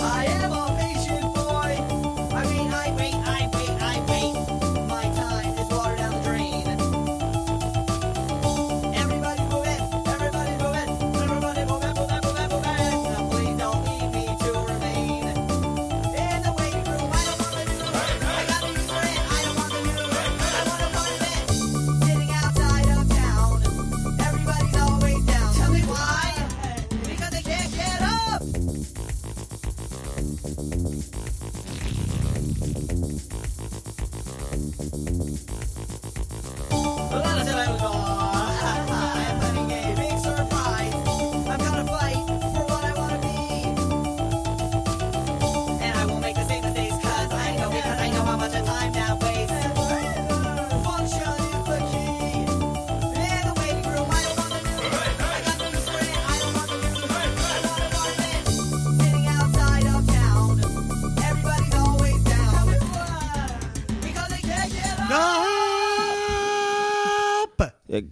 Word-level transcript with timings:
I 0.00 0.24
am 0.26 0.52
a 0.52 0.67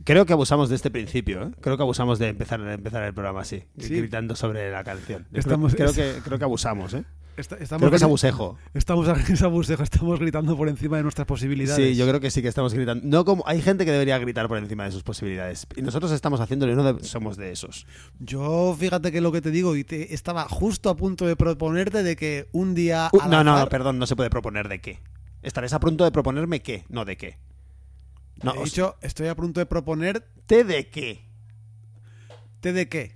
creo 0.06 0.24
que 0.24 0.32
abusamos 0.32 0.70
de 0.70 0.76
este 0.76 0.90
principio, 0.90 1.42
¿eh? 1.42 1.50
Creo 1.60 1.76
que 1.76 1.82
abusamos 1.82 2.18
de 2.18 2.28
empezar, 2.28 2.62
de 2.62 2.72
empezar 2.72 3.02
el 3.02 3.12
programa 3.12 3.42
así, 3.42 3.64
Sí. 3.76 3.94
gritando 3.94 4.34
sobre 4.34 4.70
la 4.70 4.82
canción. 4.84 5.26
Estamos- 5.34 5.74
creo, 5.74 5.92
creo 5.92 6.14
que, 6.14 6.20
creo 6.22 6.38
que 6.38 6.44
abusamos, 6.44 6.94
¿eh? 6.94 7.04
Esta- 7.36 7.56
estamos 7.56 7.80
Creo 7.82 7.90
que 7.90 7.96
es 7.96 8.02
abusejo. 8.02 8.56
Estamos, 8.72 9.06
es 9.28 9.42
abusejo, 9.42 9.82
estamos 9.82 10.18
gritando 10.18 10.56
por 10.56 10.70
encima 10.70 10.96
de 10.96 11.02
nuestras 11.02 11.26
posibilidades. 11.26 11.84
Sí, 11.90 11.94
yo 11.94 12.08
creo 12.08 12.18
que 12.18 12.30
sí 12.30 12.40
que 12.40 12.48
estamos 12.48 12.72
gritando. 12.72 13.02
No 13.06 13.26
como 13.26 13.44
hay 13.46 13.60
gente 13.60 13.84
que 13.84 13.92
debería 13.92 14.16
gritar 14.18 14.48
por 14.48 14.56
encima 14.56 14.84
de 14.84 14.92
sus 14.92 15.02
posibilidades 15.02 15.66
y 15.76 15.82
nosotros 15.82 16.12
estamos 16.12 16.40
haciéndolo 16.40 16.72
y 16.72 16.76
no 16.76 16.94
de- 16.94 17.04
somos 17.04 17.36
de 17.36 17.52
esos. 17.52 17.86
Yo, 18.20 18.74
fíjate 18.78 19.12
que 19.12 19.20
lo 19.20 19.32
que 19.32 19.42
te 19.42 19.50
digo, 19.50 19.76
y 19.76 19.84
te, 19.84 20.14
estaba 20.14 20.44
justo 20.48 20.88
a 20.88 20.96
punto 20.96 21.26
de 21.26 21.36
proponerte 21.36 22.02
de 22.02 22.16
que 22.16 22.48
un 22.52 22.74
día. 22.74 23.10
Uh, 23.12 23.28
no, 23.28 23.44
no, 23.44 23.68
perdón, 23.68 23.98
no 23.98 24.06
se 24.06 24.16
puede 24.16 24.30
proponer 24.30 24.68
de 24.70 24.80
qué. 24.80 25.00
Estarás 25.42 25.74
a 25.74 25.80
punto 25.80 26.04
de 26.04 26.12
proponerme 26.12 26.60
qué, 26.62 26.84
no 26.88 27.04
de 27.04 27.18
qué. 27.18 27.36
No, 28.42 28.54
He 28.54 28.64
dicho, 28.64 28.96
estoy 29.02 29.28
a 29.28 29.34
punto 29.34 29.60
de 29.60 29.66
proponerte 29.66 30.26
¿te 30.46 30.64
de 30.64 30.88
qué? 30.88 31.22
de 32.62 32.88
qué. 32.88 33.12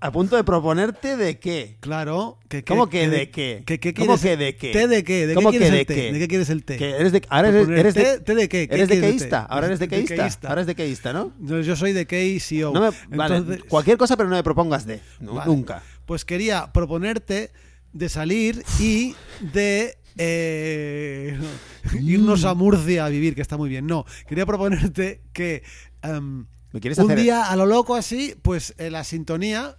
A 0.00 0.12
punto 0.12 0.36
de 0.36 0.44
proponerte 0.44 1.16
de 1.18 1.38
qué. 1.38 1.76
Claro. 1.80 2.38
Que, 2.48 2.64
¿Cómo 2.64 2.88
que 2.88 3.08
de 3.08 3.30
qué? 3.30 3.62
Que, 3.66 3.78
que 3.78 3.92
¿Cómo 3.92 4.18
que 4.18 4.36
de 4.38 4.56
qué? 4.56 4.72
¿Té 4.72 4.88
de 4.88 5.04
qué? 5.04 5.26
¿De 5.26 5.34
¿Cómo 5.34 5.50
qué 5.50 5.58
que 5.58 5.70
de 5.70 5.80
el 5.80 5.86
té? 5.86 5.94
qué? 5.94 6.12
¿De 6.12 6.18
qué 6.18 6.28
quieres 6.28 6.48
el 6.48 6.64
té? 6.64 6.76
Que 6.78 6.90
eres 6.96 7.12
de, 7.12 7.22
ahora 7.28 7.48
eres, 7.48 7.60
Proponer 7.64 7.80
eres 7.80 7.94
de, 7.94 8.20
té- 8.20 8.34
de 8.34 8.48
qué? 8.48 8.66
¿Qué 8.68 8.74
eres 8.74 8.88
de 8.88 9.00
queísta. 9.00 9.42
Ahora 9.44 9.66
eres 9.66 9.78
de 9.78 9.88
queísta. 9.88 10.48
Ahora 10.48 10.60
eres 10.62 10.66
de 10.66 10.74
queísta, 10.74 11.12
¿no? 11.12 11.32
Yo, 11.40 11.60
yo 11.60 11.76
soy 11.76 11.92
de 11.92 12.06
KCO. 12.06 12.72
No 12.72 12.80
me- 12.80 13.16
vale, 13.16 13.58
cualquier 13.68 13.98
cosa, 13.98 14.16
pero 14.16 14.28
no 14.30 14.36
me 14.36 14.42
propongas 14.42 14.86
de. 14.86 15.00
Vale. 15.20 15.42
Nunca. 15.50 15.82
Pues 16.06 16.24
quería 16.24 16.72
proponerte 16.72 17.50
de 17.92 18.08
salir 18.08 18.62
y 18.80 19.14
de 19.40 19.98
eh, 20.18 21.38
irnos 22.00 22.44
a 22.44 22.54
Murcia 22.54 23.06
a 23.06 23.08
vivir, 23.08 23.34
que 23.34 23.42
está 23.42 23.56
muy 23.56 23.68
bien. 23.68 23.86
No, 23.86 24.04
quería 24.26 24.44
proponerte 24.46 25.22
que 25.32 25.62
em, 26.02 26.46
¿Me 26.72 26.80
quieres 26.80 26.98
un 26.98 27.06
hacer 27.06 27.18
día 27.20 27.44
a 27.50 27.56
lo 27.56 27.66
loco 27.66 27.94
así, 27.94 28.34
pues 28.42 28.74
en 28.78 28.92
la 28.92 29.04
sintonía, 29.04 29.78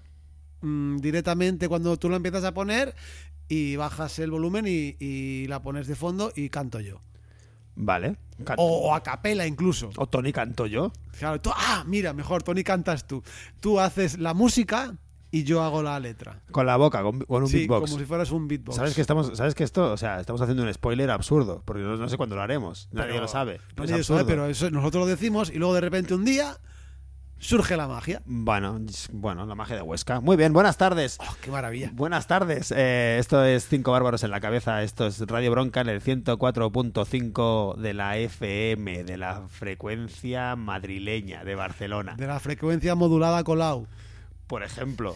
mm, 0.62 0.98
directamente 0.98 1.68
cuando 1.68 1.98
tú 1.98 2.10
la 2.10 2.16
empiezas 2.18 2.44
a 2.44 2.54
poner 2.54 2.96
y 3.48 3.76
bajas 3.76 4.18
el 4.20 4.32
volumen 4.32 4.66
y, 4.68 4.96
y 5.00 5.46
la 5.48 5.62
pones 5.62 5.88
de 5.88 5.96
fondo 5.96 6.32
y 6.36 6.50
canto 6.50 6.80
yo. 6.80 7.02
Vale. 7.76 8.18
O 8.58 8.94
a 8.94 9.02
capela 9.04 9.48
incluso. 9.48 9.90
o 9.96 10.08
Tony 10.08 10.34
canto 10.34 10.66
yo. 10.66 10.92
Claro, 11.18 11.40
tú- 11.40 11.52
ah, 11.56 11.84
mira, 11.88 12.12
mejor, 12.14 12.44
Tony 12.44 12.64
cantas 12.64 13.08
tú. 13.08 13.24
Tú 13.62 13.80
haces 13.80 14.18
la 14.20 14.34
música 14.34 14.98
y 15.32 15.44
yo 15.44 15.62
hago 15.64 15.84
la 15.84 16.00
letra. 16.00 16.42
Con 16.52 16.66
la 16.66 16.76
boca, 16.78 17.04
con, 17.04 17.20
con 17.22 17.44
un 17.44 17.50
sí, 17.50 17.60
beatbox. 17.60 17.90
como 17.90 18.00
si 18.00 18.06
fueras 18.06 18.32
un 18.32 18.48
beatbox. 18.48 18.76
¿Sabes 18.76 18.96
que 18.96 19.02
estamos, 19.02 19.32
sabes 19.38 19.54
que 19.56 19.64
esto, 19.64 19.92
o 19.92 19.98
sea, 19.98 20.20
estamos 20.20 20.42
haciendo 20.42 20.64
un 20.64 20.74
spoiler 20.74 21.12
absurdo, 21.12 21.62
porque 21.66 21.82
no, 21.84 21.96
no 21.98 22.10
sé 22.10 22.18
cuándo 22.18 22.36
lo 22.36 22.42
haremos, 22.42 22.90
nadie 22.92 23.10
Pero- 23.12 23.22
lo 23.22 23.28
sabe. 23.28 23.60
pero 23.76 23.88
Nadie 23.88 24.02
es 24.02 24.08
sabe, 24.08 24.20
absurdo. 24.22 24.28
pero 24.32 24.46
eso 24.48 24.70
nosotros 24.72 25.02
lo 25.04 25.08
decimos 25.08 25.50
y 25.52 25.58
luego 25.60 25.74
de 25.76 25.82
repente 25.82 26.14
un 26.16 26.26
día 26.26 26.58
surge 27.42 27.78
la 27.78 27.88
magia. 27.88 28.22
Bueno, 28.26 28.82
bueno, 29.14 29.46
la 29.46 29.56
magia 29.56 29.78
de 29.78 29.82
Huesca. 29.82 30.20
Muy 30.20 30.36
bien, 30.36 30.52
buenas 30.52 30.78
tardes. 30.78 31.18
¡Oh, 31.22 31.36
qué 31.42 31.50
maravilla! 31.52 31.90
Buenas 31.94 32.28
tardes. 32.28 32.74
Eh, 32.76 33.16
esto 33.18 33.46
es 33.46 33.66
Cinco 33.68 33.92
Bárbaros 33.94 34.24
en 34.26 34.32
la 34.32 34.42
Cabeza. 34.42 34.84
Esto 34.84 35.08
es 35.08 35.20
Radio 35.22 35.50
Bronca 35.52 35.80
en 35.80 35.88
el 35.88 36.02
104.5 36.02 37.76
de 37.78 37.94
la 37.94 38.18
FM, 38.18 39.04
de 39.06 39.18
la 39.18 39.44
frecuencia 39.48 40.56
madrileña 40.56 41.44
de 41.44 41.56
Barcelona, 41.56 42.16
De 42.18 42.28
la 42.28 42.40
frecuencia 42.40 42.96
modulada 42.96 43.44
Colau. 43.44 43.88
Por 44.50 44.64
ejemplo. 44.64 45.16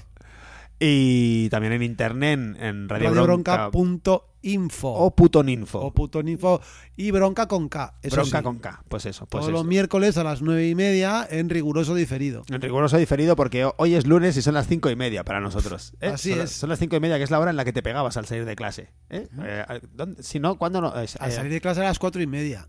Y 0.80 1.50
también 1.50 1.74
en 1.74 1.84
internet, 1.84 2.40
en 2.60 2.90
Radio, 2.90 3.12
Bronca, 3.12 3.58
Radiobronca.info 3.58 4.90
o 4.90 5.16
Putoninfo. 5.16 5.80
o 5.80 5.94
putoninfo 5.94 6.62
y 6.98 7.12
bronca 7.12 7.48
con 7.48 7.70
K. 7.70 7.96
Eso 8.02 8.16
Bronca 8.18 8.40
sí. 8.40 8.44
con 8.44 8.60
K. 8.60 8.84
Pues 8.90 9.06
eso, 9.06 9.26
pues 9.26 9.30
Todos 9.30 9.46
eso. 9.46 9.52
los 9.54 9.66
miércoles 9.66 10.18
a 10.18 10.24
las 10.26 10.42
nueve 10.42 10.68
y 10.68 10.76
media 10.76 11.26
en 11.30 11.50
riguroso 11.50 11.96
diferido. 11.96 12.44
En 12.50 12.60
riguroso 12.62 12.98
diferido 12.98 13.36
porque 13.38 13.70
hoy 13.78 13.96
es 13.96 14.06
lunes 14.06 14.36
y 14.36 14.42
son 14.42 14.56
las 14.56 14.68
cinco 14.68 14.90
y 14.90 14.96
media 14.96 15.24
para 15.24 15.40
nosotros. 15.40 15.94
¿eh? 16.02 16.08
Así 16.08 16.32
son, 16.32 16.42
es. 16.42 16.52
Son 16.52 16.70
las 16.70 16.80
cinco 16.80 16.96
y 16.98 17.00
media, 17.00 17.18
que 17.18 17.24
es 17.24 17.32
la 17.32 17.40
hora 17.40 17.52
en 17.52 17.58
la 17.58 17.64
que 17.66 17.72
te 17.74 17.82
pegabas 17.84 18.18
al 18.18 18.26
salir 18.26 18.44
de 18.46 18.56
clase. 18.56 18.90
¿eh? 19.10 19.28
Eh, 19.42 19.66
¿dónde- 19.94 20.22
si 20.22 20.40
no, 20.40 20.58
¿cuándo 20.58 20.82
no? 20.82 20.90
Al 20.92 21.06
eh, 21.06 21.08
salir 21.08 21.52
de 21.52 21.62
clase 21.62 21.80
a 21.82 21.86
las 21.86 22.00
cuatro 22.00 22.22
y 22.22 22.28
media 22.28 22.68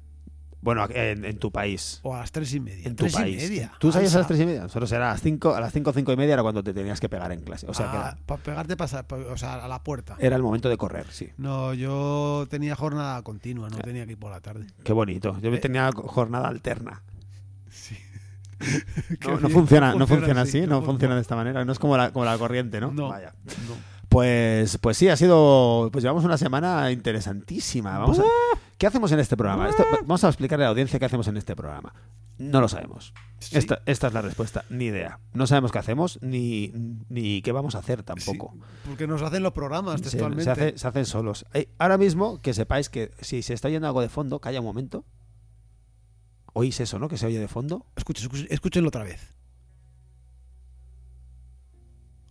bueno, 0.65 0.87
en, 0.91 1.25
en 1.25 1.39
tu 1.39 1.53
país. 1.53 2.01
o 2.03 2.15
a 2.17 2.21
las 2.21 2.33
tres 2.33 2.53
y 2.55 2.59
media. 2.61 2.89
En 2.89 2.97
tu 2.97 3.05
tres 3.05 3.13
país. 3.15 3.41
y 3.43 3.47
media. 3.49 3.73
¿Tú 3.79 3.93
salías 3.93 4.15
a 4.15 4.19
las 4.19 4.27
tres 4.27 4.41
y 4.41 4.47
media? 4.47 4.63
Nosotros 4.63 4.91
era 4.91 5.11
a 5.11 5.13
las 5.13 5.21
cinco, 5.23 5.55
a 5.55 5.61
las 5.61 5.73
cinco, 5.73 5.93
cinco 5.93 6.11
y 6.13 6.17
media 6.17 6.33
era 6.33 6.43
cuando 6.43 6.63
te 6.65 6.73
tenías 6.75 6.99
que 6.99 7.09
pegar 7.09 7.31
en 7.33 7.43
clase. 7.43 7.67
O 7.69 7.75
sea, 7.75 7.91
que 7.91 7.97
Ah, 7.97 8.01
era, 8.15 8.19
para 8.27 8.43
pegarte 8.43 8.77
pasa- 8.77 9.07
pa- 9.07 9.17
o 9.17 9.37
sea, 9.37 9.63
a 9.65 9.69
la 9.69 9.83
puerta. 9.85 10.17
era 10.19 10.35
el 10.37 10.43
momento 10.43 10.69
de 10.69 10.77
correr, 10.77 11.07
sí. 11.11 11.29
No, 11.37 11.75
yo 11.75 12.47
tenía 12.51 12.75
jornada 12.75 13.23
continua, 13.23 13.69
no 13.71 13.79
tenía 13.79 14.07
que 14.07 14.13
ir 14.13 14.19
por 14.19 14.31
la 14.33 14.41
tarde. 14.41 14.67
Qué 14.83 14.93
bonito. 14.93 15.39
Yo 15.41 15.61
tenía 15.61 15.91
jornada 15.93 16.49
alterna. 16.49 17.03
Qué 19.21 19.29
No, 19.29 19.49
funciona, 19.51 19.95
no 19.95 20.07
funciona 20.07 20.41
así, 20.43 20.63
no 20.63 20.81
fu- 20.81 20.87
funciona 20.87 21.15
de 21.17 21.21
esta 21.21 21.37
manera. 21.37 21.65
No 21.65 21.73
es 21.73 21.79
como 21.79 21.97
la, 21.97 22.13
como 22.13 22.25
la 22.25 22.39
corriente, 22.39 22.81
¿no? 22.81 22.91
No, 22.93 23.09
Vaya. 23.09 23.35
no. 23.69 23.94
Pues, 24.15 24.79
pues 24.79 24.97
sí, 24.97 25.09
ha 25.09 25.17
sido. 25.17 25.89
Pues 25.93 26.03
llevamos 26.05 26.25
una 26.25 26.39
semana 26.39 26.93
interesantísima. 26.93 27.99
Vamos 27.99 28.21
a- 28.21 28.25
¿Qué 28.79 28.87
hacemos 28.87 29.11
en 29.11 29.19
este 29.19 29.37
programa? 29.37 29.69
Esto- 29.69 29.85
vamos 30.03 30.23
a 30.23 30.29
explicarle 30.29 30.65
a 30.65 30.69
la 30.69 30.71
audiencia 30.71 30.99
qué 31.01 31.05
hacemos 31.05 31.27
en 31.27 31.37
este 31.37 31.57
programa. 31.57 31.93
No 32.39 32.61
lo 32.61 32.69
sabemos. 32.69 33.13
Sí. 33.41 33.59
Esta, 33.59 33.83
esta 33.87 34.07
es 34.07 34.13
la 34.13 34.23
respuesta. 34.23 34.65
Ni 34.71 34.85
idea. 34.87 35.19
No 35.33 35.47
sabemos 35.49 35.73
qué 35.73 35.79
hacemos 35.79 36.19
ni, 36.23 36.73
ni 37.09 37.43
qué 37.43 37.51
vamos 37.51 37.75
a 37.75 37.79
hacer 37.79 38.05
tampoco. 38.05 38.53
Sí, 38.55 38.61
porque 38.87 39.07
nos 39.09 39.21
hacen 39.23 39.43
los 39.43 39.53
programas 39.53 40.01
textualmente. 40.01 40.45
se 40.45 40.51
hace- 40.51 40.79
se 40.79 40.87
hacen 40.89 41.07
solos. 41.07 41.45
Eh, 41.53 41.69
ahora 41.79 41.99
mismo 41.99 42.41
que 42.41 42.55
sepáis 42.55 42.89
que 42.91 43.11
si 43.21 43.43
se 43.43 43.53
está 43.55 43.67
oyendo 43.67 43.89
algo 43.89 44.01
de 44.01 44.09
fondo, 44.09 44.41
calla 44.41 44.61
un 44.61 44.67
momento. 44.67 45.05
¿Oís 46.53 46.79
eso, 46.79 47.01
no? 47.01 47.09
Que 47.09 47.17
se 47.19 47.27
oye 47.27 47.41
de 47.41 47.49
fondo. 47.49 47.85
Escuchen, 47.97 48.25
escuchen- 48.27 48.47
escúchenlo 48.51 48.89
otra 48.89 49.03
vez. 49.03 49.35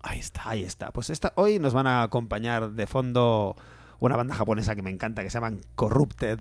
Ahí 0.03 0.19
está. 0.19 0.49
Ahí 0.49 0.63
está. 0.63 0.91
Pues 0.91 1.09
esta, 1.09 1.33
hoy 1.35 1.57
nos 1.59 1.73
van 1.73 1.87
a 1.87 2.03
acompañar 2.03 2.71
de 2.71 2.85
fondo 2.87 3.55
una 3.99 4.15
banda 4.17 4.35
japonesa 4.35 4.75
que 4.75 4.81
me 4.81 4.89
encanta, 4.91 5.23
que 5.23 5.29
se 5.29 5.35
llaman 5.35 5.61
Corrupted, 5.75 6.39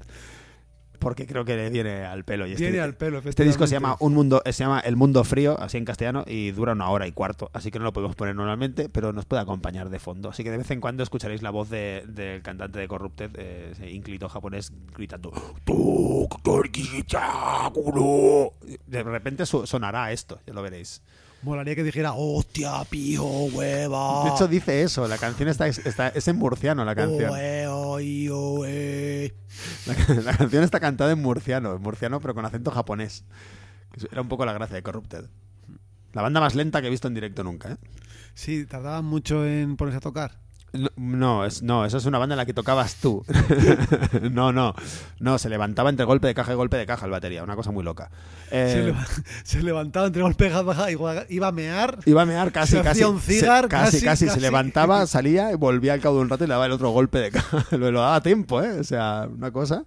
porque 0.99 1.26
creo 1.26 1.44
que 1.44 1.56
le 1.56 1.70
viene 1.70 2.05
al 2.05 2.25
pelo. 2.25 2.47
Y 2.47 2.53
este, 2.53 2.64
Viene 2.64 2.81
al 2.81 2.94
pelo, 2.97 3.19
Este 3.25 3.44
disco 3.44 3.67
se 3.67 3.75
llama. 3.75 3.97
Un 4.00 4.14
Mundo, 4.14 4.41
se 4.44 4.53
llama 4.53 4.81
El 4.81 4.97
Mundo 4.97 5.23
Frío, 5.25 5.59
así 5.61 5.76
en 5.79 5.85
castellano, 5.85 6.25
y 6.26 6.50
dura 6.53 6.73
una 6.73 6.91
hora 6.91 7.06
y 7.09 7.12
cuarto, 7.12 7.50
así 7.53 7.70
que 7.73 7.79
no 7.79 7.85
lo 7.85 7.93
podemos 7.93 8.14
poner 8.17 8.35
normalmente, 8.37 8.88
pero 8.88 9.12
nos 9.12 9.26
puede 9.26 9.43
acompañar 9.43 9.91
de 9.91 9.99
fondo. 10.00 10.29
Así 10.31 10.43
que 10.44 10.50
de 10.53 10.58
vez 10.58 10.70
en 10.70 10.81
cuando 10.81 11.03
escucharéis 11.05 11.43
la 11.43 11.50
voz 11.50 11.70
de- 11.70 12.05
del 12.08 12.43
cantante 12.43 12.79
de 12.81 12.87
Corrupted, 12.88 13.31
eh, 13.37 13.91
ínclito 13.93 14.29
japonés, 14.29 14.73
gritando 14.94 15.32
De 18.87 19.03
repente 19.03 19.47
sonará 19.47 20.12
esto, 20.12 20.41
ya 20.47 20.53
lo 20.53 20.62
veréis. 20.62 21.03
Molaría 21.43 21.75
que 21.75 21.83
dijera, 21.83 22.12
hostia, 22.15 22.85
pijo, 22.89 23.47
hueva. 23.47 24.25
De 24.25 24.31
hecho, 24.31 24.47
dice 24.47 24.83
eso. 24.83 25.09
La 25.09 25.19
canción 25.19 25.49
está, 25.49 25.67
está- 25.67 26.09
es 26.09 26.29
en 26.29 26.37
murciano, 26.37 26.85
la 26.85 26.94
canción. 26.94 27.31
Oe, 27.31 27.67
oi, 27.67 28.29
oe. 28.31 29.35
La, 29.87 30.15
la 30.23 30.37
canción 30.37 30.62
está 30.62 30.79
cantada 30.79 31.11
en 31.12 31.21
murciano, 31.21 31.75
en 31.75 31.83
murciano, 31.83 32.21
pero 32.21 32.35
con 32.35 32.44
acento 32.44 32.71
japonés. 32.71 33.25
Era 34.11 34.23
un 34.23 34.29
poco 34.29 34.47
la 34.47 34.53
gracia 34.53 34.77
de 34.77 34.83
Corrupted. 34.83 35.25
La 36.12 36.23
banda 36.23 36.41
más 36.41 36.55
lenta 36.55 36.81
que 36.81 36.87
he 36.87 36.91
visto 36.91 37.09
en 37.09 37.15
directo 37.15 37.43
nunca, 37.43 37.73
¿eh? 37.73 37.77
Sí, 38.35 38.65
tardaban 38.67 39.05
mucho 39.05 39.44
en 39.47 39.77
ponerse 39.77 39.99
a 39.99 40.00
tocar. 40.00 40.39
No, 40.72 40.88
no, 40.96 41.44
es, 41.44 41.62
no, 41.62 41.84
eso 41.84 41.98
es 41.98 42.06
una 42.06 42.19
banda 42.19 42.34
en 42.34 42.38
la 42.38 42.46
que 42.46 42.54
tocabas 42.54 42.94
tú. 42.96 43.24
no, 44.30 44.52
no. 44.52 44.74
No, 45.20 45.38
se 45.38 45.48
levantaba 45.48 45.90
entre 45.90 46.04
golpe 46.06 46.26
de 46.28 46.34
caja 46.34 46.52
y 46.52 46.54
golpe 46.54 46.76
de 46.78 46.86
caja 46.86 47.04
el 47.04 47.12
batería. 47.12 47.42
Una 47.44 47.56
cosa 47.56 47.70
muy 47.70 47.84
loca. 47.84 48.10
Eh, 48.50 48.94
Se, 49.44 49.44
se 49.58 49.62
levantaba 49.62 50.06
entre 50.06 50.22
golpe 50.22 50.46
y 50.48 50.62
baja, 50.64 50.90
igual- 50.90 51.26
iba 51.28 51.48
a 51.48 51.52
mear. 51.52 51.98
Iba 52.06 52.22
a 52.22 52.26
mear 52.26 52.52
casi, 52.52 52.72
Se 52.72 52.78
hacía 52.78 52.90
casi. 52.90 53.04
un 53.04 53.20
cigar, 53.20 53.64
se- 53.64 53.69
casi, 53.69 53.84
casi, 53.84 54.04
casi. 54.04 54.26
casi. 54.26 54.34
Se 54.34 54.40
levantaba, 54.40 55.06
salía 55.06 55.52
y 55.52 55.56
volvía 55.56 55.92
al 55.92 56.00
cabo 56.00 56.16
de 56.16 56.22
un 56.22 56.28
rato 56.30 56.44
y 56.44 56.46
le 56.46 56.52
daba 56.54 56.66
el 56.66 56.72
otro 56.72 56.90
golpe 56.90 57.19
de 57.19 57.30
caja. 57.32 57.66
lo, 57.72 57.90
lo 57.90 58.00
daba 58.00 58.16
a 58.16 58.22
tiempo, 58.22 58.62
¿eh? 58.62 58.78
O 58.80 58.84
sea, 58.84 59.28
una 59.30 59.50
cosa. 59.50 59.84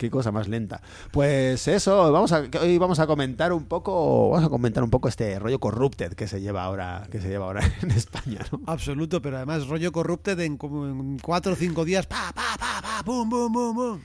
Qué 0.00 0.08
cosa 0.08 0.32
más 0.32 0.48
lenta. 0.48 0.80
Pues 1.12 1.68
eso, 1.68 2.10
vamos 2.10 2.32
a, 2.32 2.44
hoy 2.62 2.78
vamos 2.78 3.00
a 3.00 3.06
comentar 3.06 3.52
un 3.52 3.66
poco, 3.66 4.30
vamos 4.30 4.46
a 4.46 4.48
comentar 4.48 4.82
un 4.82 4.88
poco 4.88 5.08
este 5.08 5.38
rollo 5.38 5.60
corrupted 5.60 6.14
que 6.14 6.26
se 6.26 6.40
lleva 6.40 6.64
ahora, 6.64 7.06
que 7.10 7.20
se 7.20 7.28
lleva 7.28 7.44
ahora 7.44 7.70
en 7.82 7.90
España, 7.90 8.40
¿no? 8.50 8.62
Absoluto, 8.64 9.20
pero 9.20 9.36
además 9.36 9.68
rollo 9.68 9.92
corrupted 9.92 10.40
en 10.40 10.56
como 10.56 10.86
en 10.86 11.18
cuatro 11.18 11.52
o 11.52 11.54
cinco 11.54 11.84
días. 11.84 12.06
Pa, 12.06 12.32
pa, 12.34 12.56
pa, 12.58 12.80
pa, 12.80 13.02
pum, 13.04 13.28
pum, 13.28 13.52
pum, 13.52 13.76
pum. 13.76 14.00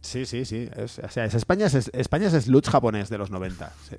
Sí, 0.00 0.26
sí, 0.26 0.44
sí. 0.44 0.68
Es, 0.76 0.98
o 0.98 1.08
sea, 1.10 1.26
es 1.26 1.34
España, 1.34 1.66
es, 1.66 1.92
España 1.94 2.26
es 2.26 2.44
sludge 2.44 2.68
japonés 2.68 3.08
de 3.08 3.18
los 3.18 3.30
90. 3.30 3.72
sí. 3.88 3.96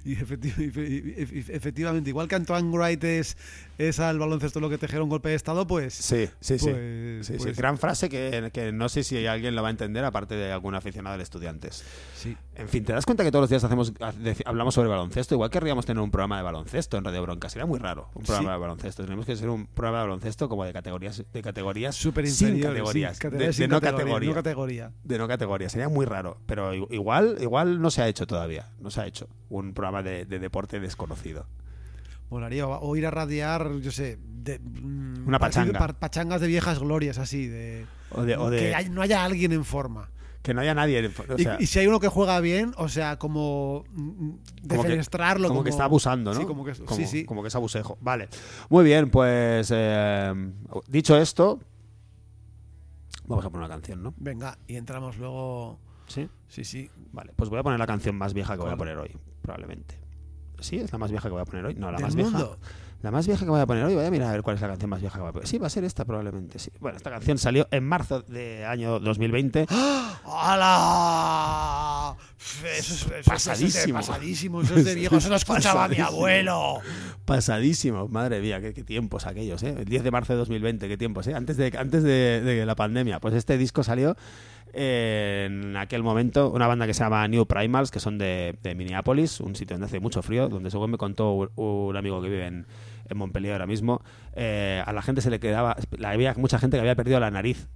Y 0.06 0.16
efecti- 0.16 0.54
y- 0.58 1.34
y- 1.36 1.40
y- 1.40 1.46
efectivamente, 1.56 2.10
igual 2.10 2.28
que 2.28 2.36
Antoine 2.36 2.70
Wright 2.70 3.04
es, 3.04 3.38
es 3.78 4.00
al 4.00 4.20
baloncesto 4.20 4.60
lo 4.60 4.70
que 4.70 4.78
tejera 4.78 5.04
un 5.04 5.10
golpe 5.10 5.30
de 5.30 5.36
estado, 5.36 5.68
pues. 5.68 5.94
Sí, 5.94 6.30
sí, 6.40 6.58
sí. 6.60 6.70
Pues- 6.70 7.28
Sí, 7.28 7.34
sí. 7.34 7.44
pues- 7.44 7.58
Gran 7.58 7.78
frase 7.78 8.10
que, 8.10 8.50
que 8.54 8.72
no 8.72 8.90
sé 8.90 9.04
si 9.04 9.26
alguien 9.28 9.56
la 9.56 9.62
va 9.62 9.68
a 9.70 9.72
entender, 9.72 10.04
aparte 10.06 10.36
de 10.36 10.52
algún 10.52 10.76
aficionado 10.76 11.14
del 11.14 11.22
estudiantes. 11.22 11.84
Sí. 12.16 12.36
En 12.56 12.68
fin, 12.70 12.84
¿te 12.84 12.94
das 12.94 13.06
cuenta 13.06 13.24
que 13.24 13.32
todos 13.32 13.44
los 13.44 13.50
días 13.50 13.64
hacemos 13.64 13.94
hablamos 14.46 14.74
sobre 14.74 14.90
baloncesto? 14.90 15.36
Igual 15.36 15.50
querríamos 15.50 15.86
tener 15.86 16.02
un 16.02 16.10
programa 16.12 16.38
de 16.38 16.44
baloncesto 16.44 16.98
en 16.98 17.04
Radio 17.04 17.22
Bronca. 17.22 17.50
Sería 17.50 17.66
muy 17.66 17.80
raro 17.80 18.10
un 18.16 18.24
programa 18.24 18.50
Sí. 18.50 18.54
de 18.54 18.60
baloncesto. 18.60 19.04
Tenemos 19.04 19.26
que 19.26 19.36
ser 19.36 19.50
un 19.50 19.68
programa 19.68 20.00
de 20.00 20.04
baloncesto 20.06 20.50
como 20.50 20.66
de 20.66 20.74
categorías 20.74 21.24
de 21.32 21.42
categorías 21.42 21.96
Súper 21.96 22.28
sin 22.28 22.60
categorías, 22.62 23.20
de- 23.20 23.30
de, 23.30 23.54
sin 23.54 23.70
no 23.70 23.80
categoría, 23.80 24.04
categoría, 24.06 24.30
no 24.30 24.34
categoría. 24.36 24.92
de 25.04 25.18
no 25.18 25.28
categoría. 25.28 25.70
Sería 25.70 25.90
muy 25.90 26.06
raro, 26.06 26.40
pero 26.46 26.74
igual 26.74 27.38
igual 27.42 27.82
no 27.82 27.92
se 27.92 28.02
ha 28.02 28.08
hecho 28.08 28.26
todavía. 28.26 28.70
No 28.80 28.90
se 28.90 29.02
ha 29.02 29.06
hecho 29.08 29.28
un 29.50 29.67
programa 29.74 30.04
de, 30.04 30.26
de 30.26 30.40
deporte 30.40 30.80
desconocido. 30.80 31.46
Molaría, 32.30 32.68
o 32.68 32.78
o 32.90 32.96
ir 32.98 33.06
a 33.08 33.12
radiar, 33.12 33.72
yo 33.80 33.92
sé, 33.92 34.18
de, 34.22 34.60
mm, 34.60 35.28
Una 35.28 35.40
pachanga. 35.40 35.80
pachangas 36.00 36.42
de 36.42 36.48
viejas 36.48 36.80
glorias, 36.80 37.18
así, 37.20 37.48
de. 37.48 37.86
O 38.12 38.24
de, 38.24 38.36
o 38.38 38.50
de- 38.50 38.60
que 38.60 38.76
hay- 38.76 38.90
no 38.90 39.02
haya 39.02 39.24
alguien 39.24 39.52
en 39.54 39.64
forma. 39.66 40.10
que 40.44 40.54
no 40.54 40.62
haya 40.62 40.74
nadie. 40.74 41.06
O 41.06 41.36
Y- 41.38 41.44
sea, 41.44 41.58
y, 41.60 41.66
si 41.66 41.80
hay 41.80 41.88
uno 41.88 42.00
que 42.00 42.08
juega 42.08 42.40
bien, 42.40 42.72
o 42.78 42.88
sea, 42.88 43.18
como 43.20 43.84
mm, 43.92 44.30
Como 44.30 44.40
que- 44.70 44.78
defenestrarlo. 44.78 45.50
como, 45.50 45.62
que 45.64 45.72
está 45.72 45.84
abusando, 45.84 46.34
¿no? 46.34 46.40
Sí, 46.40 46.46
como 46.46 46.64
que, 46.64 46.72
como, 46.74 46.96
sí, 46.96 47.06
sí. 47.06 47.26
como 47.26 47.42
que 47.42 47.50
es 47.50 47.56
abusejo. 47.56 47.98
Vale. 48.00 48.30
Muy 48.70 48.86
bien, 48.86 49.10
pues 49.10 49.70
eh, 49.76 50.52
dicho 50.88 51.18
esto, 51.18 51.60
vamos 53.26 53.44
a 53.46 53.50
poner 53.50 53.66
una 53.66 53.74
canción, 53.76 54.02
¿no? 54.02 54.14
Venga, 54.18 54.58
y 54.68 54.76
entramos 54.78 55.18
luego. 55.18 55.80
Sí. 56.08 56.30
Sí, 56.48 56.64
sí. 56.64 56.90
Vale, 57.12 57.34
pues 57.36 57.50
voy 57.50 57.60
a 57.60 57.64
poner 57.64 57.80
la 57.80 57.88
canción 57.88 58.16
más 58.16 58.34
vieja 58.34 58.56
que 58.56 58.62
voy 58.62 58.72
a 58.72 58.78
poner 58.78 58.98
hoy, 58.98 59.12
probablemente. 59.48 59.96
¿Sí? 60.60 60.78
¿Es 60.78 60.92
la 60.92 60.98
más 60.98 61.10
vieja 61.12 61.28
que 61.30 61.32
voy 61.34 61.42
a 61.42 61.46
poner 61.46 61.66
hoy? 61.66 61.76
No, 61.76 61.90
la 61.92 62.00
más 62.00 62.16
mundo. 62.16 62.58
vieja. 62.60 62.74
La 63.04 63.12
más 63.12 63.28
vieja 63.28 63.46
que 63.46 63.52
voy 63.52 63.62
a 63.62 63.66
poner 63.68 63.86
hoy, 63.86 63.94
voy 63.94 64.06
a 64.06 64.10
mirar 64.12 64.30
a 64.30 64.32
ver 64.32 64.42
cuál 64.42 64.56
es 64.56 64.62
la 64.62 64.70
canción 64.70 64.90
más 64.90 65.00
vieja 65.02 65.16
que 65.16 65.22
voy 65.22 65.30
a 65.30 65.34
poner. 65.34 65.48
Sí, 65.48 65.60
va 65.60 65.68
a 65.68 65.70
ser 65.70 65.84
esta 65.84 66.04
probablemente, 66.04 66.58
sí. 66.58 66.72
Bueno, 66.80 66.98
esta 66.98 67.12
canción 67.12 67.38
salió 67.38 67.68
en 67.70 67.84
marzo 67.84 68.22
de 68.24 68.66
año 68.66 69.00
2020. 69.00 69.68
¡Hala! 70.68 72.16
Eso 72.40 72.66
es, 72.66 72.80
eso 72.80 72.94
es- 72.94 73.02
eso 73.06 73.14
es 73.14 73.24
de 73.24 73.24
Pasadísimo. 73.32 74.00
pasadísimo. 74.00 74.62
Eso 74.62 74.76
es 74.76 74.86
de 74.86 74.96
viejo. 74.96 75.18
Eso 75.18 75.30
lo 75.30 75.36
escuchaba 75.36 75.88
mi 75.88 75.96
Pasadísimo. 75.96 76.08
abuelo. 76.18 76.80
Pasadísimo, 77.26 78.08
madre 78.08 78.40
mía, 78.42 78.60
qué, 78.62 78.74
qué 78.74 78.84
tiempos 78.84 79.26
aquellos, 79.28 79.62
¿eh? 79.64 79.76
El 79.80 79.86
10 79.86 80.04
de 80.04 80.12
marzo 80.12 80.34
de 80.34 80.40
2020, 80.40 80.88
qué 80.88 80.98
tiempos, 80.98 81.28
¿eh? 81.28 81.36
Antes 81.36 81.58
de, 81.58 81.72
antes 81.78 82.04
de, 82.04 82.42
de 82.42 82.66
la 82.66 82.76
pandemia. 82.76 83.20
Pues 83.20 83.34
este 83.36 83.58
disco 83.58 83.84
salió 83.84 84.16
en 84.74 85.76
aquel 85.76 86.04
momento, 86.04 86.50
una 86.52 86.68
banda 86.68 86.86
que 86.88 86.94
se 86.94 87.04
llama 87.04 87.28
New 87.28 87.46
Primals, 87.46 87.92
que 87.92 88.00
son 88.00 88.18
de, 88.18 88.58
Minneapolis, 88.76 89.40
un 89.40 89.56
sitio 89.56 89.76
donde 89.76 89.88
hace 89.88 90.00
mucho 90.00 90.22
frío, 90.22 90.50
donde 90.50 90.72
según 90.72 90.92
me 90.92 90.98
contó 90.98 91.50
un, 91.56 91.98
amigo 91.98 92.22
que 92.22 92.30
vive 92.30 92.46
en, 92.46 92.68
en 93.10 93.18
Montpellier 93.18 93.54
ahora 93.54 93.68
mismo, 93.68 94.02
eh, 94.36 94.84
a 94.86 94.94
la 94.94 95.02
gente 95.02 95.22
se 95.22 95.30
le 95.30 95.40
quedaba, 95.40 95.76
había 96.04 96.34
mucha 96.36 96.60
gente 96.60 96.78
que 96.78 96.82
había 96.82 96.96
perdido 96.96 97.20
la 97.20 97.32
nariz 97.32 97.68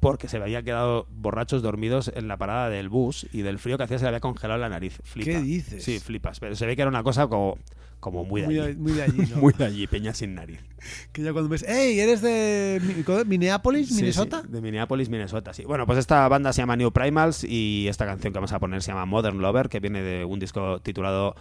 porque 0.00 0.28
se 0.28 0.38
había 0.38 0.62
quedado 0.62 1.06
borrachos 1.10 1.62
dormidos 1.62 2.10
en 2.14 2.26
la 2.26 2.36
parada 2.38 2.70
del 2.70 2.88
bus 2.88 3.26
y 3.32 3.42
del 3.42 3.58
frío 3.58 3.76
que 3.76 3.84
hacía 3.84 3.98
se 3.98 4.04
le 4.04 4.08
había 4.08 4.20
congelado 4.20 4.58
la 4.58 4.68
nariz. 4.70 4.98
Flipa. 5.04 5.30
¿Qué 5.30 5.40
dices? 5.40 5.84
Sí, 5.84 5.98
flipas. 6.00 6.40
Pero 6.40 6.56
se 6.56 6.64
ve 6.66 6.74
que 6.74 6.82
era 6.82 6.88
una 6.88 7.02
cosa 7.02 7.26
como, 7.28 7.58
como 8.00 8.24
muy 8.24 8.40
de 8.40 8.46
Muy 8.46 8.58
allí. 8.58 8.76
muy 8.76 8.92
de 8.92 9.02
allí, 9.02 9.18
¿no? 9.30 9.36
Muy 9.42 9.52
de 9.52 9.64
allí, 9.66 9.86
peña 9.86 10.14
sin 10.14 10.34
nariz. 10.34 10.58
Que 11.12 11.22
ya 11.22 11.32
cuando 11.34 11.50
ves, 11.50 11.62
¡Ey! 11.68 12.00
¿Eres 12.00 12.22
de 12.22 12.80
Mi- 12.82 13.24
Minneapolis, 13.26 13.88
Sí, 13.88 13.96
Minnesota? 13.96 14.40
sí, 14.42 14.48
de 14.50 14.60
Minneapolis, 14.62 15.10
Minnesota, 15.10 15.52
sí. 15.52 15.64
Bueno, 15.64 15.84
pues 15.86 15.98
esta 15.98 16.26
banda 16.28 16.52
se 16.54 16.62
llama 16.62 16.76
New 16.76 16.92
Primals 16.92 17.44
y 17.44 17.86
esta 17.88 18.06
canción 18.06 18.32
que 18.32 18.38
vamos 18.38 18.52
a 18.52 18.58
poner 18.58 18.82
se 18.82 18.92
llama 18.92 19.04
Modern 19.04 19.38
Lover, 19.42 19.68
que 19.68 19.80
viene 19.80 20.00
de 20.02 20.24
un 20.24 20.38
disco 20.40 20.80
titulado 20.80 21.34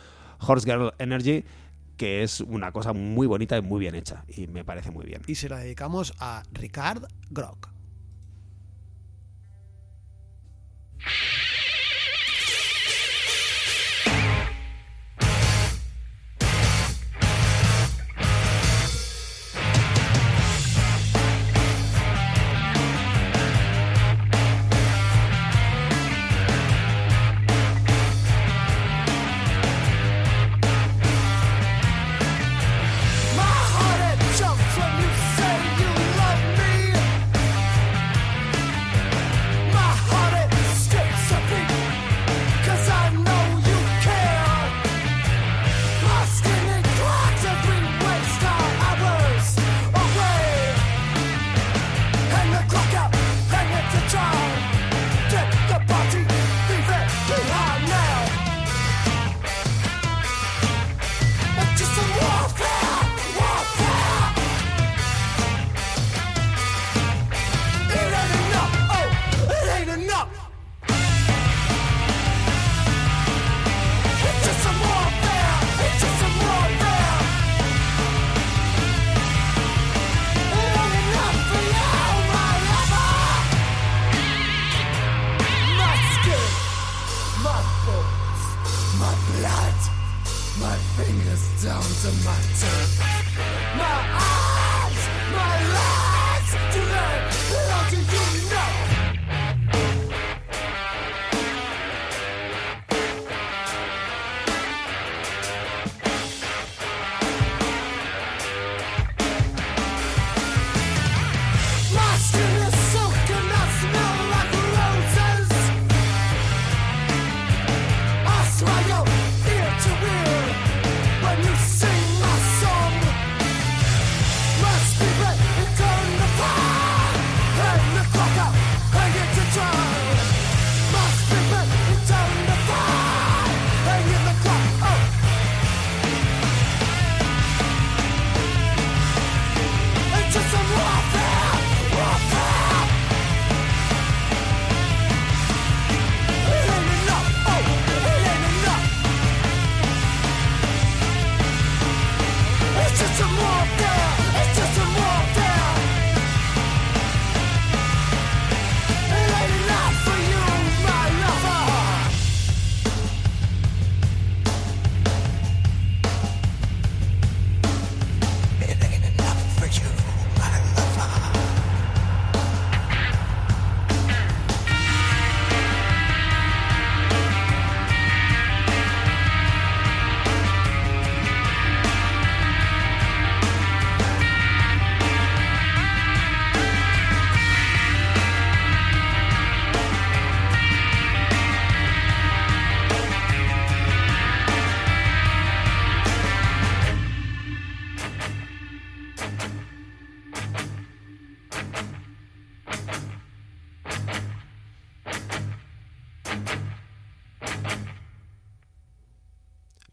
Horse 0.45 0.69
Girl 0.69 0.91
Energy, 0.99 1.45
que 1.95 2.23
es 2.23 2.41
una 2.41 2.73
cosa 2.73 2.91
muy 2.91 3.25
bonita 3.25 3.57
y 3.57 3.61
muy 3.61 3.79
bien 3.79 3.95
hecha. 3.95 4.25
Y 4.27 4.47
me 4.47 4.65
parece 4.65 4.91
muy 4.91 5.05
bien. 5.05 5.21
Y 5.27 5.35
se 5.35 5.47
la 5.47 5.59
dedicamos 5.59 6.13
a 6.19 6.43
Ricard 6.51 7.05
Grock. 7.29 7.69
you 11.05 11.48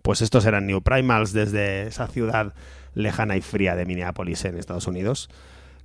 Pues 0.06 0.22
estos 0.22 0.46
eran 0.46 0.68
New 0.68 0.82
Primals 0.82 1.32
desde 1.32 1.88
esa 1.88 2.06
ciudad 2.06 2.54
lejana 2.94 3.36
y 3.36 3.40
fría 3.40 3.74
de 3.74 3.84
Minneapolis 3.86 4.44
en 4.44 4.56
Estados 4.56 4.86
Unidos 4.86 5.28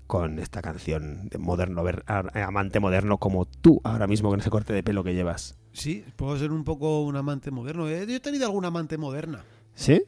con 0.05 0.37
esta 0.37 0.61
canción 0.61 1.27
de 1.29 1.39
moderno 1.39 1.83
a- 2.05 2.23
amante 2.45 2.79
moderno 2.79 3.17
como 3.17 3.45
tú 3.45 3.81
ahora 3.83 4.05
mismo 4.05 4.29
con 4.29 4.39
ese 4.39 4.51
corte 4.51 4.73
de 4.73 4.83
pelo 4.83 5.03
que 5.03 5.15
llevas. 5.15 5.57
Sí, 5.73 6.05
puedo 6.17 6.37
ser 6.37 6.51
un 6.51 6.63
poco 6.63 7.01
un 7.01 7.15
amante 7.15 7.49
moderno. 7.49 7.89
Eh, 7.89 8.05
Yo 8.07 8.15
he 8.15 8.19
tenido 8.19 8.45
alguna 8.45 8.67
amante 8.67 8.95
moderna, 8.99 9.43
¿Sí? 9.73 10.03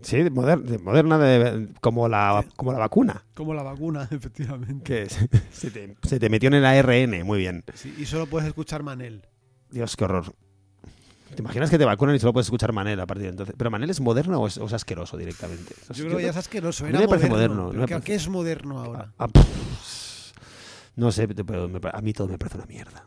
Sí, 0.00 0.22
de 0.22 0.30
moder- 0.30 0.62
de 0.62 0.78
moderna 0.78 1.18
de- 1.18 1.68
como, 1.82 2.08
la, 2.08 2.42
como 2.56 2.72
la 2.72 2.78
vacuna. 2.78 3.26
como 3.34 3.52
la 3.52 3.62
vacuna, 3.62 4.08
efectivamente. 4.10 4.84
Que 4.84 5.06
se, 5.10 5.28
se 5.52 5.70
te, 5.70 5.96
se 6.02 6.18
te 6.18 6.30
metió 6.30 6.46
en 6.46 6.54
el 6.54 6.64
ARN, 6.64 7.24
muy 7.26 7.38
bien. 7.40 7.62
Sí, 7.74 7.94
y 7.98 8.06
solo 8.06 8.24
puedes 8.26 8.48
escuchar 8.48 8.82
Manel. 8.82 9.26
Dios, 9.70 9.96
qué 9.96 10.04
horror. 10.04 10.32
¿Te 11.34 11.42
imaginas 11.42 11.70
que 11.70 11.78
te 11.78 11.84
vacunan 11.84 12.14
y 12.14 12.18
solo 12.18 12.32
puedes 12.32 12.46
escuchar 12.46 12.72
Manel 12.72 12.98
a 13.00 13.06
partir 13.06 13.24
de 13.24 13.30
entonces? 13.30 13.54
¿Pero 13.56 13.70
Manel 13.70 13.90
es 13.90 14.00
moderno 14.00 14.40
o 14.40 14.46
es, 14.46 14.58
o 14.58 14.66
es 14.66 14.72
asqueroso 14.72 15.16
directamente? 15.16 15.74
Yo 15.92 16.04
creo 16.06 16.16
que 16.18 16.24
ya 16.24 16.30
es 16.30 16.36
asqueroso. 16.36 16.84
a 16.84 16.88
mí 16.88 16.90
Era 16.92 17.00
me 17.00 17.08
parece 17.08 17.28
moderno. 17.28 17.66
me 17.72 17.72
¿qué- 17.86 17.94
parece- 17.94 18.00
¿Qué 18.04 18.14
es 18.14 18.28
moderno 18.28 18.80
ahora? 18.80 19.12
Ah, 19.18 19.28
pff, 19.28 20.32
no 20.96 21.12
sé, 21.12 21.28
pero 21.28 21.68
me 21.68 21.80
a 21.92 22.00
mí 22.00 22.12
todo 22.12 22.28
me 22.28 22.38
parece 22.38 22.56
una 22.58 22.66
mierda. 22.66 23.06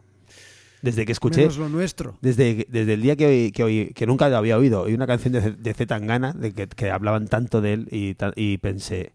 Desde 0.82 1.06
que 1.06 1.12
escuché, 1.14 1.42
Menos 1.42 1.58
lo 1.58 1.70
nuestro. 1.70 2.18
desde, 2.22 2.66
desde 2.70 2.94
el 2.96 3.02
día 3.02 3.16
que, 3.16 3.26
oí- 3.28 3.52
que, 3.54 3.64
oí- 3.64 3.94
que 3.94 4.06
nunca 4.06 4.28
lo 4.30 4.36
había 4.38 4.58
oído, 4.58 4.82
oí 4.82 4.94
una 4.94 5.08
canción 5.08 5.32
de, 5.34 5.42
Z- 5.42 5.56
de 5.58 5.74
Z 5.74 5.86
Tangana, 5.88 6.34
de 6.34 6.52
que, 6.54 6.68
que 6.68 6.92
hablaban 6.92 7.28
tanto 7.28 7.62
de 7.62 7.74
él 7.74 7.88
y 8.36 8.58
pensé, 8.58 9.14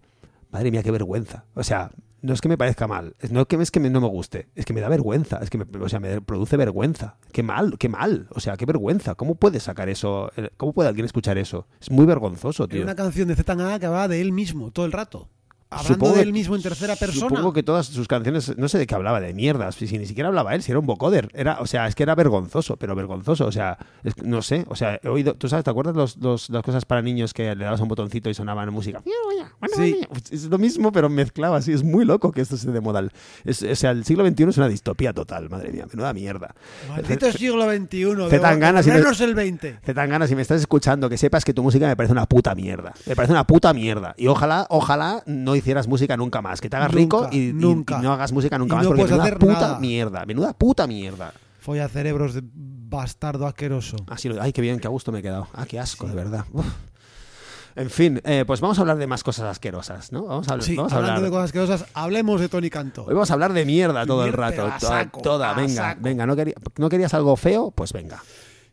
madre 0.50 0.70
mía, 0.70 0.82
qué 0.82 0.90
vergüenza. 0.90 1.44
O 1.54 1.62
sea, 1.64 1.90
no 2.22 2.32
es 2.34 2.40
que 2.40 2.48
me 2.48 2.58
parezca 2.58 2.86
mal, 2.86 3.14
es, 3.20 3.30
no 3.30 3.40
es 3.42 3.46
que, 3.46 3.56
es 3.56 3.70
que 3.70 3.80
me- 3.80 3.90
no 3.90 4.00
me 4.00 4.08
guste, 4.08 4.48
es 4.54 4.64
que 4.64 4.72
me 4.72 4.80
da 4.80 4.88
vergüenza, 4.88 5.38
es 5.42 5.50
que 5.50 5.58
me, 5.58 5.64
o 5.80 5.88
sea, 5.88 6.00
me 6.00 6.20
produce 6.20 6.56
vergüenza. 6.56 7.16
Qué 7.32 7.42
mal, 7.42 7.76
qué 7.78 7.88
mal, 7.88 8.26
o 8.30 8.40
sea, 8.40 8.56
qué 8.56 8.66
vergüenza. 8.66 9.14
¿Cómo 9.14 9.36
puede 9.36 9.60
sacar 9.60 9.88
eso? 9.88 10.30
Eh, 10.36 10.50
¿Cómo 10.56 10.72
puede 10.72 10.88
alguien 10.88 11.06
escuchar 11.06 11.38
eso? 11.38 11.66
Es 11.80 11.90
muy 11.90 12.06
vergonzoso, 12.06 12.66
tío. 12.68 12.82
una 12.82 12.94
canción 12.96 13.28
de 13.28 13.36
Zetangana 13.36 13.78
que 13.78 13.86
hablaba 13.86 14.08
de 14.08 14.20
él 14.20 14.32
mismo 14.32 14.70
todo 14.70 14.86
el 14.86 14.92
rato. 14.92 15.28
Hablando 15.70 15.94
Supongo 15.94 16.16
de 16.16 16.22
él 16.22 16.32
mismo 16.32 16.56
en 16.56 16.62
tercera 16.62 16.96
persona. 16.96 17.28
Supongo 17.28 17.52
que 17.52 17.62
todas 17.62 17.86
sus 17.86 18.08
canciones, 18.08 18.56
no 18.56 18.68
sé 18.68 18.78
de 18.78 18.86
qué 18.86 18.94
hablaba, 18.94 19.20
de 19.20 19.34
mierdas, 19.34 19.74
si, 19.74 19.98
ni 19.98 20.06
siquiera 20.06 20.28
hablaba 20.28 20.54
él, 20.54 20.62
si 20.62 20.70
era 20.72 20.78
un 20.80 20.86
vocoder. 20.86 21.28
Era, 21.34 21.58
o 21.60 21.66
sea, 21.66 21.86
es 21.86 21.94
que 21.94 22.04
era 22.04 22.14
vergonzoso, 22.14 22.76
pero 22.78 22.94
vergonzoso. 22.94 23.44
O 23.46 23.52
sea, 23.52 23.76
es 24.02 24.16
no 24.22 24.40
sé, 24.40 24.64
o 24.68 24.76
sea, 24.76 24.98
he 25.02 25.08
oído, 25.08 25.34
¿tú 25.34 25.46
sabes, 25.48 25.64
te 25.64 25.70
acuerdas 25.70 25.94
los, 25.94 26.16
los- 26.16 26.48
las 26.48 26.62
cosas 26.62 26.86
para 26.86 27.02
niños 27.02 27.34
que 27.34 27.54
le 27.54 27.64
dabas 27.64 27.80
un 27.80 27.88
botoncito 27.88 28.30
y 28.30 28.34
sonaban 28.34 28.72
música? 28.72 29.02
Sí. 29.76 30.00
Es 30.30 30.44
lo 30.44 30.56
mismo, 30.58 30.90
pero 30.92 31.08
mezclaba 31.10 31.58
así. 31.58 31.72
Es 31.72 31.82
muy 31.84 32.04
loco 32.04 32.32
que 32.32 32.40
esto 32.40 32.56
se 32.56 32.70
de 32.70 32.80
modal. 32.80 33.12
Es, 33.44 33.62
o 33.62 33.76
sea, 33.76 33.90
el 33.90 34.04
siglo 34.04 34.26
XXI 34.26 34.44
es 34.44 34.56
una 34.56 34.68
distopía 34.68 35.12
total, 35.12 35.50
madre 35.50 35.70
mía, 35.70 35.86
menuda 35.90 36.12
mierda. 36.14 36.54
Maldito 36.88 37.30
siglo 37.32 37.70
XXI. 37.70 38.04
de 38.04 38.30
Zetangana, 38.30 38.82
si 38.82 38.90
me- 38.90 38.96
menos 38.98 39.20
el 39.20 39.34
20. 39.34 39.80
Te 39.84 39.94
dan 39.94 40.08
ganas, 40.08 40.28
si 40.30 40.34
me 40.34 40.42
estás 40.42 40.60
escuchando, 40.60 41.08
que 41.10 41.18
sepas 41.18 41.44
que 41.44 41.52
tu 41.52 41.62
música 41.62 41.86
me 41.86 41.96
parece 41.96 42.12
una 42.12 42.26
puta 42.26 42.54
mierda. 42.54 42.94
Me 43.06 43.14
parece 43.14 43.32
una 43.32 43.44
puta 43.44 43.74
mierda. 43.74 44.14
Y 44.16 44.28
ojalá, 44.28 44.66
ojalá 44.70 45.22
no 45.26 45.54
hicieras 45.58 45.86
música 45.88 46.16
nunca 46.16 46.40
más. 46.42 46.60
Que 46.60 46.68
te 46.70 46.76
hagas 46.76 46.90
rico 46.92 47.22
Nunca, 47.22 47.34
y, 47.36 47.48
y- 47.48 47.52
nunca. 47.52 47.98
y 47.98 48.02
no 48.02 48.12
hagas 48.12 48.32
música 48.32 48.58
nunca 48.58 48.74
Y 48.74 48.76
más. 48.76 48.84
no 48.84 48.88
porque 48.90 49.02
puedes 49.02 49.10
menuda 49.12 49.24
hacer 49.26 49.38
puta 49.38 49.60
nada. 49.60 49.78
mierda. 49.78 50.26
Menuda 50.26 50.52
puta 50.52 50.86
mierda. 50.86 51.32
Folla 51.60 51.88
cerebros 51.88 52.34
de 52.34 52.42
bastardo 52.44 53.46
asqueroso. 53.46 53.96
Así 54.08 54.28
lo- 54.28 54.40
ay, 54.40 54.52
qué 54.52 54.60
bien, 54.62 54.78
qué 54.80 54.86
a 54.86 54.90
gusto 54.90 55.12
me 55.12 55.18
he 55.18 55.22
quedado. 55.22 55.48
Ah, 55.54 55.66
qué 55.66 55.78
asco, 55.78 56.06
de 56.06 56.14
verdad. 56.14 56.44
Uf. 56.52 56.64
En 57.76 57.90
fin, 57.90 58.20
eh, 58.24 58.42
pues 58.44 58.60
vamos 58.60 58.76
a 58.78 58.80
hablar 58.80 58.96
de 58.96 59.06
más 59.06 59.22
cosas 59.22 59.44
asquerosas, 59.44 60.10
¿no? 60.10 60.24
Vamos 60.24 60.48
a, 60.48 60.52
hablar- 60.52 60.66
Sí, 60.66 60.74
vamos 60.74 60.92
a 60.92 60.96
hablando 60.96 61.16
hablar. 61.18 61.30
de 61.30 61.30
cosas 61.30 61.44
asquerosas, 61.44 61.84
hablemos 61.94 62.40
de 62.40 62.48
Tony 62.48 62.70
Canto. 62.70 63.04
Hoy 63.04 63.14
vamos 63.14 63.30
a 63.30 63.34
hablar 63.34 63.52
de 63.52 63.64
mierda 63.64 64.04
todo 64.04 64.24
el 64.24 64.30
Mierda, 64.32 64.50
rato. 64.50 64.66
a 64.66 64.78
Toda, 64.78 64.98
saco, 65.04 65.20
toda. 65.20 65.52
venga, 65.54 65.74
saco. 65.90 66.00
venga. 66.02 66.26
¿no, 66.26 66.34
quería- 66.34 66.54
¿No 66.76 66.88
querías 66.88 67.14
algo 67.14 67.36
feo? 67.36 67.70
Pues 67.70 67.92
venga. 67.92 68.20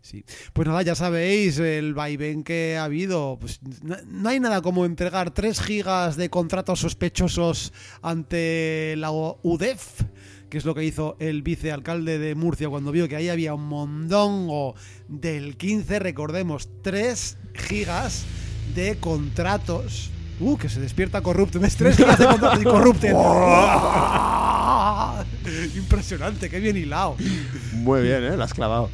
Sí. 0.05 0.23
Pues 0.53 0.67
nada, 0.67 0.83
ya 0.83 0.93
sabéis 0.93 1.57
el 1.57 1.95
vaivén 1.95 2.43
que 2.43 2.77
ha 2.77 2.83
habido. 2.83 3.39
Pues 3.41 3.59
no, 3.81 3.95
no 4.05 4.29
hay 4.29 4.39
nada 4.39 4.61
como 4.61 4.85
entregar 4.85 5.31
3 5.31 5.59
gigas 5.59 6.15
de 6.15 6.29
contratos 6.29 6.81
sospechosos 6.81 7.73
ante 8.03 8.93
la 8.97 9.09
UDEF, 9.09 10.03
que 10.47 10.59
es 10.59 10.65
lo 10.65 10.75
que 10.75 10.83
hizo 10.83 11.17
el 11.19 11.41
vicealcalde 11.41 12.19
de 12.19 12.35
Murcia 12.35 12.69
cuando 12.69 12.91
vio 12.91 13.07
que 13.07 13.15
ahí 13.15 13.29
había 13.29 13.55
un 13.55 13.67
mondongo 13.67 14.75
del 15.07 15.57
15, 15.57 15.97
recordemos, 15.97 16.69
3 16.83 17.37
gigas 17.55 18.25
de 18.75 18.99
contratos. 18.99 20.11
Uh, 20.39 20.55
que 20.55 20.69
se 20.69 20.81
despierta 20.81 21.21
Corrupted. 21.21 21.61
¿Ves? 21.61 21.77
3 21.77 21.97
gigas 21.97 22.19
de 22.19 22.27
contratos 22.27 22.61
y 22.61 22.63
Corrupted. 22.63 23.11
Impresionante, 25.75 26.47
qué 26.47 26.59
bien 26.59 26.77
hilado. 26.77 27.15
Muy 27.73 28.03
bien, 28.03 28.23
¿eh? 28.23 28.37
Lo 28.37 28.43
has 28.43 28.53
clavado. 28.53 28.91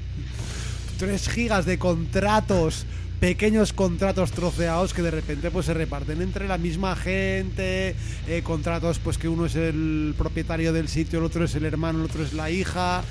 3 1.01 1.29
gigas 1.29 1.65
de 1.65 1.79
contratos, 1.79 2.85
pequeños 3.19 3.73
contratos 3.73 4.31
troceados 4.31 4.93
que 4.93 5.01
de 5.01 5.09
repente 5.09 5.49
pues 5.49 5.65
se 5.65 5.73
reparten 5.73 6.21
entre 6.21 6.47
la 6.47 6.59
misma 6.59 6.95
gente, 6.95 7.95
eh, 8.27 8.41
contratos 8.43 8.99
pues 8.99 9.17
que 9.17 9.27
uno 9.27 9.47
es 9.47 9.55
el 9.55 10.13
propietario 10.15 10.71
del 10.73 10.87
sitio, 10.87 11.17
el 11.19 11.25
otro 11.25 11.43
es 11.45 11.55
el 11.55 11.65
hermano, 11.65 11.99
el 11.99 12.05
otro 12.05 12.23
es 12.23 12.33
la 12.33 12.51
hija 12.51 13.01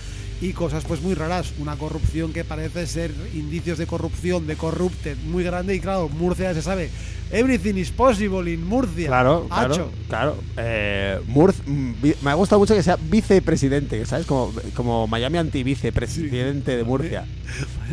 y 0.40 0.52
cosas 0.52 0.84
pues 0.86 1.02
muy 1.02 1.14
raras, 1.14 1.52
una 1.58 1.76
corrupción 1.76 2.32
que 2.32 2.44
parece 2.44 2.86
ser 2.86 3.10
indicios 3.34 3.76
de 3.76 3.86
corrupción, 3.86 4.46
de 4.46 4.54
corrupted 4.56 5.16
muy 5.26 5.42
grande 5.44 5.74
y 5.74 5.80
claro, 5.80 6.08
Murcia 6.08 6.54
se 6.54 6.62
sabe, 6.62 6.88
everything 7.30 7.74
is 7.74 7.90
possible 7.90 8.50
in 8.50 8.64
Murcia. 8.66 9.08
Claro, 9.08 9.46
claro, 9.50 9.74
Hacho. 9.74 9.90
claro. 10.08 10.36
Eh, 10.56 11.18
Murz- 11.28 11.60
mm, 11.66 11.92
me 12.22 12.30
ha 12.30 12.34
gustado 12.34 12.58
mucho 12.58 12.74
que 12.74 12.82
sea 12.82 12.96
vicepresidente, 12.96 14.06
¿sabes? 14.06 14.26
Como, 14.26 14.52
como 14.74 15.06
Miami 15.06 15.36
antivicepresidente 15.38 16.76
de 16.76 16.84
Murcia. 16.84 17.26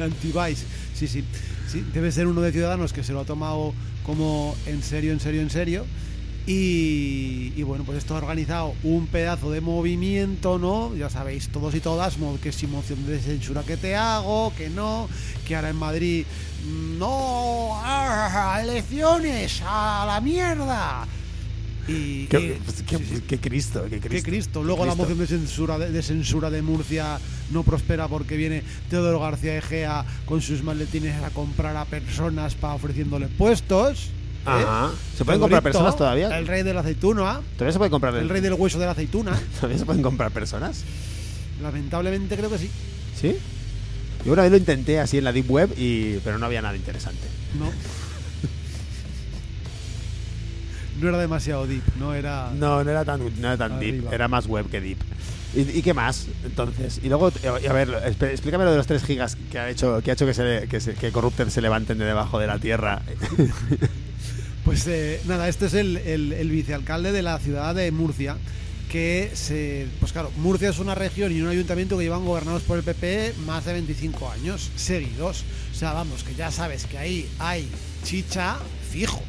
Anti-Vice. 0.04 0.66
Sí, 0.94 1.08
sí, 1.08 1.24
sí. 1.72 1.86
Debe 1.94 2.12
ser 2.12 2.28
uno 2.28 2.42
de 2.42 2.52
Ciudadanos 2.52 2.94
que 2.94 3.04
se 3.04 3.14
lo 3.14 3.22
ha 3.22 3.26
tomado 3.26 3.74
como 4.04 4.56
en 4.66 4.82
serio, 4.82 5.12
en 5.12 5.20
serio, 5.20 5.42
en 5.42 5.50
serio. 5.50 5.86
Y, 6.50 7.62
bueno, 7.64 7.84
pues 7.84 7.98
esto 7.98 8.16
ha 8.16 8.20
organizado 8.20 8.74
un 8.84 9.08
pedazo 9.08 9.52
de 9.52 9.60
movimiento, 9.60 10.58
¿no? 10.58 10.96
Ya 10.96 11.10
sabéis, 11.10 11.50
todos 11.50 11.76
y 11.76 11.82
todas, 11.82 12.16
que 12.42 12.54
si 12.54 12.68
moción 12.68 13.06
de 13.06 13.20
censura 13.20 13.64
que 13.64 13.76
te 13.76 13.98
hago, 13.98 14.54
que 14.58 14.70
no, 14.70 15.10
que 15.46 15.58
ahora 15.58 15.72
en 15.72 15.76
Madrid, 15.76 16.26
mm, 16.66 16.98
no, 16.98 17.72
ah, 17.74 18.62
elecciones, 18.64 19.62
a 19.66 20.06
la 20.08 20.22
mierda. 20.22 21.06
Y, 21.88 22.26
Qué, 22.28 22.40
y- 22.40 22.60
pues, 22.64 22.84
qué- 22.86 22.98
sí, 22.98 23.04
sí. 23.16 23.22
qué 23.28 23.40
Cristo, 23.40 23.86
qué 23.90 24.00
Qué 24.00 24.22
Cristo. 24.22 24.64
Luego 24.64 24.86
la 24.86 24.96
moción 24.96 25.18
de 25.20 25.28
censura 25.28 25.78
de, 25.80 25.90
de 25.92 26.02
censura 26.04 26.50
de 26.50 26.62
Murcia 26.62 27.20
no 27.52 27.64
prospera 27.64 28.08
porque 28.08 28.36
viene 28.36 28.64
Teodoro 28.90 29.20
García 29.20 29.58
Egea 29.58 30.06
con 30.26 30.42
sus 30.42 30.64
maletines 30.64 31.22
a 31.24 31.30
comprar 31.30 31.78
a 31.78 31.86
personas 31.86 32.56
para 32.56 32.74
ofreciéndole 32.74 33.28
puestos. 33.28 34.08
¿eh? 34.08 34.50
Ajá. 34.50 34.92
¿Se 35.18 35.24
pueden 35.26 35.40
comprar 35.42 35.64
personas 35.64 35.96
todavía? 35.96 36.38
El 36.38 36.48
rey 36.48 36.64
de 36.64 36.74
la 36.74 36.82
aceituna, 36.82 37.42
¿Todavía 37.56 37.72
se 37.74 37.78
pueden 37.78 37.92
comprar 37.92 38.16
el 38.16 38.30
rey 38.30 38.42
del 38.42 38.54
hueso 38.54 38.80
de 38.80 38.86
la 38.86 38.92
aceituna. 38.92 39.40
¿Todavía 39.56 39.78
se 39.78 39.86
pueden 39.86 40.02
comprar 40.04 40.32
personas? 40.32 40.84
Lamentablemente 41.62 42.36
creo 42.38 42.50
que 42.50 42.58
sí. 42.58 42.70
¿Sí? 43.20 43.36
Yo 44.26 44.34
una 44.34 44.42
vez 44.44 44.52
lo 44.52 44.58
intenté 44.58 45.00
así 45.00 45.18
en 45.18 45.24
la 45.24 45.32
Deep 45.32 45.50
Web, 45.50 45.74
y, 45.78 46.18
pero 46.24 46.38
no 46.38 46.46
había 46.46 46.62
nada 46.62 46.76
interesante. 46.76 47.28
No. 47.58 47.72
No 51.00 51.10
era 51.10 51.18
demasiado 51.20 51.68
deep, 51.68 51.84
no 52.00 52.14
era. 52.14 52.52
No, 52.58 52.84
no 52.84 52.90
era 52.92 53.06
tan, 53.06 53.20
no 53.42 53.48
era 53.48 53.58
tan 53.58 53.80
deep, 53.80 54.12
era 54.14 54.28
más 54.28 54.48
web 54.48 54.68
que 54.70 54.82
deep. 54.82 54.98
¿Y, 55.56 55.62
y 55.80 55.82
qué 55.82 55.94
más? 55.94 56.28
Entonces, 56.44 57.00
y 57.04 57.08
luego, 57.10 57.30
eh, 57.44 57.68
a 57.70 57.74
ver, 57.74 57.90
explícame 58.22 58.66
lo 58.66 58.72
de 58.72 58.78
los 58.78 58.88
3 58.88 59.04
gigas 59.04 59.38
que 59.52 59.58
ha 59.60 59.70
hecho 59.70 60.02
que, 60.04 60.12
ha 60.12 60.14
hecho 60.14 60.26
que, 60.26 60.34
se, 60.34 60.68
que, 60.70 60.80
se- 60.80 60.94
que 60.96 61.12
Corrupted 61.12 61.50
se 61.50 61.62
levanten 61.62 61.98
de 61.98 62.06
debajo 62.06 62.38
de 62.40 62.48
la 62.48 62.60
tierra. 62.60 63.02
Pues 63.36 63.52
Pues 64.66 64.86
eh, 64.88 65.22
nada, 65.26 65.48
este 65.48 65.68
es 65.68 65.74
el, 65.74 65.98
el- 65.98 66.34
el 66.34 66.50
vicealcalde 66.50 67.12
de 67.14 67.22
la 67.22 67.40
ciudad 67.40 67.74
de 67.74 67.90
Murcia, 67.92 68.36
que 68.92 69.32
se... 69.34 69.88
Pues 70.02 70.12
claro, 70.12 70.30
Murcia 70.38 70.70
es 70.70 70.80
una 70.80 70.94
región 70.96 71.32
y 71.32 71.42
un 71.42 71.48
ayuntamiento 71.48 71.98
que 71.98 72.04
llevan 72.04 72.26
gobernados 72.26 72.64
por 72.64 72.78
el 72.78 72.84
PP 72.84 73.34
más 73.46 73.64
de 73.66 73.74
25 73.74 74.30
años 74.30 74.70
seguidos. 74.76 75.46
O 75.72 75.76
sea, 75.76 75.94
vamos, 75.94 76.24
que 76.24 76.36
ya 76.36 76.52
sabes 76.52 76.86
que 76.86 76.98
ahí 76.98 77.30
hay 77.40 77.68
chicha 78.04 78.58
fijo. 78.92 79.24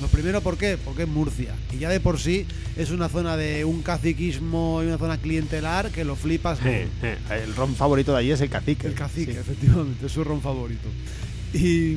Lo 0.00 0.08
primero, 0.08 0.40
¿por 0.40 0.56
qué? 0.58 0.76
Porque 0.82 1.02
es 1.04 1.08
Murcia. 1.08 1.54
Y 1.72 1.78
ya 1.78 1.88
de 1.88 2.00
por 2.00 2.18
sí 2.18 2.46
es 2.76 2.90
una 2.90 3.08
zona 3.08 3.36
de 3.36 3.64
un 3.64 3.82
caciquismo 3.82 4.80
y 4.82 4.86
una 4.86 4.98
zona 4.98 5.18
clientelar 5.18 5.90
que 5.90 6.04
lo 6.04 6.16
flipas. 6.16 6.58
Eh, 6.64 6.88
eh, 7.02 7.16
El 7.44 7.54
ron 7.54 7.74
favorito 7.76 8.12
de 8.12 8.18
allí 8.18 8.32
es 8.32 8.40
el 8.40 8.50
cacique. 8.50 8.88
El 8.88 8.94
cacique, 8.94 9.32
Sí. 9.32 9.38
efectivamente, 9.38 10.06
es 10.06 10.12
su 10.12 10.24
ron 10.24 10.40
favorito. 10.42 10.88
Y, 11.52 11.96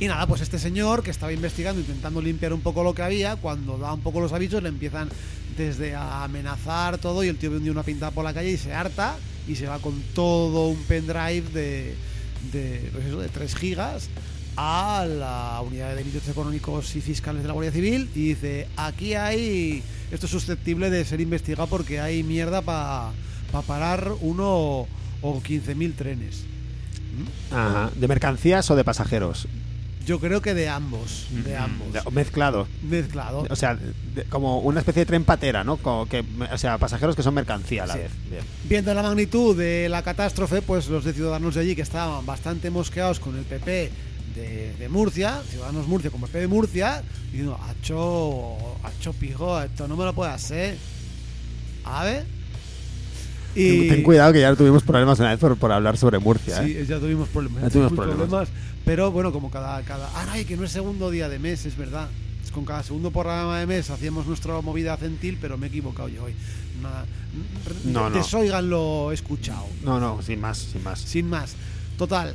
y 0.00 0.08
nada, 0.08 0.26
pues 0.26 0.40
este 0.40 0.58
señor 0.58 1.02
que 1.04 1.10
estaba 1.12 1.32
investigando, 1.32 1.80
intentando 1.80 2.20
limpiar 2.20 2.52
un 2.52 2.60
poco 2.60 2.82
lo 2.82 2.92
que 2.92 3.02
había, 3.02 3.36
cuando 3.36 3.78
da 3.78 3.92
un 3.92 4.00
poco 4.00 4.20
los 4.20 4.32
avisos, 4.32 4.62
le 4.62 4.68
empiezan 4.68 5.08
desde 5.56 5.94
a 5.94 6.24
amenazar 6.24 6.98
todo 6.98 7.22
y 7.24 7.28
el 7.28 7.36
tío 7.38 7.50
ve 7.50 7.58
un 7.58 7.62
día 7.62 7.72
una 7.72 7.82
pintada 7.84 8.10
por 8.10 8.24
la 8.24 8.34
calle 8.34 8.50
y 8.50 8.56
se 8.58 8.74
harta 8.74 9.16
y 9.48 9.54
se 9.54 9.66
va 9.66 9.78
con 9.78 10.02
todo 10.14 10.66
un 10.66 10.82
pendrive 10.82 11.42
de, 11.54 11.94
de, 12.52 12.90
pues 12.92 13.06
eso, 13.06 13.20
de 13.20 13.28
3 13.28 13.54
gigas 13.54 14.08
a 14.56 15.04
la 15.06 15.60
unidad 15.66 15.90
de 15.90 15.96
delitos 15.96 16.26
económicos 16.28 16.94
y 16.96 17.00
fiscales 17.00 17.42
de 17.42 17.48
la 17.48 17.54
Guardia 17.54 17.72
Civil 17.72 18.08
y 18.14 18.28
dice, 18.28 18.68
aquí 18.76 19.14
hay, 19.14 19.82
esto 20.10 20.26
es 20.26 20.32
susceptible 20.32 20.88
de 20.90 21.04
ser 21.04 21.20
investigado 21.20 21.66
porque 21.68 22.00
hay 22.00 22.22
mierda 22.22 22.62
para 22.62 23.12
parar 23.66 24.12
uno 24.20 24.86
o 25.22 25.42
15.000 25.42 25.94
trenes. 25.94 26.44
Ajá. 27.50 27.90
¿De 27.94 28.08
mercancías 28.08 28.70
o 28.70 28.76
de 28.76 28.84
pasajeros? 28.84 29.48
Yo 30.06 30.20
creo 30.20 30.40
que 30.40 30.54
de 30.54 30.68
ambos, 30.68 31.26
de 31.44 31.56
ambos. 31.56 31.92
De- 31.92 32.00
mezclado. 32.12 32.68
Mezclado. 32.88 33.44
O 33.50 33.56
sea, 33.56 33.74
de- 33.74 34.22
como 34.24 34.60
una 34.60 34.78
especie 34.78 35.00
de 35.00 35.06
tren 35.06 35.24
patera, 35.24 35.64
¿no? 35.64 35.78
Como 35.78 36.06
que, 36.06 36.24
o 36.52 36.58
sea, 36.58 36.78
pasajeros 36.78 37.16
que 37.16 37.24
son 37.24 37.34
mercancía 37.34 37.82
a 37.82 37.86
la 37.88 37.94
Sí. 37.94 37.98
vez. 38.00 38.12
Bien. 38.30 38.42
Viendo 38.68 38.94
la 38.94 39.02
magnitud 39.02 39.56
de 39.56 39.88
la 39.88 40.02
catástrofe, 40.02 40.62
pues 40.62 40.86
los 40.88 41.04
de 41.04 41.12
Ciudadanos 41.12 41.56
de 41.56 41.62
allí 41.62 41.74
que 41.74 41.82
estaban 41.82 42.24
bastante 42.24 42.70
mosqueados 42.70 43.18
con 43.18 43.36
el 43.36 43.44
PP 43.44 43.90
de, 44.36 44.74
de 44.78 44.88
Murcia, 44.88 45.42
Ciudadanos 45.50 45.88
Murcia 45.88 46.10
con 46.10 46.20
PP 46.20 46.40
de 46.40 46.46
Murcia, 46.46 47.02
diciendo, 47.30 47.58
hacho, 47.68 48.56
hacho 48.84 49.12
pijo, 49.14 49.60
esto 49.60 49.88
no 49.88 49.96
me 49.96 50.04
lo 50.04 50.12
puede 50.12 50.30
hacer. 50.30 50.76
A 51.84 52.04
ver. 52.04 52.24
Y, 53.54 53.88
Ten 53.88 54.02
cuidado 54.02 54.34
que 54.34 54.40
ya 54.40 54.54
tuvimos 54.54 54.82
problemas 54.82 55.18
una 55.18 55.30
vez 55.30 55.38
por, 55.38 55.56
por 55.56 55.72
hablar 55.72 55.96
sobre 55.96 56.18
Murcia. 56.18 56.62
Sí, 56.62 56.76
¿eh? 56.76 56.86
ya 56.86 56.98
tuvimos 56.98 57.28
problemas. 57.28 57.62
Ya 57.62 57.70
tuvimos 57.70 57.92
problemas. 57.92 58.48
Pero 58.84 59.10
bueno, 59.10 59.32
como 59.32 59.50
cada, 59.50 59.82
cada. 59.82 60.08
Ah, 60.14 60.26
ay, 60.30 60.44
que 60.44 60.56
no 60.56 60.64
es 60.64 60.70
segundo 60.70 61.10
día 61.10 61.28
de 61.28 61.38
mes, 61.38 61.64
es 61.64 61.76
verdad. 61.76 62.08
Es 62.44 62.50
con 62.52 62.64
cada 62.64 62.82
segundo 62.82 63.10
programa 63.10 63.58
de 63.58 63.66
mes 63.66 63.88
hacíamos 63.90 64.26
nuestra 64.26 64.60
movida 64.60 64.96
centil, 64.98 65.38
pero 65.40 65.56
me 65.56 65.66
he 65.66 65.68
equivocado 65.70 66.08
yo 66.08 66.24
hoy. 66.24 66.34
Nada, 66.82 67.06
No, 67.84 68.10
no. 68.10 68.16
Desoigan 68.16 68.68
lo 68.68 69.10
escuchado. 69.10 69.66
No, 69.82 69.98
no, 69.98 70.20
sin 70.22 70.40
más, 70.40 70.58
sin 70.58 70.84
más. 70.84 71.00
Sin 71.00 71.28
más. 71.30 71.56
Total, 71.96 72.34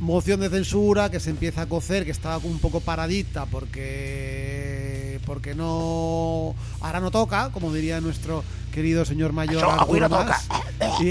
moción 0.00 0.40
de 0.40 0.48
censura 0.48 1.10
que 1.10 1.20
se 1.20 1.30
empieza 1.30 1.62
a 1.62 1.66
cocer, 1.66 2.04
que 2.04 2.10
estaba 2.10 2.38
un 2.38 2.58
poco 2.58 2.80
paradita 2.80 3.46
porque 3.46 5.20
porque 5.26 5.54
no 5.54 6.54
ahora 6.80 7.00
no 7.00 7.10
toca, 7.10 7.50
como 7.52 7.72
diría 7.72 8.00
nuestro 8.00 8.42
querido 8.72 9.04
señor 9.04 9.32
mayor 9.32 9.64
Artur 9.64 10.08
Mas. 10.08 10.48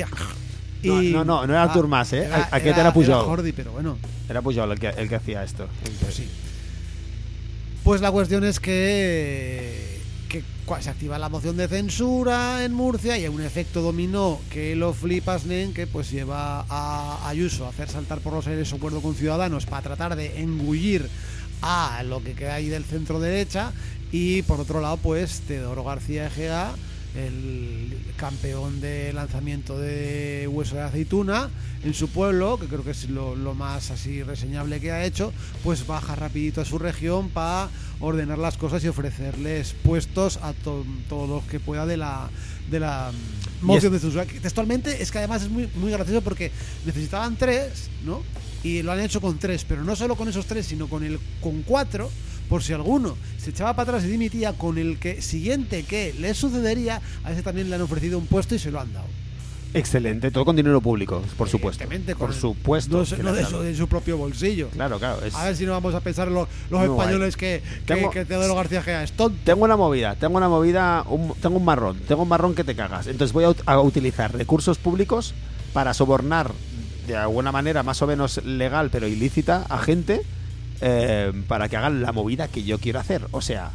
Y- 0.82 0.88
No, 0.88 1.04
y- 1.04 1.12
no, 1.12 1.26
no, 1.26 1.46
no 1.46 1.54
era 1.54 1.64
Artur 1.64 1.88
Mas, 1.90 2.14
¿eh? 2.14 2.24
Era, 2.26 2.48
Aquest 2.52 2.78
era 2.78 2.94
Pujol. 2.94 3.26
Jordi, 3.26 3.52
pero 3.52 3.72
bueno, 3.74 3.98
Era 4.30 4.42
Pujol 4.42 4.72
el 4.72 4.80
que, 4.80 4.88
el 4.88 5.10
que 5.10 5.16
hacía 5.16 5.44
esto. 5.44 5.68
pues 6.02 6.16
sí. 6.16 6.28
Pues 7.84 8.00
la 8.02 8.12
cuestión 8.12 8.44
es 8.46 8.60
que, 8.62 9.89
se 10.80 10.92
activa 10.92 11.18
la 11.18 11.30
moción 11.30 11.58
de 11.58 11.68
censura 11.68 12.64
en 12.64 12.74
Murcia 12.74 13.18
y 13.18 13.24
hay 13.24 13.28
un 13.28 13.42
efecto 13.42 13.82
dominó 13.82 14.40
que 14.52 14.76
lo 14.76 14.94
flipas, 14.94 15.46
nen, 15.46 15.74
que 15.74 15.88
pues 15.88 16.12
lleva 16.12 16.64
a 16.70 17.28
Ayuso 17.28 17.66
a 17.66 17.70
hacer 17.70 17.90
saltar 17.90 18.20
por 18.20 18.34
los 18.34 18.48
aires 18.48 18.70
su 18.70 18.76
acuerdo 18.76 19.02
con 19.02 19.16
Ciudadanos 19.16 19.66
para 19.66 19.82
tratar 19.82 20.16
de 20.16 20.40
engullir 20.42 21.10
a 21.64 22.04
lo 22.04 22.24
que 22.24 22.34
queda 22.34 22.54
ahí 22.54 22.70
del 22.70 22.86
centro 22.86 23.20
derecha 23.20 23.74
y 24.12 24.44
por 24.44 24.62
otro 24.62 24.80
lado 24.80 24.98
pues 24.98 25.42
Teodoro 25.42 25.84
García 25.84 26.28
Egea 26.28 26.72
el 27.16 27.98
campeón 28.18 28.82
de 28.82 29.12
lanzamiento 29.14 29.78
de 29.80 30.48
hueso 30.52 30.76
de 30.76 30.82
aceituna 30.82 31.50
en 31.84 31.94
su 31.94 32.10
pueblo, 32.10 32.60
que 32.60 32.68
creo 32.68 32.84
que 32.84 32.92
es 32.92 33.10
lo, 33.10 33.36
lo 33.36 33.54
más 33.54 33.92
así 33.92 34.22
reseñable 34.24 34.80
que 34.80 34.92
ha 34.92 35.06
hecho, 35.06 35.32
pues 35.64 35.88
baja 35.88 36.16
rapidito 36.16 36.62
a 36.62 36.66
su 36.66 36.78
región 36.78 37.30
para 37.30 37.70
ordenar 38.00 38.38
las 38.38 38.58
cosas 38.58 38.84
y 38.84 38.88
ofrecerles 38.88 39.74
puestos 39.84 40.38
a 40.38 40.54
to- 40.54 40.86
todos 41.08 41.30
los 41.30 41.44
que 41.46 41.60
pueda 41.60 41.86
de 41.86 41.98
la 41.98 42.30
de 42.70 42.80
la 42.80 43.12
mm, 43.62 43.66
moción 43.66 43.92
de 43.94 44.00
censura. 44.00 44.26
Textualmente 44.26 45.02
es 45.02 45.12
que 45.12 45.18
además 45.18 45.42
es 45.42 45.50
muy, 45.50 45.68
muy 45.76 45.92
gracioso 45.92 46.22
porque 46.22 46.52
necesitaban 46.86 47.36
tres, 47.36 47.90
¿no? 48.06 48.22
Y 48.64 48.84
lo 48.84 48.92
han 48.92 49.00
hecho 49.00 49.20
con 49.22 49.40
tres, 49.40 49.66
pero 49.68 49.84
no 49.84 49.96
solo 49.96 50.16
con 50.16 50.28
esos 50.30 50.46
tres, 50.46 50.68
sino 50.68 50.88
con 50.88 51.04
el 51.04 51.20
con 51.42 51.64
cuatro, 51.64 52.12
por 52.50 52.64
si 52.64 52.74
alguno 52.74 53.16
se 53.38 53.52
echaba 53.52 53.74
para 53.76 53.92
atrás 53.92 54.04
y 54.06 54.12
dimitía 54.12 54.54
con 54.54 54.78
el 54.78 54.98
que 54.98 55.22
siguiente 55.22 55.84
que 55.84 56.14
le 56.20 56.34
sucedería, 56.34 57.02
a 57.24 57.32
ese 57.32 57.44
también 57.44 57.70
le 57.70 57.76
han 57.76 57.82
ofrecido 57.84 58.18
un 58.18 58.26
puesto 58.26 58.56
y 58.56 58.60
se 58.60 58.72
lo 58.72 58.80
han 58.80 58.92
dado. 58.92 59.06
Excelente, 59.72 60.32
todo 60.32 60.46
con 60.46 60.56
dinero 60.56 60.82
público, 60.82 61.22
por 61.38 61.48
supuesto. 61.48 61.86
Por 61.88 62.18
con 62.18 62.32
el- 62.32 62.36
supuesto. 62.36 63.06
No, 63.18 63.24
no 63.24 63.34
de, 63.34 63.46
su, 63.46 63.60
de 63.60 63.76
su 63.76 63.88
propio 63.88 64.18
bolsillo. 64.18 64.70
Claro, 64.70 64.98
claro. 64.98 65.24
es- 65.24 65.36
A 65.36 65.44
ver 65.46 65.56
si 65.56 65.64
no 65.68 65.74
vamos 65.74 65.94
a 65.94 66.00
pensar 66.00 66.28
los, 66.30 66.48
los 66.72 66.82
españoles 66.82 67.38
que, 67.38 67.62
que, 67.86 67.94
Tengo- 67.94 68.10
que 68.10 68.26
Teodoro 68.26 68.56
García 68.56 68.82
Gea 68.82 69.04
es 69.04 69.12
tonto. 69.12 69.38
Tengo 69.44 69.64
una 69.66 69.78
movida, 69.78 70.16
tengo 70.16 70.38
una 70.38 70.50
movida, 70.50 71.04
un- 71.08 71.36
tengo 71.40 71.58
un 71.58 71.66
marrón, 71.66 72.00
tengo 72.08 72.24
un 72.24 72.30
marrón 72.30 72.56
que 72.56 72.64
te 72.64 72.76
cagas. 72.76 73.06
Entonces 73.06 73.32
voy 73.32 73.44
a, 73.44 73.54
a 73.72 73.80
utilizar 73.80 74.34
recursos 74.36 74.80
públicos 74.80 75.36
para 75.72 75.94
sobornar 75.94 76.52
de 77.06 77.16
alguna 77.16 77.52
manera 77.52 77.84
más 77.84 78.02
o 78.02 78.08
menos 78.08 78.44
legal 78.44 78.90
pero 78.92 79.08
ilícita 79.08 79.66
a 79.70 79.78
gente 79.78 80.24
eh, 80.82 81.32
para 81.48 81.70
que 81.70 81.78
hagan 81.78 82.02
la 82.02 82.12
movida 82.12 82.48
que 82.48 82.64
yo 82.64 82.78
quiero 82.80 83.00
hacer. 83.00 83.22
O 83.32 83.42
sea, 83.42 83.72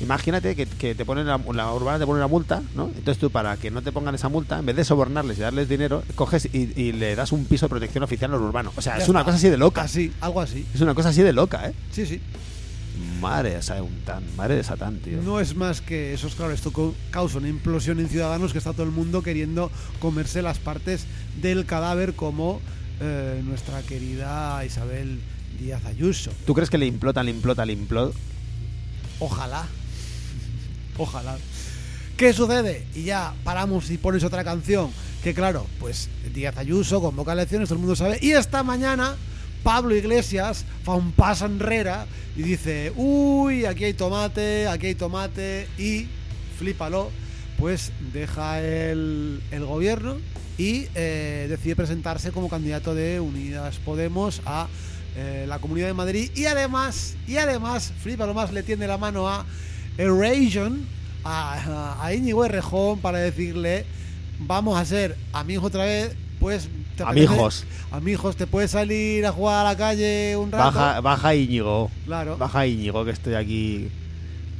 imagínate 0.00 0.56
que, 0.56 0.66
que 0.66 0.94
te 0.94 1.04
ponen 1.04 1.26
la, 1.26 1.38
la 1.38 1.72
urbana 1.72 1.98
te 1.98 2.06
pone 2.06 2.18
una 2.18 2.26
multa, 2.26 2.62
¿no? 2.74 2.86
Entonces 2.86 3.18
tú 3.18 3.30
para 3.30 3.56
que 3.56 3.70
no 3.70 3.82
te 3.82 3.92
pongan 3.92 4.14
esa 4.14 4.28
multa, 4.28 4.58
en 4.58 4.66
vez 4.66 4.76
de 4.76 4.84
sobornarles 4.84 5.38
y 5.38 5.42
darles 5.42 5.68
dinero, 5.68 6.02
coges 6.14 6.46
y, 6.52 6.72
y 6.80 6.92
le 6.92 7.14
das 7.14 7.32
un 7.32 7.44
piso 7.44 7.66
de 7.66 7.70
protección 7.70 8.02
oficial 8.04 8.32
al 8.34 8.40
urbano. 8.40 8.72
O 8.76 8.82
sea, 8.82 8.96
Ya 8.98 9.04
es 9.04 9.08
una 9.08 9.20
está. 9.20 9.26
cosa 9.32 9.36
así 9.38 9.48
de 9.48 9.56
loca. 9.58 9.82
Así, 9.82 10.12
algo 10.20 10.40
así. 10.40 10.66
Es 10.74 10.80
una 10.80 10.94
cosa 10.94 11.10
así 11.10 11.22
de 11.22 11.32
loca, 11.32 11.68
¿eh? 11.68 11.74
Sí, 11.92 12.06
sí. 12.06 12.20
Madre 13.20 13.54
de 13.54 13.62
Satán, 13.62 14.22
madre 14.36 14.56
de 14.56 14.64
Satán, 14.64 14.98
tío. 14.98 15.22
No 15.22 15.40
es 15.40 15.54
más 15.56 15.80
que 15.80 16.12
eso, 16.12 16.26
es 16.26 16.34
claro, 16.34 16.52
esto 16.52 16.72
causa 17.10 17.38
una 17.38 17.48
implosión 17.48 18.00
en 18.00 18.08
Ciudadanos 18.08 18.52
que 18.52 18.58
está 18.58 18.72
todo 18.72 18.82
el 18.84 18.90
mundo 18.92 19.22
queriendo 19.22 19.70
comerse 20.00 20.42
las 20.42 20.58
partes 20.58 21.06
del 21.40 21.64
cadáver 21.64 22.14
como 22.14 22.60
eh, 23.00 23.40
nuestra 23.44 23.80
querida 23.82 24.62
Isabel 24.64 25.20
Díaz 25.58 25.84
Ayuso. 25.84 26.30
¿Tú 26.46 26.54
crees 26.54 26.70
que 26.70 26.78
le 26.78 26.86
implota, 26.86 27.22
le 27.22 27.30
implota, 27.30 27.64
le 27.64 27.72
implota? 27.72 28.16
Ojalá. 29.18 29.66
Ojalá. 30.98 31.36
¿Qué 32.16 32.32
sucede? 32.32 32.86
Y 32.94 33.04
ya 33.04 33.34
paramos 33.44 33.90
y 33.90 33.98
pones 33.98 34.24
otra 34.24 34.44
canción. 34.44 34.90
Que 35.22 35.34
claro, 35.34 35.66
pues 35.78 36.08
Díaz 36.34 36.56
Ayuso 36.56 37.00
convoca 37.00 37.32
elecciones, 37.32 37.68
todo 37.68 37.76
el 37.76 37.80
mundo 37.80 37.96
sabe. 37.96 38.18
Y 38.20 38.32
esta 38.32 38.62
mañana 38.62 39.16
Pablo 39.62 39.94
Iglesias 39.94 40.64
fa 40.82 40.94
un 40.94 41.12
paso 41.12 41.46
enrera 41.46 42.06
y 42.36 42.42
dice, 42.42 42.92
uy, 42.96 43.64
aquí 43.64 43.84
hay 43.84 43.94
tomate, 43.94 44.66
aquí 44.66 44.86
hay 44.86 44.94
tomate. 44.94 45.68
Y 45.78 46.08
flípalo, 46.58 47.10
pues 47.58 47.92
deja 48.12 48.60
el, 48.60 49.40
el 49.50 49.64
gobierno 49.64 50.16
y 50.58 50.86
eh, 50.94 51.46
decide 51.48 51.76
presentarse 51.76 52.30
como 52.30 52.48
candidato 52.48 52.94
de 52.94 53.20
Unidas 53.20 53.78
Podemos 53.78 54.42
a 54.44 54.68
eh, 55.16 55.44
la 55.48 55.58
Comunidad 55.58 55.88
de 55.88 55.94
Madrid 55.94 56.30
y 56.34 56.46
además, 56.46 57.14
y 57.26 57.36
además, 57.36 57.92
flípalo 58.00 58.34
más, 58.34 58.52
le 58.52 58.62
tiende 58.62 58.86
la 58.86 58.98
mano 58.98 59.28
a 59.28 59.44
Eration, 59.98 60.86
a, 61.24 61.98
a 62.02 62.14
Íñigo 62.14 62.44
Errejón 62.44 63.00
para 63.00 63.18
decirle, 63.18 63.84
vamos 64.38 64.78
a 64.78 64.84
ser 64.84 65.16
amigos 65.32 65.66
otra 65.66 65.84
vez, 65.84 66.14
pues... 66.40 66.68
¿te 66.96 67.02
apetece? 67.02 67.28
Amigos. 67.28 67.64
Amigos, 67.90 68.36
¿te 68.36 68.46
puedes 68.46 68.70
salir 68.70 69.24
a 69.26 69.32
jugar 69.32 69.66
a 69.66 69.70
la 69.70 69.76
calle 69.76 70.36
un 70.36 70.50
rato? 70.52 70.78
Baja, 70.78 71.00
baja 71.00 71.34
Íñigo. 71.34 71.90
Claro. 72.04 72.36
Baja 72.36 72.66
Íñigo, 72.66 73.04
que 73.04 73.10
estoy 73.10 73.34
aquí. 73.34 73.88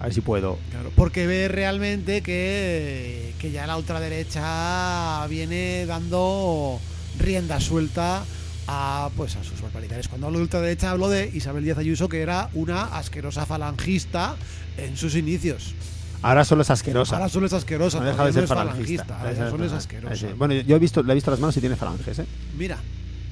A 0.00 0.04
ver 0.04 0.14
si 0.14 0.20
puedo. 0.20 0.58
Claro, 0.70 0.90
porque 0.96 1.26
ve 1.26 1.48
realmente 1.48 2.22
que, 2.22 3.34
que 3.38 3.52
ya 3.52 3.66
la 3.66 3.76
ultraderecha 3.76 5.26
viene 5.28 5.86
dando 5.86 6.80
rienda 7.18 7.60
suelta 7.60 8.24
a 8.66 9.10
pues 9.16 9.36
a 9.36 9.44
sus 9.44 9.60
barbaridades. 9.60 10.08
Cuando 10.08 10.26
hablo 10.26 10.38
de 10.38 10.44
ultraderecha 10.44 10.90
hablo 10.90 11.08
de 11.08 11.30
Isabel 11.32 11.64
Díaz 11.64 11.78
Ayuso, 11.78 12.08
que 12.08 12.22
era 12.22 12.50
una 12.54 12.84
asquerosa 12.96 13.46
falangista 13.46 14.36
en 14.76 14.96
sus 14.96 15.14
inicios. 15.14 15.74
Ahora 16.22 16.44
solo 16.44 16.62
es 16.62 16.70
asquerosa. 16.70 17.16
Ahora 17.16 17.28
solo 17.28 17.46
es 17.46 17.52
asquerosa, 17.52 17.98
no 17.98 18.06
deja 18.06 18.24
de 18.24 18.32
ser 18.32 18.42
no 18.42 18.48
falangista. 18.48 19.18
Ahora 19.18 19.50
solo 19.50 19.64
es 19.64 19.72
asquerosa. 19.72 20.28
Bueno, 20.36 20.54
yo 20.54 20.76
he 20.76 20.78
visto, 20.78 21.02
le 21.02 21.12
he 21.12 21.14
visto 21.14 21.30
las 21.30 21.40
manos 21.40 21.56
y 21.56 21.60
tiene 21.60 21.74
falanges, 21.74 22.20
¿eh? 22.20 22.26
Mira, 22.56 22.78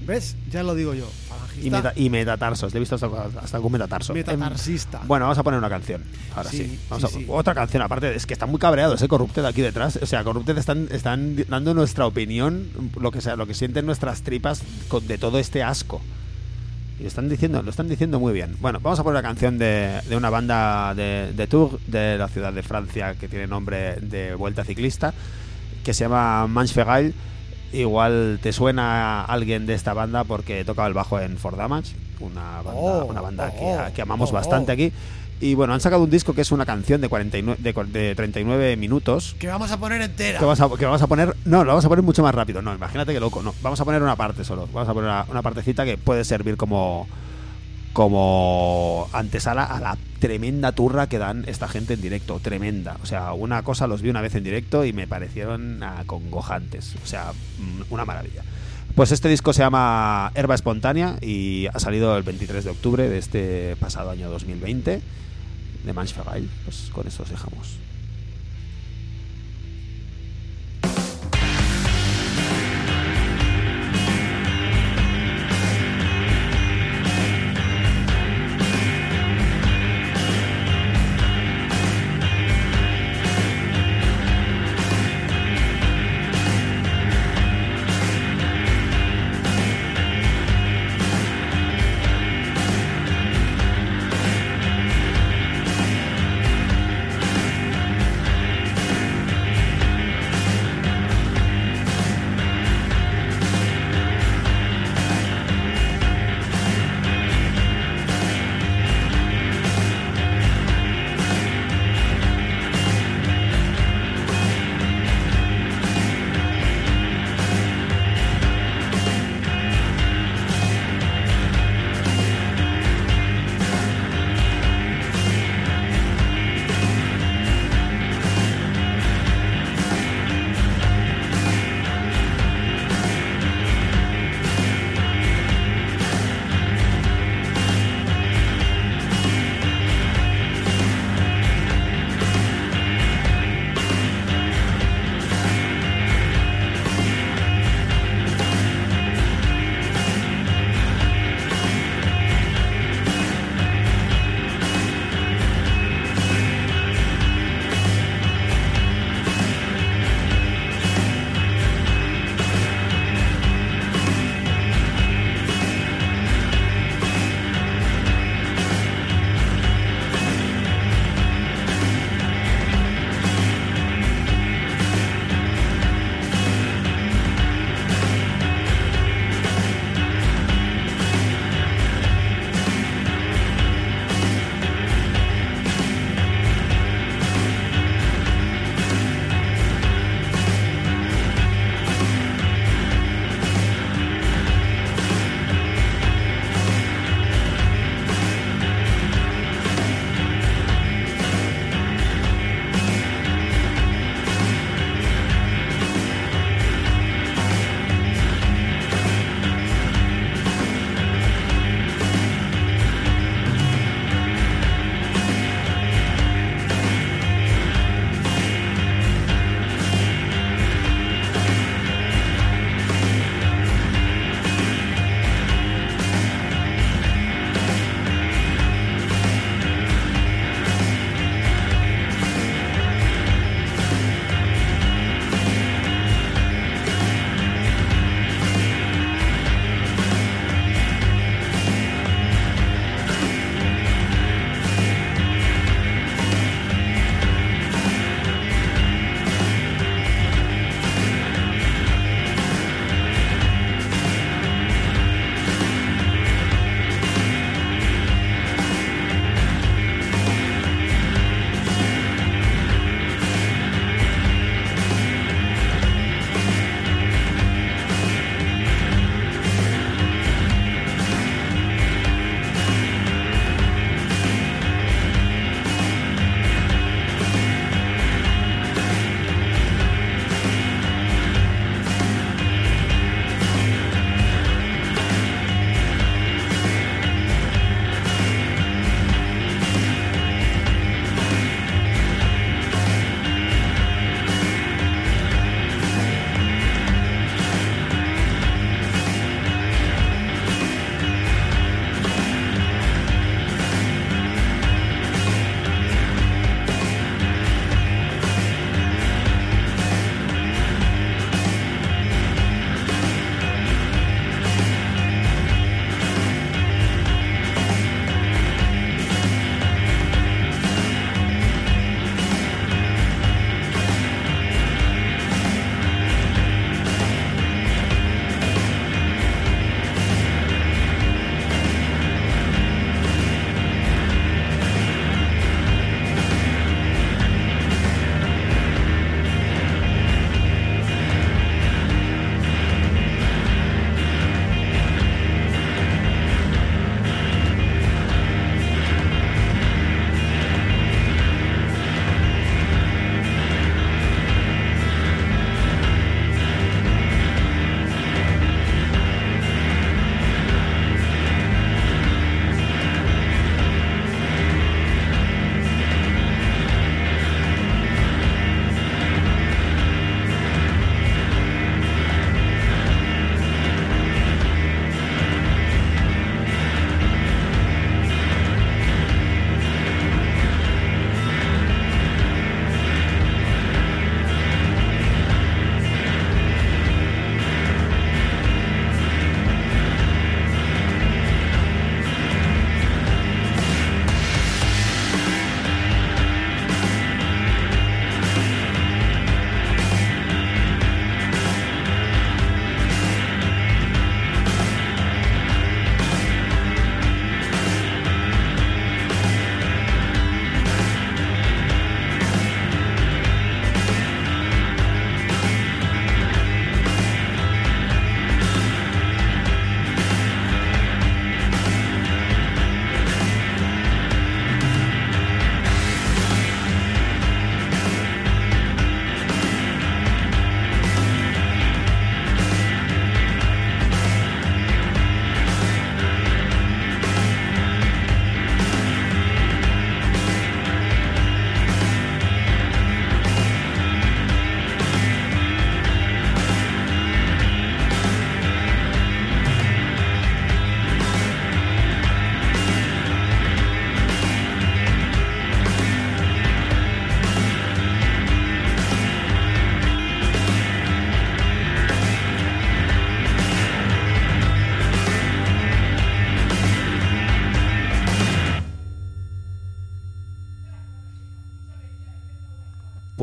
¿ves? 0.06 0.34
Ya 0.50 0.64
lo 0.64 0.74
digo 0.74 0.94
yo. 0.94 1.08
Bajista. 1.50 1.66
Y, 1.66 1.70
meta- 1.70 1.92
y 1.96 2.10
metatarsos. 2.10 2.72
Le 2.72 2.78
he 2.78 2.80
visto 2.80 2.94
hasta, 2.94 3.06
hasta 3.42 3.56
algún 3.56 3.72
metatarso. 3.72 4.14
Metatarsista. 4.14 5.00
Em, 5.02 5.08
bueno, 5.08 5.24
vamos 5.26 5.38
a 5.38 5.42
poner 5.42 5.58
una 5.58 5.68
canción. 5.68 6.02
Ahora 6.34 6.48
sí. 6.50 6.58
Sí, 6.58 6.78
Vamos 6.88 7.10
sí, 7.10 7.16
a- 7.16 7.20
sí. 7.20 7.26
Otra 7.28 7.54
canción. 7.54 7.82
Aparte, 7.82 8.14
es 8.14 8.26
que 8.26 8.32
están 8.34 8.50
muy 8.50 8.58
cabreados, 8.58 9.00
¿eh? 9.02 9.08
Corrupted 9.08 9.44
aquí 9.44 9.60
detrás. 9.62 9.98
O 10.02 10.06
sea, 10.06 10.24
Corrupted 10.24 10.56
están, 10.58 10.88
están 10.90 11.36
dando 11.48 11.74
nuestra 11.74 12.06
opinión, 12.06 12.68
lo 13.00 13.10
que 13.10 13.20
sea, 13.20 13.36
lo 13.36 13.46
que 13.46 13.54
sienten 13.54 13.86
nuestras 13.86 14.22
tripas 14.22 14.62
con- 14.88 15.06
de 15.06 15.18
todo 15.18 15.38
este 15.38 15.62
asco. 15.62 16.00
Y 16.98 17.02
lo 17.04 17.08
están 17.08 17.28
diciendo, 17.30 17.62
lo 17.62 17.70
están 17.70 17.88
diciendo 17.88 18.20
muy 18.20 18.32
bien. 18.34 18.56
Bueno, 18.60 18.78
vamos 18.82 19.00
a 19.00 19.02
poner 19.02 19.20
una 19.20 19.28
canción 19.28 19.56
de, 19.58 20.00
de 20.08 20.16
una 20.16 20.28
banda 20.28 20.94
de, 20.94 21.32
de 21.34 21.46
Tours, 21.46 21.76
de 21.86 22.18
la 22.18 22.28
ciudad 22.28 22.52
de 22.52 22.62
Francia, 22.62 23.14
que 23.14 23.26
tiene 23.26 23.46
nombre 23.46 23.96
de 24.02 24.34
vuelta 24.34 24.64
ciclista, 24.64 25.14
que 25.82 25.94
se 25.94 26.04
llama 26.04 26.46
Manchfegail. 26.46 27.14
Igual 27.72 28.40
te 28.42 28.52
suena 28.52 29.24
alguien 29.24 29.66
de 29.66 29.74
esta 29.74 29.94
banda 29.94 30.24
porque 30.24 30.64
tocaba 30.64 30.88
el 30.88 30.94
bajo 30.94 31.20
en 31.20 31.38
For 31.38 31.56
Damage, 31.56 31.94
una 32.18 32.62
banda, 32.62 32.72
Oh, 32.74 33.04
una 33.04 33.20
banda 33.20 33.50
que, 33.52 33.60
oh, 33.62 33.94
que 33.94 34.02
amamos 34.02 34.30
oh, 34.30 34.34
bastante 34.34 34.72
aquí. 34.72 34.92
Y 35.40 35.54
bueno, 35.54 35.72
han 35.72 35.80
sacado 35.80 36.02
un 36.02 36.10
disco 36.10 36.34
que 36.34 36.42
es 36.42 36.52
una 36.52 36.66
canción 36.66 37.00
de, 37.00 37.08
49, 37.08 37.62
de, 37.62 37.98
de 37.98 38.14
39 38.14 38.76
minutos. 38.76 39.34
Que 39.38 39.46
vamos 39.46 39.70
a 39.70 39.78
poner 39.78 40.02
entera. 40.02 40.38
Que 40.38 40.44
vamos, 40.44 40.60
a, 40.60 40.68
que 40.76 40.84
vamos 40.84 41.00
a 41.00 41.06
poner. 41.06 41.34
No, 41.46 41.64
lo 41.64 41.68
vamos 41.68 41.84
a 41.84 41.88
poner 41.88 42.04
mucho 42.04 42.22
más 42.22 42.34
rápido. 42.34 42.60
No, 42.60 42.74
imagínate 42.74 43.14
que 43.14 43.20
loco. 43.20 43.40
No, 43.42 43.54
vamos 43.62 43.80
a 43.80 43.84
poner 43.86 44.02
una 44.02 44.16
parte 44.16 44.44
solo. 44.44 44.68
Vamos 44.70 44.88
a 44.88 44.92
poner 44.92 45.08
una, 45.08 45.24
una 45.30 45.40
partecita 45.40 45.84
que 45.86 45.96
puede 45.96 46.24
servir 46.24 46.58
como. 46.58 47.08
Como 47.92 49.08
antesala 49.12 49.64
a 49.64 49.80
la 49.80 49.98
tremenda 50.20 50.72
turra 50.72 51.08
que 51.08 51.18
dan 51.18 51.44
esta 51.48 51.68
gente 51.68 51.94
en 51.94 52.00
directo. 52.00 52.38
Tremenda. 52.38 52.96
O 53.02 53.06
sea, 53.06 53.32
una 53.32 53.62
cosa 53.62 53.86
los 53.86 54.02
vi 54.02 54.10
una 54.10 54.20
vez 54.20 54.34
en 54.34 54.44
directo 54.44 54.84
y 54.84 54.92
me 54.92 55.08
parecieron 55.08 55.82
acongojantes. 55.82 56.94
O 57.02 57.06
sea, 57.06 57.32
mm, 57.32 57.92
una 57.92 58.04
maravilla. 58.04 58.44
Pues 58.94 59.12
este 59.12 59.28
disco 59.28 59.52
se 59.52 59.62
llama 59.62 60.32
Herba 60.34 60.54
Espontánea 60.54 61.16
y 61.20 61.66
ha 61.72 61.78
salido 61.78 62.16
el 62.16 62.22
23 62.22 62.64
de 62.64 62.70
octubre 62.70 63.08
de 63.08 63.18
este 63.18 63.76
pasado 63.76 64.10
año 64.10 64.30
2020 64.30 65.00
de 65.84 65.92
Manchfagail. 65.92 66.48
Pues 66.64 66.90
con 66.92 67.06
eso 67.06 67.22
os 67.22 67.30
dejamos. 67.30 67.76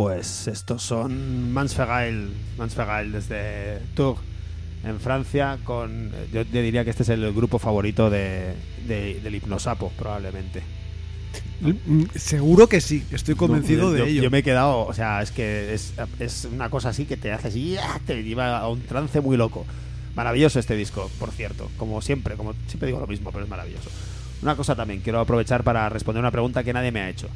Pues 0.07 0.47
estos 0.47 0.81
son 0.83 1.51
Mansfegail, 1.51 2.29
Mansfegail 2.57 3.11
desde 3.11 3.79
Tours, 3.93 4.21
en 4.85 5.01
Francia, 5.01 5.57
con 5.65 6.11
yo 6.31 6.45
te 6.45 6.61
diría 6.61 6.85
que 6.85 6.91
este 6.91 7.03
es 7.03 7.09
el 7.09 7.33
grupo 7.33 7.59
favorito 7.59 8.09
de, 8.09 8.53
de- 8.87 9.19
del 9.21 9.35
hipnosapo, 9.35 9.91
probablemente. 9.99 10.63
Mm, 11.59 12.03
Seguro 12.15 12.67
que 12.69 12.79
sí, 12.79 13.03
estoy 13.11 13.35
convencido 13.35 13.91
de 13.91 14.09
ello. 14.09 14.23
Yo 14.23 14.31
me 14.31 14.37
he 14.37 14.43
quedado, 14.43 14.85
o 14.87 14.93
sea, 14.93 15.21
es 15.21 15.31
que 15.31 15.73
es, 15.73 15.93
es 16.19 16.45
una 16.49 16.69
cosa 16.69 16.87
así 16.89 17.03
que 17.03 17.17
te 17.17 17.33
hace 17.33 17.49
así, 17.49 17.75
¡ah! 17.77 17.99
te 18.07 18.23
lleva 18.23 18.59
a 18.59 18.69
un 18.69 18.79
trance 18.83 19.19
muy 19.19 19.35
loco. 19.35 19.65
Maravilloso 20.15 20.57
este 20.57 20.77
disco, 20.77 21.11
por 21.19 21.31
cierto, 21.31 21.69
como 21.75 22.01
siempre, 22.01 22.35
como 22.35 22.53
siempre 22.67 22.87
digo 22.87 23.01
lo 23.01 23.07
mismo, 23.07 23.31
pero 23.33 23.43
es 23.43 23.49
maravilloso. 23.49 23.89
Una 24.41 24.55
cosa 24.55 24.73
también, 24.73 25.01
quiero 25.01 25.19
aprovechar 25.19 25.65
para 25.65 25.89
responder 25.89 26.21
una 26.21 26.31
pregunta 26.31 26.63
que 26.63 26.71
nadie 26.71 26.93
me 26.93 27.01
ha 27.01 27.09
hecho. 27.09 27.27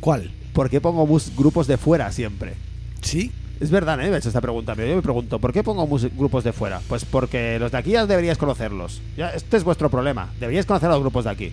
¿Cuál? 0.00 0.32
¿Por 0.52 0.70
qué 0.70 0.80
pongo 0.80 1.06
grupos 1.36 1.66
de 1.66 1.76
fuera 1.76 2.12
siempre? 2.12 2.54
Sí. 3.00 3.32
Es 3.60 3.70
verdad, 3.70 3.96
me 3.96 4.14
hecho 4.16 4.28
esta 4.28 4.40
pregunta, 4.40 4.74
pero 4.74 4.88
yo 4.88 4.96
me 4.96 5.02
pregunto, 5.02 5.38
¿por 5.38 5.52
qué 5.52 5.62
pongo 5.62 5.86
grupos 5.86 6.42
de 6.42 6.52
fuera? 6.52 6.80
Pues 6.88 7.04
porque 7.04 7.58
los 7.58 7.70
de 7.70 7.78
aquí 7.78 7.90
ya 7.92 8.04
deberíais 8.04 8.36
conocerlos. 8.36 9.00
Ya, 9.16 9.30
este 9.30 9.56
es 9.56 9.64
vuestro 9.64 9.88
problema. 9.90 10.28
Deberíais 10.40 10.66
conocer 10.66 10.88
a 10.88 10.92
los 10.92 11.00
grupos 11.00 11.24
de 11.24 11.30
aquí. 11.30 11.52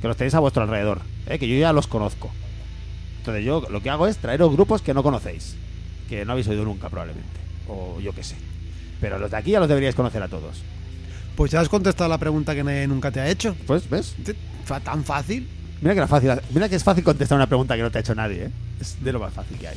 Que 0.00 0.08
los 0.08 0.16
tenéis 0.16 0.34
a 0.34 0.38
vuestro 0.38 0.62
alrededor. 0.62 1.00
¿eh? 1.26 1.38
Que 1.38 1.48
yo 1.48 1.56
ya 1.56 1.72
los 1.72 1.86
conozco. 1.86 2.30
Entonces 3.18 3.44
yo 3.44 3.66
lo 3.68 3.82
que 3.82 3.90
hago 3.90 4.06
es 4.06 4.18
traeros 4.18 4.52
grupos 4.52 4.80
que 4.80 4.94
no 4.94 5.02
conocéis. 5.02 5.56
Que 6.08 6.24
no 6.24 6.32
habéis 6.32 6.46
oído 6.48 6.64
nunca 6.64 6.88
probablemente. 6.88 7.40
O 7.68 8.00
yo 8.00 8.14
qué 8.14 8.22
sé. 8.22 8.36
Pero 9.00 9.18
los 9.18 9.30
de 9.30 9.36
aquí 9.36 9.50
ya 9.50 9.60
los 9.60 9.68
deberíais 9.68 9.96
conocer 9.96 10.22
a 10.22 10.28
todos. 10.28 10.62
Pues 11.36 11.50
ya 11.50 11.60
has 11.60 11.68
contestado 11.68 12.08
la 12.08 12.18
pregunta 12.18 12.54
que 12.54 12.62
nadie 12.62 12.86
nunca 12.86 13.10
te 13.10 13.20
ha 13.20 13.28
hecho. 13.28 13.56
Pues, 13.66 13.90
¿ves? 13.90 14.14
Tan 14.84 15.04
fácil. 15.04 15.48
Mira 15.80 15.94
que 15.94 15.98
era 15.98 16.06
fácil. 16.08 16.30
Mira 16.52 16.68
que 16.68 16.76
es 16.76 16.84
fácil 16.84 17.04
contestar 17.04 17.36
una 17.36 17.46
pregunta 17.46 17.76
que 17.76 17.82
no 17.82 17.90
te 17.90 17.98
ha 17.98 18.00
hecho 18.00 18.14
nadie, 18.14 18.44
¿eh? 18.46 18.50
Es 18.80 18.96
de 19.02 19.12
lo 19.12 19.20
más 19.20 19.32
fácil 19.32 19.58
que 19.58 19.68
hay. 19.68 19.76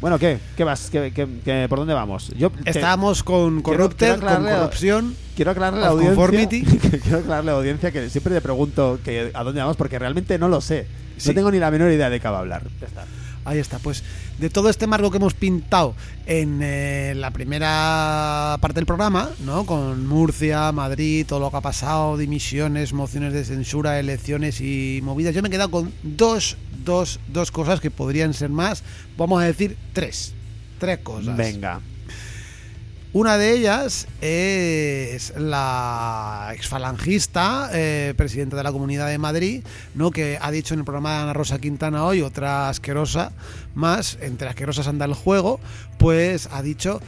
Bueno, 0.00 0.18
¿qué? 0.18 0.38
¿Qué 0.56 0.64
vas? 0.64 0.90
¿Qué, 0.90 1.12
qué- 1.14 1.28
qué- 1.44 1.66
por 1.68 1.78
dónde 1.78 1.94
vamos? 1.94 2.28
Yo 2.36 2.50
te- 2.50 2.70
Estábamos 2.70 3.22
con 3.22 3.62
quiero 3.62 3.84
Corrupted, 3.84 4.18
con 4.18 4.44
corrupción. 4.58 5.16
Quiero 5.36 5.50
aclararle 5.52 5.78
a 5.80 5.82
la 5.82 5.88
audiencia. 5.92 6.16
quiero 7.02 7.18
aclararle 7.18 7.50
a 7.50 7.54
la 7.54 7.58
audiencia 7.60 7.90
que 7.92 8.10
siempre 8.10 8.34
le 8.34 8.40
pregunto 8.40 8.98
que 9.04 9.30
a 9.32 9.44
dónde 9.44 9.60
vamos 9.60 9.76
porque 9.76 9.98
realmente 9.98 10.38
no 10.38 10.48
lo 10.48 10.60
sé. 10.60 10.86
Sí. 11.16 11.28
No 11.28 11.34
tengo 11.36 11.50
ni 11.52 11.58
la 11.60 11.70
menor 11.70 11.90
idea 11.92 12.10
de 12.10 12.18
qué 12.18 12.28
va 12.28 12.38
a 12.38 12.40
hablar. 12.40 12.64
Ya 12.80 12.86
está. 12.88 13.04
Ahí 13.44 13.58
está, 13.58 13.78
pues 13.78 14.02
de 14.38 14.50
todo 14.50 14.68
este 14.68 14.86
marco 14.86 15.10
que 15.10 15.16
hemos 15.16 15.34
pintado 15.34 15.94
en 16.26 16.60
eh, 16.62 17.12
la 17.16 17.30
primera 17.30 18.56
parte 18.60 18.76
del 18.76 18.86
programa, 18.86 19.30
¿no? 19.44 19.66
Con 19.66 20.06
Murcia, 20.06 20.70
Madrid, 20.72 21.26
todo 21.26 21.40
lo 21.40 21.50
que 21.50 21.56
ha 21.56 21.60
pasado, 21.60 22.16
dimisiones, 22.16 22.92
mociones 22.92 23.32
de 23.32 23.44
censura, 23.44 23.98
elecciones 23.98 24.60
y 24.60 25.00
movidas, 25.02 25.34
yo 25.34 25.42
me 25.42 25.48
he 25.48 25.50
quedado 25.50 25.70
con 25.70 25.92
dos, 26.02 26.56
dos, 26.84 27.20
dos 27.28 27.50
cosas 27.50 27.80
que 27.80 27.90
podrían 27.90 28.32
ser 28.34 28.50
más, 28.50 28.84
vamos 29.16 29.42
a 29.42 29.46
decir 29.46 29.76
tres, 29.92 30.34
tres 30.78 30.98
cosas. 30.98 31.36
Venga. 31.36 31.80
Una 33.14 33.36
de 33.36 33.52
ellas 33.52 34.06
es 34.22 35.34
la 35.36 36.50
exfalangista, 36.54 37.68
eh, 37.74 38.14
presidenta 38.16 38.56
de 38.56 38.62
la 38.62 38.72
Comunidad 38.72 39.08
de 39.08 39.18
Madrid, 39.18 39.62
¿no? 39.94 40.10
que 40.10 40.38
ha 40.40 40.50
dicho 40.50 40.72
en 40.72 40.80
el 40.80 40.86
programa 40.86 41.10
de 41.16 41.22
Ana 41.24 41.32
Rosa 41.34 41.58
Quintana 41.58 42.06
hoy, 42.06 42.22
otra 42.22 42.70
asquerosa 42.70 43.32
más, 43.74 44.16
entre 44.22 44.48
asquerosas 44.48 44.86
anda 44.88 45.04
el 45.04 45.12
juego, 45.12 45.60
pues 45.98 46.48
ha 46.52 46.62
dicho... 46.62 47.02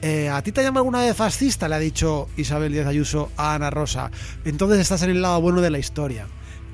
eh, 0.00 0.28
¿A 0.28 0.42
ti 0.42 0.52
te 0.52 0.62
llama 0.62 0.78
alguna 0.78 1.00
vez 1.00 1.16
fascista? 1.16 1.68
Le 1.68 1.74
ha 1.74 1.80
dicho 1.80 2.28
Isabel 2.36 2.72
Díaz 2.72 2.86
Ayuso 2.86 3.32
a 3.36 3.54
Ana 3.54 3.70
Rosa. 3.70 4.12
Entonces 4.44 4.78
estás 4.78 5.02
en 5.02 5.10
el 5.10 5.22
lado 5.22 5.40
bueno 5.40 5.60
de 5.60 5.70
la 5.70 5.80
historia. 5.80 6.28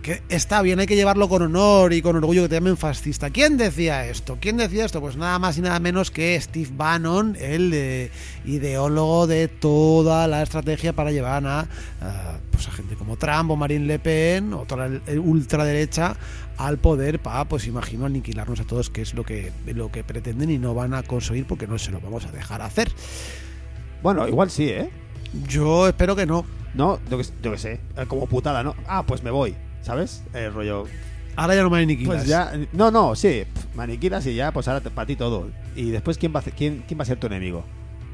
Que 0.05 0.21
está 0.29 0.61
bien, 0.61 0.79
hay 0.81 0.87
que 0.87 0.97
llevarlo 0.97 1.31
con 1.31 1.41
honor 1.41 1.95
y 1.95 2.03
con 2.03 2.15
orgullo 2.15 2.43
que 2.43 2.51
te 2.51 2.57
llamen 2.57 2.77
fascista. 2.77 3.31
¿Quién 3.31 3.57
decía 3.57 4.07
esto? 4.07 4.37
¿Quién 4.39 4.59
decía 4.59 4.85
esto? 4.85 5.01
Pues 5.01 5.17
nada 5.17 5.39
más 5.39 5.57
y 5.57 5.63
nada 5.63 5.81
menos 5.81 6.11
que 6.11 6.39
Steve 6.39 6.69
Bannon, 6.77 7.39
el 7.41 7.73
eh, 7.73 8.11
ideólogo 8.45 9.27
de 9.27 9.49
toda 9.49 10.29
la 10.29 10.43
estrategia 10.43 10.93
para 10.93 11.11
llevar 11.11 11.47
a, 11.47 11.67
ah, 12.03 12.37
pues 12.51 12.69
a 12.69 12.73
gente 12.73 12.97
como 12.97 13.17
Trump 13.17 13.51
o 13.51 13.57
Marine 13.57 13.87
Le 13.87 13.99
Pen 13.99 14.53
o 14.53 14.67
toda 14.67 14.91
la 14.91 15.01
ultraderecha 15.19 16.19
al 16.59 16.77
poder 16.77 17.19
para, 17.21 17.47
pues 17.47 17.67
imagino, 17.67 18.05
aniquilarnos 18.05 18.61
a 18.61 18.65
todos, 18.65 18.91
que 18.91 19.01
es 19.01 19.15
lo 19.15 19.25
que, 19.25 19.53
lo 19.65 19.91
que 19.91 20.05
pretenden 20.05 20.51
y 20.51 20.59
no 20.59 20.75
van 20.75 20.93
a 20.93 21.03
conseguir 21.03 21.47
porque 21.47 21.67
no 21.67 21.79
se 21.79 21.91
lo 21.91 22.01
vamos 22.03 22.27
a 22.27 22.31
dejar 22.31 22.61
hacer. 22.61 22.93
Bueno, 24.03 24.29
igual 24.29 24.51
sí, 24.51 24.69
¿eh? 24.69 24.91
Yo 25.49 25.89
espero 25.89 26.15
que 26.15 26.27
no. 26.27 26.45
No, 26.75 27.01
yo 27.09 27.17
que, 27.17 27.25
yo 27.43 27.53
que 27.53 27.59
sé. 27.59 27.81
eh, 27.97 28.05
Como 28.07 28.27
putada, 28.27 28.63
¿no? 28.63 28.75
Ah, 28.87 29.05
pues 29.07 29.23
me 29.23 29.31
voy. 29.31 29.57
¿Sabes? 29.85 30.23
El 30.33 30.53
rollo. 30.53 30.87
Ahora 31.37 31.55
ya 31.55 31.63
no 31.63 31.69
me 31.69 31.79
aniquilas. 31.79 32.17
Pues 32.17 32.27
ya. 32.27 32.53
No, 32.73 32.91
no, 32.91 33.15
sí. 33.15 33.45
Maniquilas 33.75 34.27
y 34.27 34.35
ya, 34.35 34.51
pues 34.51 34.67
ahora 34.67 34.81
para 34.81 35.07
ti 35.07 35.15
todo. 35.15 35.51
Y 35.77 35.91
después, 35.91 36.17
¿quién 36.17 36.35
va, 36.35 36.41
a, 36.41 36.43
quién, 36.43 36.85
¿quién 36.89 36.99
va 36.99 37.03
a 37.03 37.07
ser 37.07 37.19
tu 37.19 37.27
enemigo? 37.27 37.65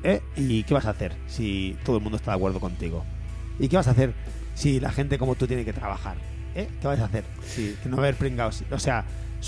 ¿Eh? 0.03 0.21
¿Y 0.37 0.65
qué 0.65 0.75
vas 0.75 0.87
a 0.87 0.91
hacer 0.91 1.13
si 1.29 1.77
todo 1.85 1.99
el 1.99 2.03
mundo 2.03 2.17
está 2.17 2.33
de 2.33 2.39
acuerdo 2.39 2.59
contigo? 2.59 3.05
¿Y 3.61 3.69
qué 3.69 3.77
vas 3.77 3.87
a 3.87 3.93
hacer 3.93 4.15
si 4.55 4.81
la 4.81 4.91
gente 4.91 5.17
como 5.17 5.37
tú 5.37 5.47
tiene 5.47 5.65
que 5.65 5.73
trabajar? 5.73 6.17
¿Eh? 6.57 6.69
¿Qué 6.81 6.87
vas 6.89 6.99
a 6.99 7.05
hacer? 7.05 7.25
Si 7.47 7.77
no 7.85 7.99
haber 7.99 8.17
pringados. 8.17 8.65
O 8.73 8.79
sea, 8.81 9.05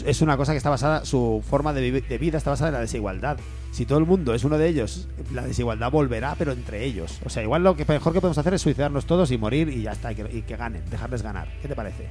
es 0.07 0.23
una 0.23 0.37
cosa 0.37 0.53
que 0.53 0.59
está 0.59 0.71
basada, 0.71 1.05
su 1.05 1.43
forma 1.49 1.73
de, 1.73 1.91
de 2.01 2.19
vida 2.19 2.39
está 2.39 2.51
basada 2.51 2.69
en 2.69 2.75
la 2.75 2.81
desigualdad. 2.81 3.37
Si 3.73 3.87
todo 3.87 3.99
el 3.99 4.05
mundo 4.07 4.35
es 4.35 4.45
uno 4.45 4.59
de 4.59 4.69
ellos, 4.69 5.09
la 5.33 5.47
desigualdad 5.47 5.91
volverá, 5.91 6.35
pero 6.39 6.53
entre 6.53 6.85
ellos. 6.85 7.19
O 7.25 7.31
sea, 7.31 7.43
igual 7.43 7.63
lo 7.63 7.75
que 7.77 7.85
mejor 7.87 8.13
que 8.13 8.21
podemos 8.21 8.37
hacer 8.39 8.53
es 8.55 8.61
suicidarnos 8.63 9.07
todos 9.07 9.31
y 9.31 9.39
morir 9.39 9.69
y 9.71 9.83
ya 9.83 9.93
está, 9.93 10.13
y 10.13 10.15
que, 10.15 10.23
y 10.31 10.43
que 10.43 10.57
ganen, 10.57 10.83
dejarles 10.91 11.23
ganar. 11.23 11.49
¿Qué 11.63 11.69
te 11.69 11.75
parece? 11.75 12.07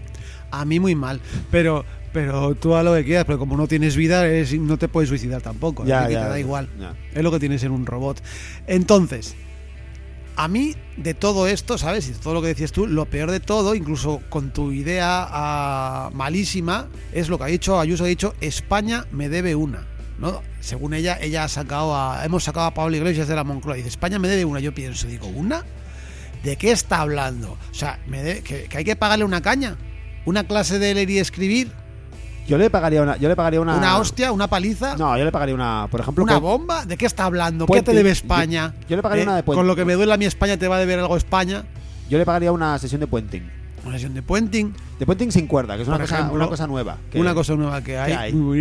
A 0.52 0.66
mí 0.66 0.80
muy 0.80 0.96
mal, 0.96 1.20
pero 1.52 1.86
pero 2.14 2.56
tú 2.56 2.76
a 2.76 2.84
lo 2.84 2.94
que 2.94 3.06
quieras, 3.06 3.24
pero 3.26 3.40
como 3.40 3.56
no 3.56 3.68
tienes 3.68 3.96
vida, 3.96 4.28
es- 4.28 4.54
no 4.60 4.78
te 4.78 4.88
puedes 4.90 5.08
suicidar 5.10 5.42
tampoco, 5.42 5.84
así 5.84 5.92
que 6.08 6.14
te 6.16 6.30
da 6.30 6.40
igual. 6.40 6.68
ya. 6.80 6.94
Es 7.14 7.24
lo 7.24 7.32
que 7.32 7.40
tienes 7.40 7.64
en 7.64 7.72
un 7.72 7.86
robot. 7.86 8.22
Entonces, 8.68 9.36
a 10.36 10.48
mí 10.48 10.76
de 10.98 11.14
todo 11.14 11.48
esto, 11.48 11.78
¿sabes? 11.78 12.10
Y 12.10 12.14
todo 12.14 12.34
lo 12.34 12.42
que 12.42 12.50
decías 12.50 12.72
tú, 12.72 12.88
lo 12.88 13.06
peor 13.06 13.32
de 13.32 13.40
todo, 13.40 13.76
incluso 13.76 14.22
con 14.30 14.52
tu 14.52 14.72
idea 14.72 15.28
ah, 15.30 16.10
malísima, 16.14 16.88
es 17.12 17.30
lo 17.30 17.38
que 17.38 17.44
ha 17.46 17.48
dicho 17.48 17.80
Ayuso, 17.80 18.04
ha 18.04 18.08
dicho, 18.08 18.34
España 18.42 19.06
me 19.12 19.30
debe 19.30 19.56
una. 19.56 19.88
¿no? 20.20 20.44
Según 20.60 20.94
ella, 20.94 21.18
ella 21.20 21.44
ha 21.44 21.48
sacado 21.48 21.96
a, 21.96 22.24
hemos 22.24 22.44
sacado 22.44 22.68
a 22.68 22.74
Pablo 22.74 22.96
Iglesias 22.96 23.28
de 23.28 23.36
la 23.36 23.44
Moncloa. 23.44 23.76
Dice, 23.76 23.90
España 23.90 24.20
me 24.20 24.28
debe 24.28 24.46
una. 24.46 24.60
Yo 24.60 24.74
pienso, 24.74 25.08
digo, 25.08 25.28
¿una? 25.28 25.66
¿De 26.44 26.56
qué 26.58 26.72
está 26.72 27.02
hablando? 27.02 27.58
O 27.72 27.74
sea, 27.74 28.00
me 28.08 28.42
que 28.42 28.68
hay 28.72 28.84
que 28.84 28.96
pagarle 28.96 29.26
una 29.26 29.42
caña. 29.42 29.78
Una 30.26 30.44
clase 30.44 30.78
de 30.78 30.94
leer 30.94 31.10
y 31.10 31.18
escribir, 31.18 31.72
Yo 32.48 32.58
le 32.58 32.70
pagaría 32.70 33.02
una. 33.02 33.18
Yo 33.18 33.30
le 33.30 33.36
pagaría 33.36 33.62
una. 33.62 33.76
una 33.78 33.98
hostia, 33.98 34.32
una 34.32 34.48
paliza. 34.48 34.96
No, 34.98 35.18
yo 35.18 35.24
le 35.24 35.32
pagaría 35.32 35.56
una. 35.56 35.88
Por 35.90 36.02
ejemplo, 36.02 36.24
¿Una 36.24 36.34
con- 36.34 36.44
bomba? 36.44 36.86
¿De 36.86 36.98
qué 36.98 37.06
está 37.06 37.26
hablando? 37.26 37.66
Puente. 37.66 37.86
¿Qué 37.86 37.92
te 37.92 37.98
debe 37.98 38.12
España? 38.12 38.74
Yo- 38.82 38.88
yo 38.90 38.96
le 38.98 39.02
pagaría 39.04 39.24
una 39.24 39.36
de 39.38 39.44
puente. 39.44 39.58
Con 39.60 39.68
lo 39.68 39.76
que 39.76 39.86
me 39.86 39.94
duele 39.94 40.14
a 40.14 40.18
mi 40.18 40.26
España, 40.26 40.58
¿te 40.58 40.68
va 40.68 40.76
a 40.78 40.80
deber 40.80 41.00
algo 41.00 41.16
España? 41.18 41.64
yo 42.10 42.18
le 42.18 42.26
pagaría 42.26 42.52
una 42.52 42.78
sesión 42.78 43.00
de 43.00 43.08
puenting. 43.08 43.50
Una 43.86 43.94
sesión 43.96 44.14
de 44.14 44.22
puenting, 44.22 44.74
De 45.02 45.06
puenting 45.08 45.32
sin 45.32 45.48
cuerda, 45.48 45.78
que 45.78 45.82
es 45.82 45.88
una, 45.88 45.98
cosa, 45.98 46.14
ejemplo, 46.16 46.36
una 46.36 46.48
cosa 46.48 46.68
nueva. 46.68 47.00
que- 47.10 47.20
una 47.20 47.34
cosa 47.34 47.56
nueva 47.56 47.82
que 47.84 47.98
hay, 47.98 48.14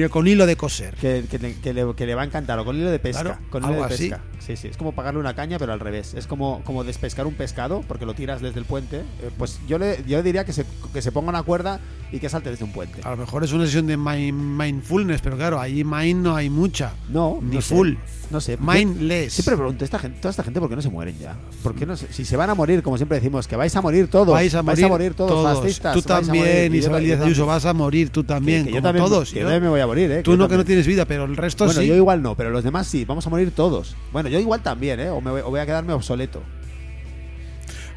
con 0.08 0.26
hilo 0.26 0.46
de 0.46 0.56
coser. 0.56 0.94
Que, 0.94 1.22
que 1.30 1.38
le, 1.74 1.94
que 1.94 2.14
va 2.14 2.22
a 2.22 2.24
encantar, 2.24 2.58
o 2.58 2.64
con 2.64 2.74
hilo 2.76 2.90
de 2.90 2.98
pesca. 2.98 3.20
Claro, 3.24 3.38
con 3.50 3.62
hilo 3.62 3.72
algo 3.74 3.86
de 3.88 3.94
así. 3.94 4.08
pesca. 4.08 4.22
Sí, 4.38 4.56
sí. 4.56 4.68
Es 4.68 4.78
como 4.78 4.92
pagarle 4.92 5.20
una 5.20 5.34
caña, 5.34 5.58
pero 5.58 5.74
al 5.74 5.80
revés. 5.80 6.14
Es 6.14 6.26
como, 6.26 6.62
como 6.64 6.82
despescar 6.82 7.26
un 7.26 7.34
pescado, 7.34 7.82
porque 7.86 8.06
lo 8.06 8.14
tiras 8.14 8.40
desde 8.40 8.58
el 8.58 8.64
puente. 8.64 9.00
Eh, 9.00 9.30
pues 9.36 9.60
yo 9.68 9.76
le, 9.78 10.02
yo 10.08 10.22
diría 10.22 10.46
que 10.46 10.54
se, 10.54 10.64
que 10.94 11.02
se 11.02 11.12
ponga 11.12 11.28
una 11.28 11.42
cuerda 11.42 11.78
y 12.10 12.20
que 12.20 12.30
salte 12.30 12.48
desde 12.48 12.64
un 12.64 12.72
puente. 12.72 13.02
A 13.04 13.10
lo 13.10 13.18
mejor 13.18 13.44
es 13.44 13.52
una 13.52 13.66
sesión 13.66 13.86
de 13.86 13.98
mind- 13.98 14.32
mindfulness, 14.32 15.20
pero 15.20 15.36
claro, 15.36 15.60
ahí 15.60 15.84
mind 15.84 16.22
no 16.24 16.36
hay 16.36 16.48
mucha. 16.48 16.92
No, 17.10 17.38
Ni 17.42 17.56
no 17.56 17.60
sé. 17.60 17.74
full. 17.74 17.92
No 18.30 18.40
sé. 18.40 18.56
Mindless. 18.58 19.32
Siempre 19.34 19.56
pregunto, 19.56 19.84
esta 19.84 19.98
gente, 19.98 20.18
toda 20.20 20.30
esta 20.30 20.42
gente, 20.44 20.58
¿por 20.60 20.68
qué 20.70 20.76
no 20.76 20.82
se 20.82 20.88
mueren 20.88 21.18
ya? 21.18 21.36
¿Por 21.64 21.74
qué 21.74 21.84
no 21.84 21.96
se- 21.96 22.12
si 22.12 22.24
se 22.24 22.36
van 22.36 22.48
a 22.48 22.54
morir, 22.54 22.80
como 22.82 22.96
siempre 22.96 23.18
decimos, 23.18 23.46
que 23.48 23.56
vais 23.56 23.74
a 23.76 23.82
morir 23.82 24.08
todos. 24.08 24.28
vais 24.28 24.54
a 24.54 24.62
morir, 24.62 25.14
todos, 25.14 25.58
fascistas. 25.58 25.94
Tú 25.94 26.12
a 26.12 26.16
morir, 26.20 26.29
también, 26.38 26.72
y 26.72 26.76
yo 26.76 26.80
Isabel 26.80 27.04
Díaz 27.04 27.18
yo 27.20 27.24
Ayuso, 27.26 27.46
vas 27.46 27.64
a 27.64 27.72
morir 27.74 28.10
tú 28.10 28.24
también, 28.24 28.64
Que- 28.64 28.70
que 28.70 28.74
yo 28.76 28.80
como 28.80 28.88
también, 28.88 29.04
todos. 29.06 29.30
yo 29.32 29.36
Yo- 29.40 29.42
también 29.44 29.62
me 29.62 29.68
voy 29.68 29.80
a 29.80 29.86
morir, 29.86 30.10
¿eh? 30.10 30.22
tú 30.22 30.32
yo 30.32 30.36
no 30.36 30.48
que 30.48 30.56
no 30.56 30.64
tienes 30.64 30.86
vida, 30.86 31.04
pero 31.04 31.24
el 31.24 31.36
resto 31.36 31.64
Bueno, 31.66 31.80
sí. 31.80 31.86
yo 31.86 31.94
igual 31.94 32.22
no, 32.22 32.34
pero 32.36 32.50
los 32.50 32.64
demás 32.64 32.86
sí, 32.86 33.04
vamos 33.04 33.26
a 33.26 33.30
morir 33.30 33.50
todos. 33.52 33.96
Bueno, 34.12 34.28
yo 34.28 34.38
igual 34.38 34.62
también, 34.62 35.00
¿eh? 35.00 35.10
O, 35.10 35.20
me 35.20 35.30
voy, 35.30 35.40
o 35.42 35.50
voy 35.50 35.60
a 35.60 35.66
quedarme 35.66 35.92
obsoleto. 35.92 36.42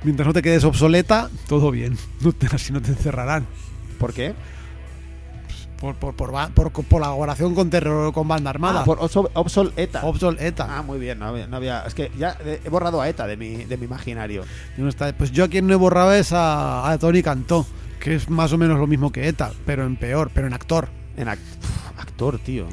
Mientras 0.03 0.27
no 0.27 0.33
te 0.33 0.41
quedes 0.41 0.63
obsoleta, 0.65 1.29
todo 1.47 1.71
bien. 1.71 1.97
No 2.21 2.33
te, 2.33 2.47
así 2.53 2.73
no 2.73 2.81
te 2.81 2.89
encerrarán. 2.89 3.45
¿Por 3.99 4.13
qué? 4.13 4.33
Por, 5.79 5.95
por, 5.95 6.13
por, 6.15 6.31
por 6.53 6.71
colaboración 6.71 7.53
con 7.55 7.69
terror 7.69 8.13
con 8.13 8.25
banda 8.25 8.49
armada. 8.49 8.81
Ah, 8.81 8.85
por 8.85 8.99
obso- 8.99 9.29
obsoleta. 9.33 10.05
Obsoleta. 10.05 10.77
Ah, 10.77 10.81
muy 10.81 10.97
bien, 10.97 11.19
no 11.19 11.25
había, 11.27 11.45
no 11.47 11.57
había- 11.57 11.83
Es 11.85 11.93
que 11.93 12.09
ya 12.17 12.37
he 12.45 12.69
borrado 12.69 13.01
a 13.01 13.09
ETA 13.09 13.27
de 13.27 13.35
mi, 13.35 13.65
de 13.65 13.75
mi 13.75 13.83
imaginario. 13.85 14.45
Pues 15.17 15.31
yo 15.33 15.43
a 15.43 15.47
quien 15.49 15.67
no 15.67 15.73
he 15.73 15.75
borrado 15.75 16.13
es 16.13 16.31
a, 16.31 16.89
a 16.89 16.97
Tony 16.99 17.21
Cantó, 17.21 17.65
que 18.03 18.15
es 18.15 18.29
más 18.29 18.51
o 18.51 18.57
menos 18.57 18.77
lo 18.77 18.85
mismo 18.85 19.13
que 19.13 19.29
ETA, 19.29 19.53
pero 19.65 19.85
en 19.85 19.95
peor, 19.95 20.29
pero 20.33 20.45
en 20.45 20.53
actor. 20.53 20.89
En 21.15 21.29
act- 21.29 21.37
actor, 21.97 22.37
tío. 22.37 22.67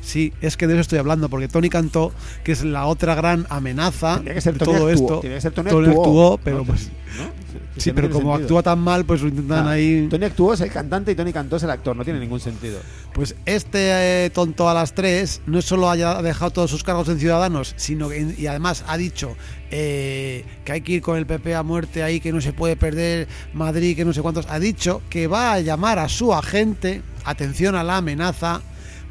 Sí, 0.00 0.32
es 0.40 0.56
que 0.56 0.66
de 0.66 0.72
eso 0.72 0.80
estoy 0.80 0.98
hablando, 0.98 1.28
porque 1.28 1.46
Tony 1.46 1.68
Cantó, 1.68 2.10
que 2.42 2.52
es 2.52 2.64
la 2.64 2.86
otra 2.86 3.14
gran 3.14 3.46
amenaza 3.50 4.14
Tendría 4.14 4.34
que 4.34 4.40
ser 4.40 4.54
de 4.54 4.60
todo 4.64 4.74
actuó, 4.74 4.88
esto. 4.88 5.20
Que 5.20 5.40
ser 5.42 5.52
Tony, 5.52 5.68
Tony 5.68 5.88
actuó, 5.88 6.02
actuó, 6.04 6.40
pero 6.42 6.58
¿no? 6.58 6.64
pues. 6.64 6.90
¿No? 7.18 7.61
Sí, 7.76 7.92
pero 7.92 8.10
como 8.10 8.32
sentido. 8.32 8.44
actúa 8.58 8.62
tan 8.62 8.78
mal, 8.80 9.04
pues 9.06 9.22
lo 9.22 9.28
intentan 9.28 9.66
Ah, 9.66 9.70
ahí. 9.72 10.06
Tony 10.10 10.24
actuó 10.26 10.52
es 10.52 10.60
el 10.60 10.70
cantante 10.70 11.12
y 11.12 11.14
Tony 11.14 11.32
Cantó 11.32 11.56
es 11.56 11.62
el 11.62 11.70
actor. 11.70 11.96
No 11.96 12.04
tiene 12.04 12.20
ningún 12.20 12.38
sentido. 12.40 12.78
Pues 13.14 13.34
este 13.46 14.24
eh, 14.26 14.30
tonto 14.30 14.68
a 14.68 14.74
las 14.74 14.92
tres 14.94 15.40
no 15.46 15.62
solo 15.62 15.88
haya 15.90 16.20
dejado 16.20 16.50
todos 16.50 16.70
sus 16.70 16.84
cargos 16.84 17.08
en 17.08 17.18
Ciudadanos, 17.18 17.72
sino 17.76 18.10
que 18.10 18.34
y 18.36 18.46
además 18.46 18.84
ha 18.88 18.96
dicho 18.98 19.36
eh, 19.70 20.44
que 20.64 20.72
hay 20.72 20.80
que 20.82 20.92
ir 20.92 21.02
con 21.02 21.16
el 21.16 21.24
PP 21.24 21.54
a 21.54 21.62
muerte 21.62 22.02
ahí, 22.02 22.20
que 22.20 22.30
no 22.32 22.40
se 22.42 22.52
puede 22.52 22.76
perder 22.76 23.26
Madrid, 23.54 23.96
que 23.96 24.04
no 24.04 24.12
sé 24.12 24.20
cuántos. 24.20 24.46
Ha 24.50 24.58
dicho 24.58 25.00
que 25.08 25.26
va 25.26 25.54
a 25.54 25.60
llamar 25.60 25.98
a 25.98 26.08
su 26.10 26.34
agente, 26.34 27.00
atención 27.24 27.74
a 27.74 27.82
la 27.82 27.96
amenaza, 27.96 28.60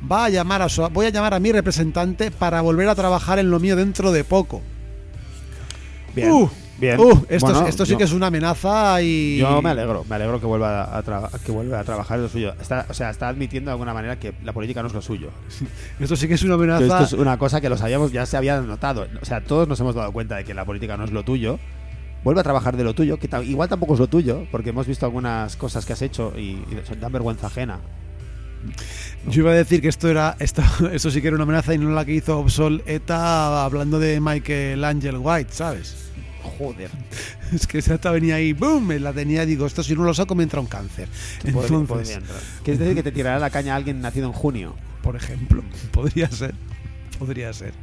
va 0.09 0.25
a 0.25 0.29
llamar 0.29 0.61
a 0.61 0.69
su, 0.69 0.87
voy 0.89 1.07
a 1.07 1.09
llamar 1.09 1.33
a 1.33 1.39
mi 1.39 1.51
representante 1.51 2.29
para 2.29 2.61
volver 2.61 2.87
a 2.89 2.95
trabajar 2.95 3.39
en 3.39 3.49
lo 3.49 3.59
mío 3.59 3.75
dentro 3.75 4.11
de 4.11 4.23
poco. 4.23 4.61
Bien. 6.15 6.31
Uh, 6.31 6.49
bien. 6.81 6.99
uh, 6.99 7.25
esto, 7.29 7.45
Bueno, 7.45 7.67
esto 7.67 7.85
sí 7.85 7.91
yo- 7.93 7.97
que 7.97 8.03
es 8.03 8.11
una 8.11 8.27
amenaza 8.27 9.01
y. 9.01 9.37
Yo 9.37 9.61
me 9.61 9.69
alegro, 9.69 10.03
me 10.09 10.15
alegro 10.15 10.39
que 10.41 10.45
vuelva 10.45 10.97
a, 10.97 11.03
que 11.45 11.51
vuelva 11.51 11.79
a 11.79 11.83
trabajar 11.85 12.17
en 12.17 12.23
lo 12.23 12.29
suyo. 12.29 12.53
Está, 12.59 12.85
o 12.89 12.93
sea, 12.93 13.09
está 13.11 13.29
admitiendo 13.29 13.69
de 13.69 13.73
alguna 13.73 13.93
manera 13.93 14.19
que 14.19 14.33
la 14.43 14.51
política 14.51 14.81
no 14.81 14.87
es 14.89 14.93
lo 14.93 15.01
suyo. 15.01 15.29
Esto 15.99 16.15
sí 16.17 16.27
que 16.27 16.33
es 16.33 16.43
una 16.43 16.55
amenaza. 16.55 16.83
esto 16.83 17.03
es 17.03 17.13
una 17.13 17.37
cosa 17.37 17.61
que 17.61 17.69
lo 17.69 17.77
sabíamos, 17.77 18.11
ya 18.11 18.25
se 18.25 18.35
había 18.35 18.59
notado. 18.59 19.07
O 19.21 19.25
sea, 19.25 19.41
todos 19.41 19.67
nos 19.67 19.79
hemos 19.79 19.95
dado 19.95 20.11
cuenta 20.11 20.35
de 20.35 20.43
que 20.43 20.53
la 20.53 20.65
política 20.65 20.97
no 20.97 21.05
es 21.05 21.11
lo 21.11 21.23
tuyo. 21.23 21.59
Vuelve 22.23 22.41
a 22.41 22.43
trabajar 22.43 22.77
de 22.77 22.83
lo 22.83 22.93
tuyo, 22.93 23.17
que 23.17 23.29
igual 23.45 23.67
tampoco 23.69 23.93
es 23.95 23.99
lo 23.99 24.07
tuyo, 24.07 24.45
porque 24.51 24.69
hemos 24.69 24.85
visto 24.85 25.05
algunas 25.07 25.55
cosas 25.55 25.85
que 25.85 25.93
has 25.93 26.01
hecho 26.03 26.33
y, 26.37 26.41
y 26.51 26.77
son- 26.87 26.99
dan 26.99 27.11
vergüenza 27.11 27.47
ajena. 27.47 27.79
Yo 29.27 29.41
iba 29.41 29.51
a 29.51 29.55
decir 29.55 29.81
que 29.81 29.87
esto 29.87 30.07
era 30.07 30.35
esto, 30.39 30.61
esto 30.93 31.09
sí 31.09 31.19
que 31.21 31.27
era 31.29 31.35
una 31.35 31.43
amenaza 31.45 31.73
y 31.73 31.77
no 31.79 31.89
la 31.89 32.05
que 32.05 32.13
hizo 32.13 32.37
Obsol 32.39 32.83
ETA 32.85 33.63
hablando 33.65 33.99
de 33.99 34.19
Michael 34.21 34.83
Angel 34.83 35.17
White, 35.17 35.51
¿sabes? 35.51 35.95
Joder. 36.57 36.89
Es 37.53 37.67
que 37.67 37.79
esa 37.79 37.95
ETA 37.95 38.11
venía 38.11 38.35
ahí, 38.35 38.53
¡boom! 38.53 38.87
Me 38.87 38.97
la 38.99 39.11
tenía, 39.11 39.45
digo, 39.45 39.65
esto 39.65 39.83
si 39.83 39.93
no 39.93 40.03
lo 40.03 40.13
saco 40.13 40.35
me 40.35 40.43
entra 40.43 40.61
un 40.61 40.67
cáncer. 40.67 41.09
Podría- 41.41 41.51
Entonces, 41.77 41.87
podría 41.87 42.13
entrar. 42.15 42.39
¿Quieres 42.63 42.79
decir 42.79 42.95
que 42.95 43.03
te 43.03 43.11
tirará 43.11 43.39
la 43.39 43.49
caña 43.49 43.75
alguien 43.75 43.99
nacido 44.01 44.27
en 44.27 44.33
junio? 44.33 44.75
por 45.03 45.15
ejemplo, 45.15 45.63
podría 45.91 46.29
ser, 46.29 46.53
podría 47.17 47.51
ser. 47.53 47.73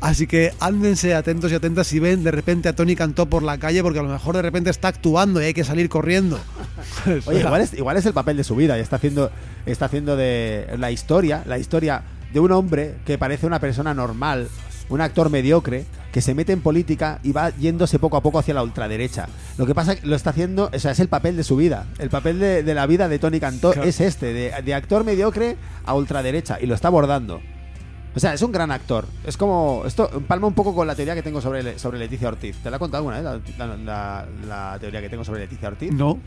Así 0.00 0.26
que 0.26 0.52
ándense 0.60 1.14
atentos 1.14 1.50
y 1.50 1.54
atentas 1.54 1.86
si 1.86 1.98
ven 1.98 2.22
de 2.24 2.30
repente 2.30 2.68
a 2.68 2.74
Tony 2.74 2.94
Cantó 2.94 3.26
por 3.26 3.42
la 3.42 3.56
calle, 3.58 3.82
porque 3.82 4.00
a 4.00 4.02
lo 4.02 4.10
mejor 4.10 4.34
de 4.36 4.42
repente 4.42 4.68
está 4.68 4.88
actuando 4.88 5.40
y 5.40 5.46
hay 5.46 5.54
que 5.54 5.64
salir 5.64 5.88
corriendo. 5.88 6.38
Oye, 7.26 7.40
igual 7.40 7.60
es, 7.62 7.72
igual 7.72 7.96
es 7.96 8.04
el 8.04 8.12
papel 8.12 8.36
de 8.36 8.44
su 8.44 8.54
vida 8.54 8.76
y 8.76 8.82
está 8.82 8.96
haciendo, 8.96 9.30
está 9.64 9.86
haciendo 9.86 10.14
de 10.16 10.74
la 10.78 10.90
historia, 10.90 11.42
la 11.46 11.56
historia 11.58 12.02
de 12.34 12.40
un 12.40 12.52
hombre 12.52 12.96
que 13.06 13.16
parece 13.16 13.46
una 13.46 13.60
persona 13.60 13.94
normal, 13.94 14.48
un 14.88 15.00
actor 15.00 15.30
mediocre, 15.30 15.84
que 16.12 16.20
se 16.20 16.34
mete 16.34 16.52
en 16.52 16.60
política 16.60 17.18
y 17.24 17.32
va 17.32 17.50
yéndose 17.50 17.98
poco 17.98 18.16
a 18.16 18.22
poco 18.22 18.38
hacia 18.38 18.54
la 18.54 18.62
ultraderecha. 18.62 19.28
Lo 19.58 19.66
que 19.66 19.74
pasa 19.74 19.94
es 19.94 20.00
que 20.00 20.06
lo 20.06 20.14
está 20.14 20.30
haciendo, 20.30 20.70
o 20.72 20.78
sea, 20.78 20.92
es 20.92 21.00
el 21.00 21.08
papel 21.08 21.36
de 21.36 21.42
su 21.44 21.56
vida. 21.56 21.86
El 21.98 22.10
papel 22.10 22.38
de, 22.38 22.62
de 22.62 22.74
la 22.74 22.86
vida 22.86 23.08
de 23.08 23.18
Tony 23.18 23.40
Cantó 23.40 23.72
Claro. 23.72 23.88
es 23.88 24.00
este, 24.00 24.32
de, 24.32 24.62
de 24.62 24.74
actor 24.74 25.02
mediocre 25.04 25.56
a 25.84 25.94
ultraderecha, 25.94 26.58
y 26.60 26.66
lo 26.66 26.74
está 26.74 26.88
abordando. 26.88 27.40
O 28.16 28.20
sea, 28.20 28.32
es 28.32 28.42
un 28.42 28.52
gran 28.52 28.70
actor. 28.70 29.06
Es 29.24 29.36
como. 29.36 29.82
Esto 29.86 30.08
palma 30.28 30.46
un 30.46 30.54
poco 30.54 30.72
con 30.72 30.86
la 30.86 30.94
teoría 30.94 31.16
que 31.16 31.22
tengo 31.22 31.40
sobre, 31.40 31.80
sobre 31.80 31.98
Leticia 31.98 32.28
Ortiz. 32.28 32.56
¿Te 32.62 32.70
la 32.70 32.76
he 32.76 32.78
contado 32.78 32.98
alguna 33.08 33.16
vez 33.32 33.42
la, 33.58 33.66
la- 33.66 33.76
la- 33.76 34.26
la 34.46 34.78
teoría 34.78 35.00
que 35.00 35.08
tengo 35.08 35.24
sobre 35.24 35.40
Leticia 35.40 35.66
Ortiz? 35.66 35.90
No, 35.92 36.20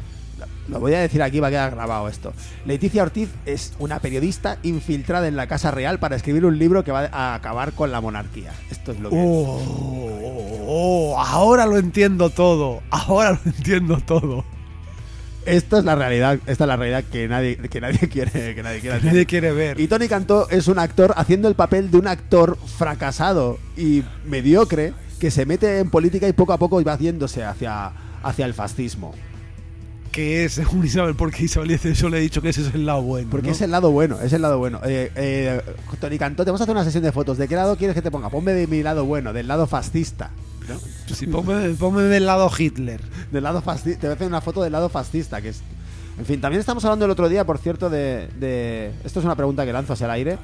Lo 0.68 0.80
voy 0.80 0.94
a 0.94 1.00
decir 1.00 1.22
aquí, 1.22 1.40
va 1.40 1.48
a 1.48 1.52
quedar 1.52 1.72
grabado 1.72 2.08
esto. 2.08 2.34
Leticia 2.66 3.04
Ortiz 3.04 3.30
es 3.46 3.74
una 3.80 4.00
periodista 4.00 4.58
infiltrada 4.64 5.28
en 5.28 5.36
la 5.36 5.48
Casa 5.48 5.72
Real 5.72 6.00
para 6.00 6.16
escribir 6.16 6.46
un 6.46 6.60
libro 6.60 6.84
que 6.84 6.92
va 6.92 7.10
a 7.12 7.36
acabar 7.36 7.74
con 7.74 7.92
la 7.92 8.02
monarquía. 8.02 8.52
Esto 8.70 8.92
es 8.92 9.00
lo 9.00 9.10
que... 9.10 9.16
Oh, 9.16 9.62
oh, 9.62 10.66
oh, 10.68 11.20
ahora 11.20 11.66
lo 11.66 11.78
entiendo 11.78 12.30
todo. 12.30 12.82
Ahora 12.90 13.32
lo 13.32 13.40
entiendo 13.46 13.98
todo. 14.06 14.44
Esto 15.48 15.78
es 15.78 15.86
la 15.86 15.96
realidad, 15.96 16.40
esta 16.46 16.66
es 16.66 16.68
la 16.68 16.76
realidad 16.76 17.06
que 17.10 17.30
nadie, 17.30 17.56
que 17.56 17.80
nadie 17.80 18.00
quiere, 18.12 18.54
que 18.54 18.62
nadie 18.62 18.82
quiere 18.82 19.02
Nadie 19.02 19.26
quiere 19.26 19.54
ver. 19.54 19.80
Y 19.80 19.88
Tony 19.88 20.10
Cantó 20.10 20.50
es 20.50 20.68
un 20.68 20.78
actor 20.78 21.14
haciendo 21.16 21.48
el 21.48 21.56
papel 21.56 21.90
de 21.90 21.98
un 21.98 22.08
actor 22.08 22.58
fracasado 22.78 23.58
y 23.78 24.04
mediocre 24.26 24.94
que 25.22 25.32
se 25.32 25.46
mete 25.46 25.80
en 25.80 25.90
política 25.90 26.28
y 26.28 26.34
poco 26.34 26.52
a 26.52 26.58
poco 26.58 26.84
va 26.84 26.98
yéndose 26.98 27.46
hacia, 27.46 27.94
hacia 28.24 28.46
el 28.46 28.54
fascismo. 28.54 29.16
Que 30.12 30.46
es, 30.46 30.54
según 30.54 30.86
Isabel, 30.86 31.16
porque 31.16 31.44
Isabel 31.44 31.70
dice 31.70 31.92
eso, 31.92 32.10
le 32.10 32.18
he 32.18 32.22
dicho 32.22 32.42
que 32.42 32.50
ese 32.50 32.62
es 32.62 32.74
el 32.74 32.86
lado 32.86 33.02
bueno. 33.02 33.30
Porque 33.30 33.48
¿no? 33.48 33.54
es 33.54 33.62
el 33.62 33.72
lado 33.72 33.92
bueno, 33.92 34.20
es 34.22 34.34
el 34.34 34.42
lado 34.42 34.58
bueno. 34.58 34.80
Eh, 34.84 35.12
eh, 35.16 35.62
Tony 36.00 36.18
Cantó, 36.18 36.44
te 36.44 36.52
vamos 36.52 36.62
a 36.62 36.64
hacer 36.64 36.76
una 36.76 36.84
sesión 36.84 37.04
de 37.04 37.12
fotos. 37.12 37.38
¿De 37.38 37.48
qué 37.48 37.56
lado 37.56 37.78
quieres 37.78 37.94
que 37.96 38.02
te 38.02 38.12
ponga? 38.12 38.30
Ponme 38.30 38.54
de 38.54 38.68
mi 38.68 38.84
lado 38.84 39.06
bueno, 39.06 39.34
del 39.34 39.48
lado 39.48 39.68
fascista. 39.68 40.32
¿no? 40.68 40.76
Sí, 41.14 41.28
ponme, 41.28 41.70
ponme 41.76 42.04
del 42.04 42.26
lado 42.26 42.50
Hitler. 42.58 43.02
Del 43.32 43.44
lado 43.44 43.62
fascista. 43.62 44.02
Te 44.02 44.08
voy 44.08 44.12
a 44.14 44.16
hacer 44.16 44.28
una 44.28 44.42
foto 44.42 44.62
del 44.64 44.72
lado 44.74 44.90
fascista, 44.90 45.42
que 45.42 45.50
es. 45.50 45.62
En 46.20 46.26
fin, 46.26 46.42
también 46.42 46.60
estamos 46.60 46.84
hablando 46.84 47.06
el 47.06 47.12
otro 47.12 47.30
día, 47.30 47.46
por 47.46 47.60
cierto, 47.60 47.90
de, 47.90 48.28
de- 48.40 48.92
Esto 49.06 49.20
es 49.20 49.26
una 49.26 49.36
pregunta 49.36 49.66
que 49.66 49.72
lanzo 49.74 49.94
hacia 49.94 50.06
el 50.06 50.12
aire. 50.12 50.38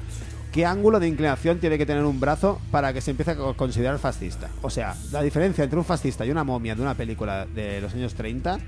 ¿Qué 0.52 0.64
ángulo 0.64 1.00
de 1.00 1.08
inclinación 1.08 1.58
tiene 1.58 1.76
que 1.76 1.84
tener 1.84 2.04
un 2.04 2.20
brazo 2.20 2.60
para 2.70 2.92
que 2.92 3.00
se 3.00 3.10
empiece 3.10 3.32
a 3.32 3.36
co- 3.36 3.54
considerar 3.56 3.98
fascista? 3.98 4.50
O 4.62 4.70
sea, 4.70 4.94
la 5.10 5.20
diferencia 5.20 5.64
entre 5.64 5.76
un 5.80 5.84
fascista 5.84 6.24
y 6.24 6.30
una 6.30 6.44
momia 6.44 6.76
de 6.76 6.82
una 6.82 6.94
película 6.94 7.44
de 7.52 7.80
los 7.80 7.92
años 7.92 8.14
30, 8.14 8.60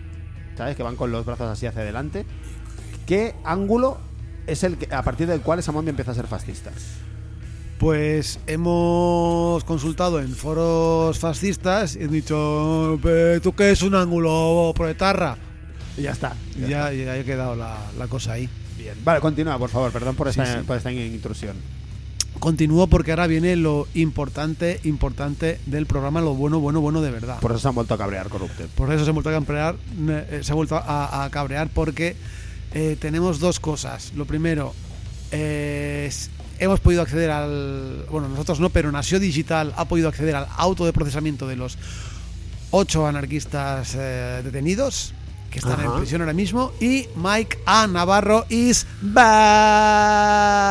¿sabes? 0.56 0.76
Que 0.76 0.82
van 0.82 0.96
con 0.96 1.10
los 1.12 1.24
brazos 1.24 1.48
así 1.48 1.66
hacia 1.66 1.82
adelante. 1.82 2.24
¿Qué 3.06 3.34
ángulo 3.44 3.98
es 4.46 4.64
el 4.64 4.76
que, 4.78 4.92
a 4.94 5.02
partir 5.02 5.26
del 5.26 5.40
cual 5.40 5.58
esa 5.58 5.72
momia 5.72 5.90
empieza 5.90 6.10
a 6.12 6.14
ser 6.14 6.26
fascista? 6.26 6.70
Pues 7.78 8.40
hemos 8.46 9.62
consultado 9.64 10.18
en 10.20 10.34
foros 10.34 11.18
fascistas 11.18 11.94
y 11.96 12.04
han 12.04 12.10
dicho, 12.10 12.98
"Pe, 13.02 13.38
¿tú 13.40 13.54
qué 13.54 13.70
es 13.70 13.82
un 13.82 13.94
ángulo 13.94 14.72
proetarra? 14.74 15.36
Y 15.98 16.02
ya 16.02 16.12
está. 16.12 16.34
Ya, 16.58 16.90
ya 16.92 17.12
ha 17.14 17.22
quedado 17.24 17.54
la, 17.54 17.76
la 17.98 18.06
cosa 18.08 18.32
ahí. 18.32 18.48
Bien. 18.78 18.94
Vale, 19.04 19.20
continúa, 19.20 19.58
por 19.58 19.68
favor. 19.70 19.90
Perdón 19.92 20.14
por 20.16 20.32
Sí, 20.32 20.40
esta, 20.40 20.58
sí. 20.60 20.64
por 20.66 20.76
esta 20.76 20.90
intrusión. 20.92 21.56
Continúo 22.38 22.86
porque 22.86 23.12
ahora 23.12 23.26
viene 23.26 23.56
lo 23.56 23.88
importante, 23.94 24.80
importante 24.84 25.58
del 25.66 25.86
programa, 25.86 26.20
lo 26.20 26.34
bueno, 26.34 26.60
bueno, 26.60 26.80
bueno 26.80 27.00
de 27.00 27.10
verdad. 27.10 27.40
Por 27.40 27.52
eso 27.52 27.60
se 27.60 27.68
han 27.68 27.74
vuelto 27.74 27.94
a 27.94 27.98
cabrear 27.98 28.28
Corrupted. 28.28 28.66
Por 28.74 28.92
eso 28.92 29.04
se 29.04 29.10
ha 29.10 29.12
vuelto 29.12 29.30
a 29.30 29.32
cabrear, 29.32 29.76
eh, 30.08 30.40
se 30.42 30.52
ha 30.52 30.54
vuelto 30.54 30.76
a, 30.76 31.24
a 31.24 31.30
cabrear 31.30 31.68
porque 31.72 32.16
eh, 32.72 32.96
tenemos 33.00 33.40
dos 33.40 33.58
cosas. 33.58 34.12
Lo 34.14 34.26
primero, 34.26 34.74
eh, 35.32 36.10
hemos 36.58 36.80
podido 36.80 37.02
acceder 37.02 37.30
al. 37.30 38.06
Bueno, 38.10 38.28
nosotros 38.28 38.60
no, 38.60 38.70
pero 38.70 38.92
Nació 38.92 39.18
Digital 39.18 39.72
ha 39.76 39.86
podido 39.86 40.08
acceder 40.08 40.36
al 40.36 40.46
auto 40.56 40.84
de 40.84 40.92
procesamiento 40.92 41.46
de 41.46 41.56
los 41.56 41.78
ocho 42.70 43.06
anarquistas 43.06 43.94
detenidos 43.94 45.14
que 45.50 45.58
están 45.58 45.80
en 45.80 45.92
prisión 45.92 46.20
ahora 46.20 46.32
mismo. 46.32 46.72
Y 46.80 47.06
Mike 47.16 47.58
A. 47.66 47.86
Navarro 47.86 48.44
is 48.48 48.86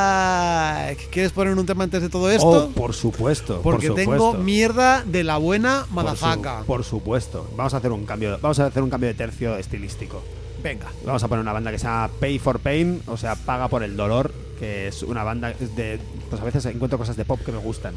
back. 0.05 1.09
¿Quieres 1.09 1.31
poner 1.31 1.57
un 1.57 1.65
tema 1.65 1.83
antes 1.83 2.01
de 2.01 2.09
todo 2.09 2.29
esto? 2.29 2.65
Oh, 2.65 2.69
por 2.69 2.93
supuesto. 2.93 3.61
Porque 3.61 3.87
por 3.87 3.95
tengo 3.95 4.33
mierda 4.33 5.03
de 5.05 5.23
la 5.23 5.37
buena 5.37 5.79
Por 5.81 5.87
su- 5.89 5.95
madafaca. 5.95 6.63
Por, 6.65 6.83
supuesto. 6.83 7.47
Vamos 7.55 7.73
a 7.73 7.77
hacer 7.77 7.91
un 7.91 8.05
cambio. 8.05 8.37
Vamos 8.41 8.59
a 8.59 8.67
hacer 8.67 8.83
un 8.83 8.89
cambio 8.89 9.07
de 9.07 9.13
tercio 9.15 9.55
estilístico. 9.57 10.21
Venga. 10.63 10.87
Vamos 11.05 11.23
a 11.23 11.27
poner 11.27 11.41
una 11.41 11.53
banda 11.53 11.71
que 11.71 11.79
se 11.79 11.85
llama 11.85 12.09
Pay 12.19 12.39
for 12.39 12.59
Pain, 12.59 13.01
o 13.07 13.17
sea, 13.17 13.35
paga 13.35 13.67
por 13.67 13.83
el 13.83 13.95
dolor, 13.95 14.33
que 14.59 14.87
es 14.87 15.03
una 15.03 15.23
banda 15.23 15.53
de 15.75 15.99
pues 16.29 16.41
a 16.41 16.45
veces 16.45 16.65
encuentro 16.65 16.97
cosas 16.97 17.15
de 17.15 17.25
pop 17.25 17.39
que 17.45 17.51
me 17.51 17.59
gustan. 17.59 17.93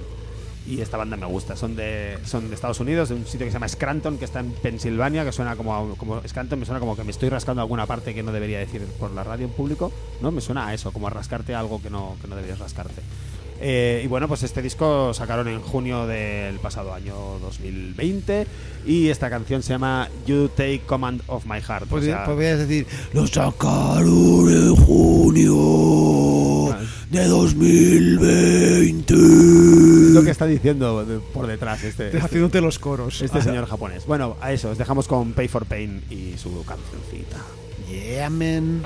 Y 0.69 0.83
esta 0.83 0.99
banda 0.99 1.17
me 1.17 1.25
gusta. 1.27 1.57
Son 1.57 1.75
de 1.75 2.19
son 2.27 2.49
de 2.51 2.55
Estados 2.55 2.79
Unidos, 2.81 3.09
de 3.09 3.15
un 3.15 3.25
sitio 3.25 3.47
que 3.47 3.51
se 3.51 3.55
llama 3.55 3.69
Scranton, 3.69 4.19
que 4.19 4.27
está 4.27 4.41
en 4.41 4.51
Pensilvania, 4.53 5.25
que 5.25 5.33
suena 5.33 5.57
como 5.57 5.95
como 5.97 6.21
Scranton 6.29 6.59
me 6.61 6.67
suena 6.67 6.79
como 6.79 6.95
que 6.95 7.05
me 7.05 7.11
estoy 7.11 7.31
rascando 7.31 7.63
alguna 7.63 7.87
parte 7.87 8.15
que 8.15 8.23
no 8.23 8.33
debería 8.33 8.59
decir 8.59 8.83
por 8.99 9.11
la 9.13 9.25
radio 9.25 9.47
en 9.47 9.53
público, 9.53 9.91
¿no? 10.21 10.31
Me 10.31 10.43
suena 10.43 10.67
a 10.67 10.75
eso, 10.75 10.93
como 10.93 11.07
a 11.07 11.11
rascarte 11.11 11.55
algo 11.55 11.81
que 11.81 11.89
no 11.89 12.17
que 12.21 12.29
no 12.29 12.37
deberías 12.37 12.59
rascarte. 12.59 13.01
Eh, 13.61 14.03
y 14.05 14.07
bueno, 14.07 14.29
pues 14.29 14.45
este 14.45 14.63
disco 14.63 15.13
sacaron 15.15 15.49
en 15.49 15.61
junio 15.61 16.07
del 16.07 16.61
pasado 16.61 16.95
año 16.95 17.41
2020 17.41 18.47
y 18.87 19.09
esta 19.09 19.29
canción 19.31 19.65
se 19.65 19.71
llama 19.71 20.09
You 20.27 20.49
Take 20.49 20.83
Command 20.87 21.23
of 21.27 21.45
My 21.47 21.61
Heart. 21.61 21.85
o 21.85 21.87
Podría- 21.89 22.17
sea, 22.19 22.25
podrías 22.27 22.59
decir, 22.61 22.87
lo 23.13 23.27
sacaron 23.27 24.49
en 24.49 24.77
junio 24.77 26.73
de 27.11 27.25
2020. 27.27 29.78
Lo 30.19 30.25
que 30.25 30.31
está 30.31 30.47
diciendo 30.47 31.05
de- 31.05 31.19
por 31.19 31.47
detrás 31.47 31.83
este, 31.85 32.07
este, 32.07 32.19
Haciéndote 32.21 32.61
los 32.61 32.79
coros. 32.79 33.21
este 33.23 33.41
señor 33.43 33.67
japonés. 33.67 34.07
Bueno, 34.07 34.37
a 34.41 34.53
eso, 34.53 34.71
os 34.71 34.79
dejamos 34.79 35.09
con 35.09 35.33
Pay 35.33 35.49
for 35.49 35.65
Pain 35.67 36.03
y 36.11 36.37
su 36.39 36.65
cancioncita. 36.65 37.39
Yeah, 37.89 38.29
man. 38.31 38.83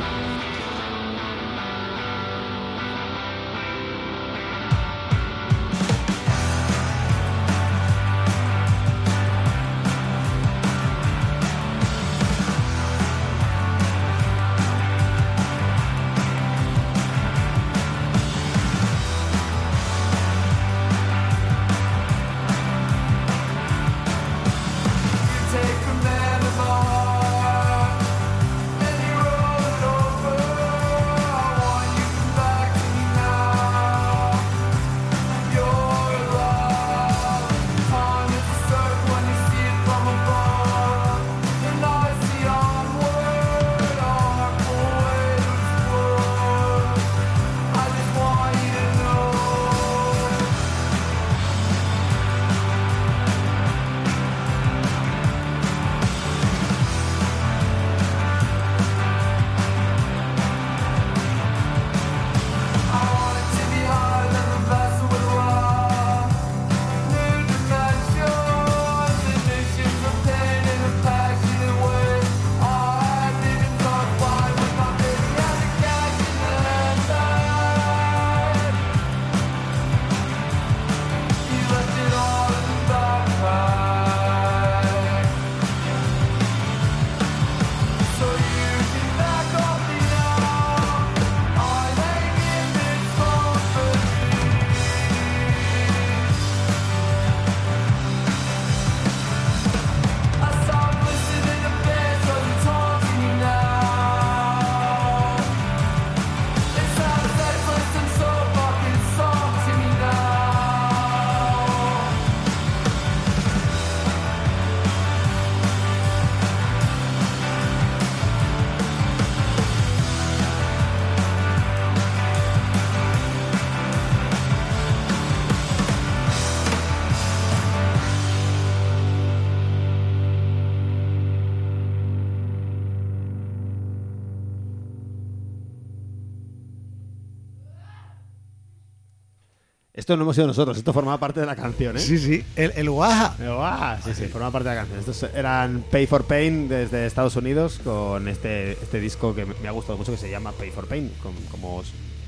Esto 140.12 140.18
no 140.18 140.24
hemos 140.24 140.36
sido 140.36 140.46
nosotros, 140.46 140.76
esto 140.76 140.92
formaba 140.92 141.18
parte 141.18 141.40
de 141.40 141.46
la 141.46 141.56
canción, 141.56 141.96
¿eh? 141.96 142.00
Sí, 142.00 142.18
sí, 142.18 142.44
el, 142.54 142.70
el 142.76 142.90
Waha. 142.90 143.34
Pero, 143.38 143.64
ah, 143.64 143.98
sí, 144.04 144.10
sí, 144.14 144.26
formaba 144.26 144.52
parte 144.52 144.68
de 144.68 144.74
la 144.74 144.80
canción. 144.82 145.00
Estos 145.00 145.22
eran 145.34 145.82
Pay 145.90 146.06
for 146.06 146.24
Pain 146.24 146.68
desde 146.68 147.06
Estados 147.06 147.34
Unidos 147.36 147.80
con 147.82 148.28
este, 148.28 148.72
este 148.72 149.00
disco 149.00 149.34
que 149.34 149.46
me 149.46 149.68
ha 149.68 149.70
gustado 149.70 149.96
mucho 149.96 150.12
que 150.12 150.18
se 150.18 150.28
llama 150.30 150.52
Pay 150.52 150.70
for 150.70 150.86
Pain, 150.86 151.10
con- 151.22 151.32
como 151.50 151.82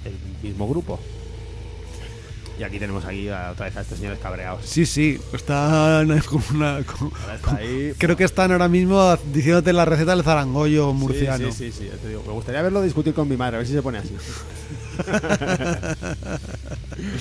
el 0.06 0.14
mismo 0.42 0.66
grupo. 0.66 0.98
Y 2.58 2.62
aquí 2.62 2.78
tenemos 2.78 3.04
aquí 3.04 3.28
a- 3.28 3.50
otra 3.50 3.66
vez 3.66 3.76
a 3.76 3.82
estos 3.82 3.98
señores 3.98 4.18
cabreados. 4.18 4.64
Sí, 4.64 4.86
sí, 4.86 5.20
están 5.34 6.06
con 6.20 6.42
una... 6.54 6.78
está 6.78 7.56
ahí. 7.56 7.92
creo 7.98 8.16
que 8.16 8.24
están 8.24 8.50
ahora 8.50 8.68
mismo 8.68 9.14
diciéndote 9.30 9.74
la 9.74 9.84
receta 9.84 10.12
del 10.14 10.24
zarangollo 10.24 10.94
murciano. 10.94 11.52
Sí, 11.52 11.70
sí, 11.70 11.72
sí, 11.84 11.90
te 12.00 12.08
digo. 12.08 12.22
Me 12.26 12.32
gustaría 12.32 12.62
verlo 12.62 12.80
discutir 12.80 13.12
con 13.12 13.28
mi 13.28 13.36
madre, 13.36 13.56
a 13.56 13.58
ver 13.58 13.66
si 13.66 13.74
se 13.74 13.82
pone 13.82 13.98
así. 13.98 14.14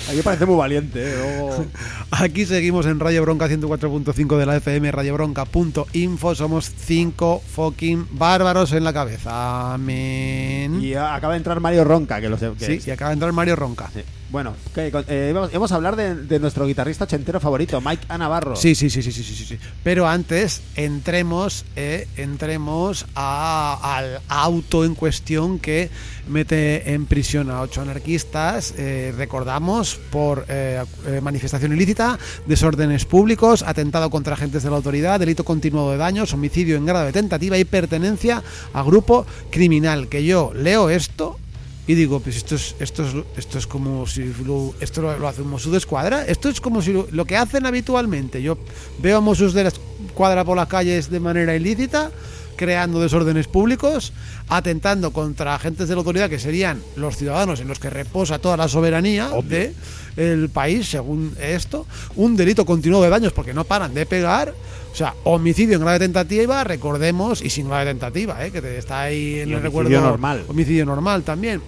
Aquí 0.08 0.22
parece 0.22 0.46
muy 0.46 0.56
valiente, 0.56 1.02
¿eh? 1.02 1.14
Luego- 1.16 1.66
Aquí 2.10 2.46
seguimos 2.46 2.86
en 2.86 3.00
Radio 3.00 3.22
Bronca 3.22 3.48
104.5 3.48 4.38
de 4.38 4.46
la 4.46 4.56
FM, 4.56 4.90
radiobronca.info. 4.92 6.34
Somos 6.34 6.70
cinco 6.76 7.42
fucking 7.54 8.06
bárbaros 8.12 8.72
en 8.72 8.84
la 8.84 8.92
cabeza. 8.92 9.74
Amén. 9.74 10.80
Y 10.82 10.94
acaba 10.94 11.34
de 11.34 11.38
entrar 11.38 11.60
Mario 11.60 11.84
Ronca, 11.84 12.20
que 12.20 12.28
lo 12.28 12.38
sé. 12.38 12.50
que 12.58 12.80
sí, 12.80 12.88
y 12.88 12.92
acaba 12.92 13.10
de 13.10 13.14
entrar 13.14 13.32
Mario 13.32 13.56
Ronca. 13.56 13.90
Sí. 13.92 14.00
Bueno. 14.34 14.56
Con- 14.90 15.04
eh, 15.06 15.32
vamos, 15.32 15.70
a 15.70 15.76
hablar 15.76 15.94
de, 15.94 16.40
nuestro 16.40 16.66
guitarrista 16.66 17.04
ochentero 17.04 17.38
favorito, 17.38 17.80
Mike 17.80 18.06
Anavarro. 18.08 18.56
Sí, 18.56 18.74
sí, 18.74 18.90
sí, 18.90 19.00
sí, 19.00 19.12
sí, 19.12 19.22
sí, 19.22 19.32
sí, 19.32 19.44
sí. 19.44 19.58
Pero 19.84 20.08
antes 20.08 20.60
entremos, 20.74 21.64
eh, 21.76 22.08
entremos 22.16 23.06
a- 23.14 23.78
al 23.96 24.20
auto 24.26 24.84
en 24.84 24.96
cuestión 24.96 25.60
que 25.60 25.88
mete 26.26 26.94
en 26.94 27.06
prisión 27.06 27.48
a 27.48 27.60
ocho 27.60 27.80
anarquistas. 27.80 28.74
eh, 28.76 29.14
recordamos 29.16 30.00
por 30.10 30.46
eh, 30.48 30.82
eh, 31.06 31.20
manifestación 31.22 31.72
ilícita, 31.72 32.18
desórdenes 32.44 33.04
públicos, 33.04 33.62
atentado 33.62 34.10
contra 34.10 34.34
agentes 34.34 34.64
de 34.64 34.70
la 34.70 34.74
autoridad, 34.74 35.20
delito 35.20 35.44
continuado 35.44 35.92
de 35.92 35.98
daños, 35.98 36.32
homicidio 36.32 36.76
en 36.76 36.86
grado 36.86 37.06
de 37.06 37.12
tentativa 37.12 37.56
y 37.56 37.64
pertenencia 37.64 38.42
a 38.72 38.82
grupo 38.82 39.26
criminal. 39.52 40.08
Que 40.08 40.24
yo 40.24 40.50
leo 40.54 40.90
esto 40.90 41.38
y 41.86 41.94
digo, 41.94 42.20
pues 42.20 42.36
esto 42.36 42.54
es, 42.54 42.74
esto 42.80 43.04
es, 43.04 43.14
esto 43.36 43.58
es 43.58 43.66
como 43.66 44.06
si 44.06 44.32
lo, 44.44 44.74
esto 44.80 45.02
lo, 45.02 45.18
lo 45.18 45.28
hace 45.28 45.42
un 45.42 45.50
Mossos 45.50 45.72
de 45.72 45.78
Escuadra. 45.78 46.24
Esto 46.24 46.48
es 46.48 46.60
como 46.60 46.80
si 46.80 46.92
lo, 46.92 47.06
lo 47.10 47.24
que 47.26 47.36
hacen 47.36 47.66
habitualmente. 47.66 48.42
Yo 48.42 48.56
veo 49.00 49.18
a 49.18 49.20
Mossos 49.20 49.52
de 49.52 49.64
la 49.64 49.72
Escuadra 50.06 50.44
por 50.44 50.56
las 50.56 50.68
calles 50.68 51.10
de 51.10 51.20
manera 51.20 51.54
ilícita, 51.54 52.10
creando 52.56 53.00
desórdenes 53.00 53.48
públicos, 53.48 54.12
atentando 54.48 55.12
contra 55.12 55.56
agentes 55.56 55.88
de 55.88 55.94
la 55.94 55.98
autoridad 55.98 56.30
que 56.30 56.38
serían 56.38 56.80
los 56.96 57.16
ciudadanos 57.16 57.60
en 57.60 57.68
los 57.68 57.78
que 57.78 57.90
reposa 57.90 58.38
toda 58.38 58.56
la 58.56 58.68
soberanía 58.68 59.28
de 59.46 59.74
el 60.16 60.48
país, 60.48 60.88
según 60.88 61.36
esto. 61.38 61.86
Un 62.16 62.36
delito 62.36 62.64
continuado 62.64 63.04
de 63.04 63.10
daños 63.10 63.32
porque 63.34 63.52
no 63.52 63.64
paran 63.64 63.92
de 63.92 64.06
pegar. 64.06 64.54
O 64.92 64.96
sea, 64.96 65.12
homicidio 65.24 65.74
en 65.74 65.80
grave 65.82 65.98
tentativa, 65.98 66.62
recordemos, 66.62 67.42
y 67.42 67.50
sin 67.50 67.68
grave 67.68 67.86
tentativa, 67.86 68.46
¿eh? 68.46 68.52
que 68.52 68.62
te 68.62 68.78
está 68.78 69.02
ahí 69.02 69.40
en 69.40 69.48
Y 69.48 69.52
el 69.52 69.58
homicidio 69.58 69.60
recuerdo. 69.60 70.00
normal. 70.00 70.44
Homicidio 70.48 70.86
normal 70.86 71.24
también. 71.24 71.60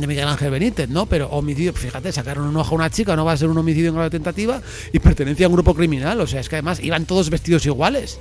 De 0.00 0.06
Miguel 0.06 0.26
Ángel 0.28 0.50
Benítez, 0.50 0.88
¿no? 0.88 1.06
Pero 1.06 1.28
homicidio, 1.28 1.72
fíjate, 1.72 2.10
sacaron 2.12 2.46
un 2.46 2.56
ojo 2.56 2.72
a 2.74 2.78
una 2.78 2.90
chica, 2.90 3.14
no 3.16 3.24
va 3.24 3.32
a 3.32 3.36
ser 3.36 3.48
un 3.48 3.58
homicidio 3.58 3.88
en 3.88 3.94
grave 3.94 4.10
tentativa 4.10 4.60
y 4.92 4.98
pertenencia 4.98 5.46
a 5.46 5.48
un 5.48 5.54
grupo 5.54 5.74
criminal. 5.74 6.20
O 6.20 6.26
sea, 6.26 6.40
es 6.40 6.48
que 6.48 6.56
además 6.56 6.80
iban 6.80 7.04
todos 7.06 7.30
vestidos 7.30 7.64
iguales. 7.66 8.18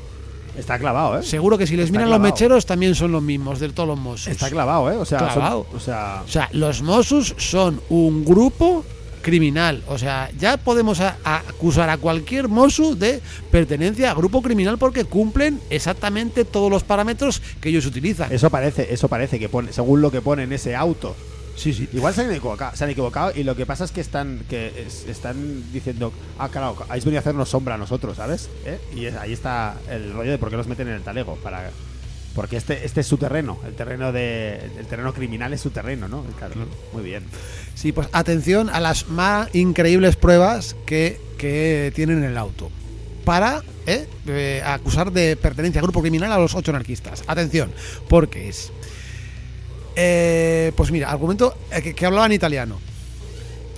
Está 0.57 0.77
clavado, 0.77 1.19
¿eh? 1.19 1.23
Seguro 1.23 1.57
que 1.57 1.65
si 1.67 1.77
les 1.77 1.85
Está 1.85 1.99
miran 1.99 2.09
los 2.09 2.19
mecheros 2.19 2.65
también 2.65 2.93
son 2.95 3.11
los 3.13 3.23
mismos, 3.23 3.59
de 3.59 3.69
todos 3.69 3.87
los 3.87 3.97
Mossos. 3.99 4.27
Está 4.27 4.49
clavado, 4.49 4.91
¿eh? 4.91 4.97
O 4.97 5.05
sea, 5.05 5.19
son- 5.19 5.29
Clavado. 5.29 5.67
o 5.73 5.79
sea, 5.79 6.23
O 6.25 6.27
sea, 6.27 6.49
los 6.51 6.81
Mossos 6.81 7.33
son 7.37 7.79
un 7.89 8.25
grupo 8.25 8.83
criminal. 9.21 9.83
O 9.87 9.97
sea, 9.97 10.29
ya 10.39 10.57
podemos 10.57 10.99
a- 11.01 11.17
a 11.23 11.37
acusar 11.37 11.89
a 11.89 11.97
cualquier 11.97 12.47
Mosu 12.47 12.97
de 12.97 13.21
pertenencia 13.51 14.11
a 14.11 14.13
grupo 14.15 14.41
criminal 14.41 14.77
porque 14.77 15.05
cumplen 15.05 15.59
exactamente 15.69 16.45
todos 16.45 16.69
los 16.71 16.83
parámetros 16.83 17.41
que 17.61 17.69
ellos 17.69 17.85
utilizan. 17.85 18.31
eso 18.33 18.49
parece, 18.49 18.93
eso 18.93 19.07
parece 19.07 19.39
que 19.39 19.47
pone, 19.49 19.71
según 19.73 20.01
lo 20.01 20.09
que 20.11 20.21
pone 20.21 20.43
en 20.43 20.51
ese 20.53 20.75
auto. 20.75 21.15
Sí, 21.55 21.73
sí. 21.73 21.89
Igual 21.93 22.13
se 22.13 22.21
han 22.21 22.31
equivocado, 22.31 22.75
se 22.75 22.83
han 22.85 22.89
equivocado 22.89 23.31
y 23.35 23.43
lo 23.43 23.55
que 23.55 23.65
pasa 23.65 23.83
es 23.83 23.91
que 23.91 24.01
están 24.01 24.43
que 24.49 24.85
es- 24.87 25.05
están 25.07 25.71
diciendo, 25.73 26.13
ah, 26.37 26.49
claro, 26.49 26.75
habéis 26.87 27.03
venido 27.05 27.19
a 27.19 27.21
hacernos 27.21 27.49
sombra 27.49 27.75
a 27.75 27.77
nosotros, 27.77 28.17
¿sabes? 28.17 28.49
¿Eh? 28.65 28.79
Y 28.95 29.05
es- 29.05 29.15
ahí 29.15 29.33
está 29.33 29.75
el 29.89 30.13
rollo 30.13 30.31
de 30.31 30.37
por 30.37 30.49
qué 30.49 30.57
los 30.57 30.67
meten 30.67 30.87
en 30.87 30.93
el 30.95 31.01
talego 31.01 31.35
para 31.43 31.69
porque 32.35 32.57
este 32.57 32.85
este 32.85 33.01
es 33.01 33.07
su 33.07 33.17
terreno, 33.17 33.59
el 33.65 33.73
terreno 33.73 34.11
de 34.13 34.59
el 34.77 34.85
terreno 34.85 35.13
criminal 35.13 35.51
es 35.51 35.59
su 35.61 35.71
terreno, 35.71 36.07
¿no? 36.07 36.23
Claro, 36.37 36.55
muy 36.93 37.03
bien. 37.03 37.23
Sí, 37.75 37.91
pues 37.91 38.07
atención 38.13 38.69
a 38.69 38.79
las 38.79 39.07
más 39.09 39.53
increíbles 39.53 40.15
pruebas 40.15 40.75
que, 40.85 41.19
que 41.37 41.91
tienen 41.95 42.19
en 42.19 42.25
el 42.25 42.37
auto. 42.37 42.69
Para 43.25 43.61
¿eh? 43.85 44.07
Eh, 44.27 44.61
acusar 44.65 45.11
de 45.11 45.35
pertenencia 45.35 45.79
a 45.81 45.83
grupo 45.83 46.01
criminal 46.01 46.31
a 46.31 46.37
los 46.39 46.55
ocho 46.55 46.71
anarquistas. 46.71 47.23
Atención, 47.27 47.71
porque 48.07 48.47
es. 48.49 48.71
Eh, 50.01 50.71
pues 50.75 50.91
mira, 50.91 51.09
argumento 51.11 51.53
eh, 51.71 51.81
que, 51.81 51.93
que 51.93 52.05
hablaban 52.05 52.31
italiano. 52.31 52.79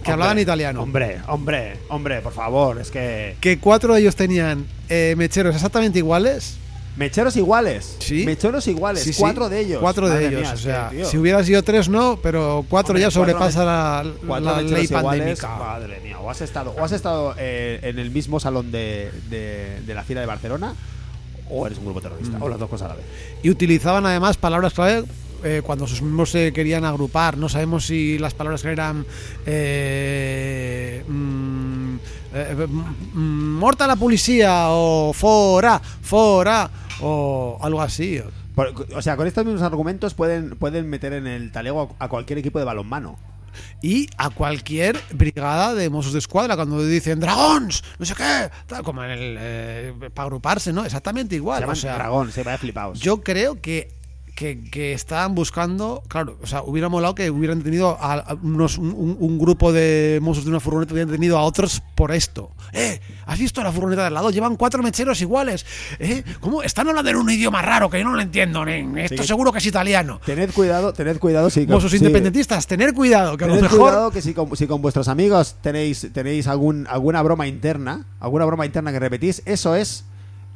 Que 0.03 0.11
hablaban 0.11 0.37
italiano. 0.39 0.81
Hombre, 0.81 1.19
hombre, 1.27 1.77
hombre, 1.89 2.21
por 2.21 2.33
favor, 2.33 2.79
es 2.79 2.89
que 2.91 3.35
Que 3.39 3.57
cuatro 3.59 3.93
de 3.93 4.01
ellos 4.01 4.15
tenían 4.15 4.65
eh, 4.89 5.15
mecheros 5.17 5.53
exactamente 5.55 5.97
iguales. 5.99 6.57
mecheros 6.97 7.35
iguales. 7.37 7.95
Sí. 7.99 8.25
Mecheros 8.25 8.67
iguales, 8.67 9.03
Sí, 9.03 9.13
sí, 9.13 9.19
cuatro 9.21 9.47
de 9.49 9.59
ellos. 9.59 9.79
Cuatro 9.79 10.07
de 10.09 10.13
Madre 10.15 10.27
ellos. 10.27 10.41
mía, 10.41 10.51
o 10.53 10.57
sea, 10.57 10.89
tío, 10.89 11.05
si 11.05 11.17
hubiera 11.17 11.43
sido 11.43 11.63
tres, 11.63 11.87
no, 11.89 12.19
pero 12.21 12.65
cuatro 12.69 12.91
Hombre, 12.93 13.01
ya 13.03 13.11
sobrepasa 13.11 13.63
la, 13.63 14.05
cuatro 14.27 14.45
la 14.45 14.57
mecheros 14.57 14.71
ley 14.71 14.83
iguales, 14.85 15.39
pandémica. 15.39 15.47
Madre 15.57 15.99
mía, 16.03 16.19
o 16.19 16.29
has 16.29 16.41
estado, 16.41 16.71
o 16.77 16.83
has 16.83 16.91
estado 16.91 17.33
eh, 17.37 17.79
en 17.83 17.97
el 17.99 18.09
mismo 18.11 18.39
salón 18.39 18.71
de, 18.71 19.11
de- 19.29 19.81
de 19.85 19.93
la 19.93 20.03
fila 20.03 20.19
de 20.21 20.25
Barcelona 20.27 20.73
o 21.53 21.67
eres 21.67 21.77
un 21.79 21.83
grupo 21.85 21.99
terrorista, 22.01 22.37
Mm. 22.37 22.43
o 22.43 22.49
las 22.49 22.57
dos 22.59 22.69
cosas 22.69 22.85
a 22.85 22.89
la 22.89 22.95
vez. 22.95 23.05
Y 23.43 23.49
utilizaban 23.49 24.05
además 24.05 24.37
palabras 24.37 24.73
clave 24.73 25.03
eh, 25.43 25.61
cuando 25.63 25.87
sus 25.87 26.01
miembros 26.01 26.29
se 26.31 26.53
querían 26.53 26.85
agrupar. 26.85 27.37
No 27.37 27.49
sabemos 27.49 27.85
si 27.85 28.17
las 28.17 28.33
palabras 28.33 28.63
eran. 28.65 29.05
Eh, 29.45 31.03
mm, 31.07 31.95
eh, 32.33 32.67
mm, 32.67 33.57
morta 33.59 33.87
la 33.87 33.95
policía 33.95 34.67
o 34.69 35.13
fora, 35.13 35.79
fora 36.01 36.69
o 37.01 37.57
algo 37.61 37.81
así. 37.81 38.21
O 38.95 39.01
sea, 39.01 39.15
con 39.17 39.27
estos 39.27 39.45
mismos 39.45 39.63
argumentos 39.63 40.13
pueden, 40.13 40.51
pueden 40.57 40.89
meter 40.89 41.13
en 41.13 41.25
el 41.25 41.51
talego 41.51 41.95
a 41.99 42.07
cualquier 42.09 42.39
equipo 42.39 42.59
de 42.59 42.65
balonmano. 42.65 43.17
Y 43.81 44.07
a 44.17 44.29
cualquier 44.29 44.97
brigada 45.13 45.73
de 45.73 45.89
Mossos 45.89 46.13
de 46.13 46.19
Escuadra, 46.19 46.55
cuando 46.55 46.85
dicen 46.85 47.19
dragons, 47.19 47.83
no 47.99 48.05
sé 48.05 48.15
qué, 48.15 48.49
tal, 48.67 48.83
como 48.83 49.03
en 49.03 49.09
el. 49.11 49.37
eh, 49.39 49.93
para 50.13 50.27
agruparse, 50.27 50.71
¿no? 50.71 50.85
Exactamente 50.85 51.31
Se 51.31 51.37
igual. 51.37 51.59
llaman 51.61 51.73
o 51.73 51.79
sea, 51.79 51.95
dragón, 51.95 52.31
se 52.31 52.43
vaya 52.43 52.57
flipados. 52.57 52.99
Yo 52.99 53.21
creo 53.21 53.59
que, 53.61 53.89
que, 54.41 54.63
que 54.63 54.93
estaban 54.93 55.35
buscando, 55.35 56.01
claro, 56.07 56.39
o 56.41 56.47
sea, 56.47 56.63
hubiera 56.63 56.89
molado 56.89 57.13
que 57.13 57.29
hubieran 57.29 57.61
tenido 57.61 57.95
a, 58.01 58.35
unos, 58.41 58.79
un, 58.79 59.37
grupo 59.37 59.71
de 59.71 60.17
mozos 60.19 60.45
de 60.45 60.49
una 60.49 60.59
furgoneta, 60.59 60.93
hubieran 60.93 61.11
tenido 61.11 61.37
a 61.37 61.43
otros 61.43 61.83
por 61.93 62.11
esto. 62.11 62.49
¡Eh! 62.73 62.99
¿Has 63.27 63.37
visto 63.37 63.61
la 63.61 63.71
furgoneta 63.71 64.01
de 64.01 64.07
al 64.07 64.15
lado? 64.15 64.31
Llevan 64.31 64.55
cuatro 64.55 64.81
mecheros 64.81 65.21
iguales. 65.21 65.63
¿Eh? 65.99 66.23
¿Cómo? 66.39 66.63
Están 66.63 66.87
hablando 66.87 67.11
en 67.11 67.17
un 67.17 67.29
idioma 67.29 67.61
raro 67.61 67.87
que 67.87 67.99
yo 67.99 68.03
no 68.03 68.15
lo 68.15 68.21
entiendo, 68.21 68.65
nen. 68.65 68.97
Esto 68.97 69.21
seguro 69.21 69.51
que 69.51 69.59
es 69.59 69.65
italiano. 69.67 70.19
Tened 70.25 70.49
cuidado, 70.53 70.91
tened 70.91 71.19
cuidado 71.19 71.51
si 71.51 71.67
Mozos 71.67 71.91
sí. 71.91 71.97
independentistas, 71.97 72.65
tener 72.65 72.95
cuidado, 72.95 73.37
que 73.37 73.43
a 73.43 73.47
lo 73.47 73.61
mejor... 73.61 73.77
cuidado 73.77 74.09
que 74.09 74.23
si 74.23 74.33
con, 74.33 74.57
si 74.57 74.65
con 74.65 74.81
vuestros 74.81 75.07
amigos 75.07 75.57
tenéis, 75.61 76.07
tenéis 76.11 76.47
algún, 76.47 76.87
alguna 76.89 77.21
broma 77.21 77.45
interna, 77.45 78.07
alguna 78.19 78.45
broma 78.45 78.65
interna 78.65 78.91
que 78.91 78.97
repetís, 78.97 79.43
eso 79.45 79.75
es, 79.75 80.03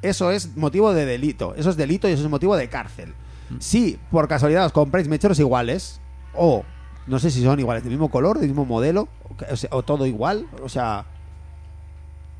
eso 0.02 0.32
es 0.32 0.58
motivo 0.58 0.92
de 0.92 1.06
delito. 1.06 1.54
Eso 1.56 1.70
es 1.70 1.78
delito 1.78 2.10
y 2.10 2.14
eso 2.14 2.24
es 2.24 2.30
motivo 2.32 2.58
de 2.58 2.68
cárcel. 2.68 3.14
Si 3.60 4.00
por 4.12 4.28
casualidad 4.28 4.66
os 4.66 4.72
compráis 4.72 5.08
mecheros 5.08 5.40
iguales, 5.40 6.02
o 6.34 6.64
no 7.08 7.20
sé 7.20 7.32
si 7.32 7.44
son 7.44 7.60
iguales, 7.60 7.84
del 7.84 7.92
mismo 7.92 8.10
color, 8.10 8.40
del 8.40 8.50
mismo 8.50 8.66
modelo, 8.66 9.08
sea, 9.56 9.70
o 9.72 9.84
todo 9.84 10.06
igual, 10.06 10.48
o 10.62 10.70
sea. 10.70 11.06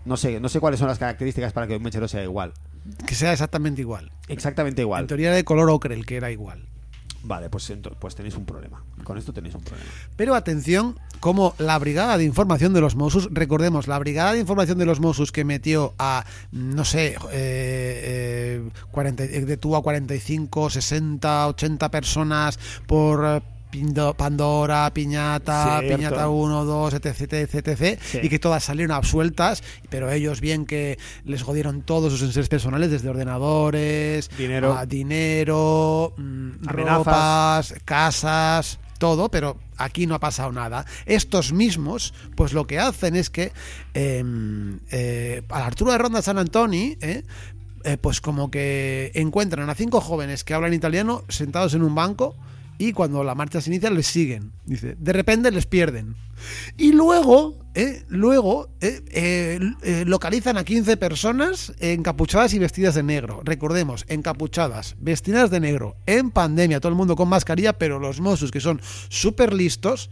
No 0.06 0.18
sé, 0.18 0.40
no 0.40 0.50
sé 0.50 0.60
cuáles 0.60 0.80
son 0.80 0.88
las 0.88 1.00
características 1.00 1.52
para 1.52 1.66
que 1.66 1.78
un 1.78 1.84
mechero 1.84 2.08
sea 2.08 2.24
igual. 2.24 2.54
Que 3.08 3.16
sea 3.16 3.34
exactamente 3.34 3.82
igual. 3.82 4.12
Exactamente 4.28 4.84
igual. 4.84 5.02
En 5.02 5.08
teoría 5.08 5.28
era 5.28 5.36
de 5.36 5.44
color 5.44 5.70
ocre 5.72 5.96
el 5.96 6.06
que 6.06 6.18
era 6.18 6.30
igual. 6.30 6.68
Vale, 7.28 7.50
pues, 7.50 7.74
pues 8.00 8.16
tenéis 8.16 8.36
un 8.36 8.46
problema. 8.46 8.84
Con 9.04 9.18
esto 9.18 9.34
tenéis 9.34 9.56
un 9.56 9.64
problema. 9.64 9.90
Pero 10.16 10.36
atención, 10.36 11.00
como 11.20 11.56
la 11.58 11.80
Brigada 11.80 12.20
de 12.20 12.24
Información 12.24 12.72
de 12.74 12.82
los 12.82 12.96
Mossos, 12.96 13.30
recordemos, 13.32 13.88
la 13.88 13.98
Brigada 13.98 14.34
de 14.34 14.40
Información 14.40 14.78
de 14.78 14.86
los 14.86 15.00
Mossos 15.00 15.32
que 15.32 15.44
metió 15.44 15.96
a, 15.98 16.24
no 16.52 16.86
sé, 16.86 17.16
eh, 17.32 18.62
eh, 18.62 18.70
40, 18.92 19.24
eh, 19.24 19.46
detuvo 19.46 19.76
a 19.76 19.82
45, 19.82 20.70
60, 20.70 21.48
80 21.48 21.90
personas 21.90 22.60
por 22.86 23.26
eh, 23.26 23.42
Pandora, 24.18 24.92
Piñata, 24.94 25.80
Cierto. 25.80 25.98
Piñata 25.98 26.30
1, 26.30 26.66
2, 26.66 26.94
etc, 26.96 27.06
etc, 27.34 27.68
etc, 27.68 28.00
Sí. 28.02 28.20
y 28.24 28.30
que 28.30 28.40
todas 28.40 28.64
salieron 28.64 28.96
absueltas, 28.96 29.64
pero 29.90 30.12
ellos 30.12 30.42
bien 30.42 30.66
que 30.66 30.98
les 31.26 31.44
jodieron 31.44 31.82
todos 31.82 32.12
sus 32.14 32.22
enseres 32.22 32.50
personales, 32.50 32.92
desde 32.92 33.10
ordenadores, 33.10 34.30
Dinero. 34.38 34.78
a 34.78 34.86
dinero, 34.86 36.14
mm, 36.18 36.68
Amenazas. 36.68 36.98
ropas, 36.98 37.74
casas, 37.86 38.80
todo, 38.98 39.30
pero 39.30 39.58
aquí 39.78 40.08
no 40.08 40.16
ha 40.16 40.20
pasado 40.20 40.52
nada. 40.52 40.86
Estos 41.06 41.52
mismos, 41.52 42.14
pues 42.36 42.54
lo 42.54 42.66
que 42.66 42.80
hacen 42.80 43.16
es 43.16 43.30
que 43.30 43.52
eh, 43.94 44.24
eh, 44.92 45.42
a 45.50 45.60
la 45.60 45.66
altura 45.68 45.94
de 45.94 45.98
Ronda 45.98 46.22
San 46.22 46.38
Antoni, 46.38 46.98
eh, 47.02 47.24
eh, 47.84 47.98
pues 47.98 48.22
como 48.22 48.50
que 48.50 49.12
encuentran 49.16 49.70
a 49.70 49.76
cinco 49.76 50.02
jóvenes 50.02 50.44
que 50.44 50.54
hablan 50.54 50.74
italiano 50.74 51.24
sentados 51.30 51.74
en 51.76 51.84
un 51.84 51.94
banco 51.94 52.36
y 52.78 52.94
cuando 52.94 53.24
la 53.24 53.36
marcha 53.36 53.62
se 53.62 53.70
inicia 53.70 53.90
les 53.90 54.08
siguen. 54.08 54.52
Dice, 54.66 54.96
de 54.98 55.14
repente 55.14 55.52
les 55.52 55.66
pierden. 55.66 56.16
Y 56.78 56.92
luego, 56.92 57.58
eh, 57.74 58.04
luego 58.08 58.70
eh, 58.82 59.02
eh, 59.12 59.60
eh, 59.84 60.04
localizan 60.06 60.58
a 60.58 60.64
15 60.64 60.98
personas 60.98 61.74
encapuchadas 61.80 62.54
y 62.54 62.60
vestidas 62.60 62.96
de 62.96 63.04
negro. 63.04 63.42
Recordemos, 63.44 64.06
encapuchadas, 64.08 64.96
vestidas 65.00 65.50
de 65.50 65.60
negro, 65.60 65.96
en 66.06 66.32
pandemia, 66.32 66.80
todo 66.80 66.90
el 66.90 66.98
mundo 66.98 67.16
con 67.16 67.30
mascarilla, 67.30 67.74
pero 67.74 68.00
los 68.00 68.20
Mossos, 68.20 68.52
que 68.52 68.60
son 68.60 68.82
súper 69.10 69.54
listos, 69.54 70.10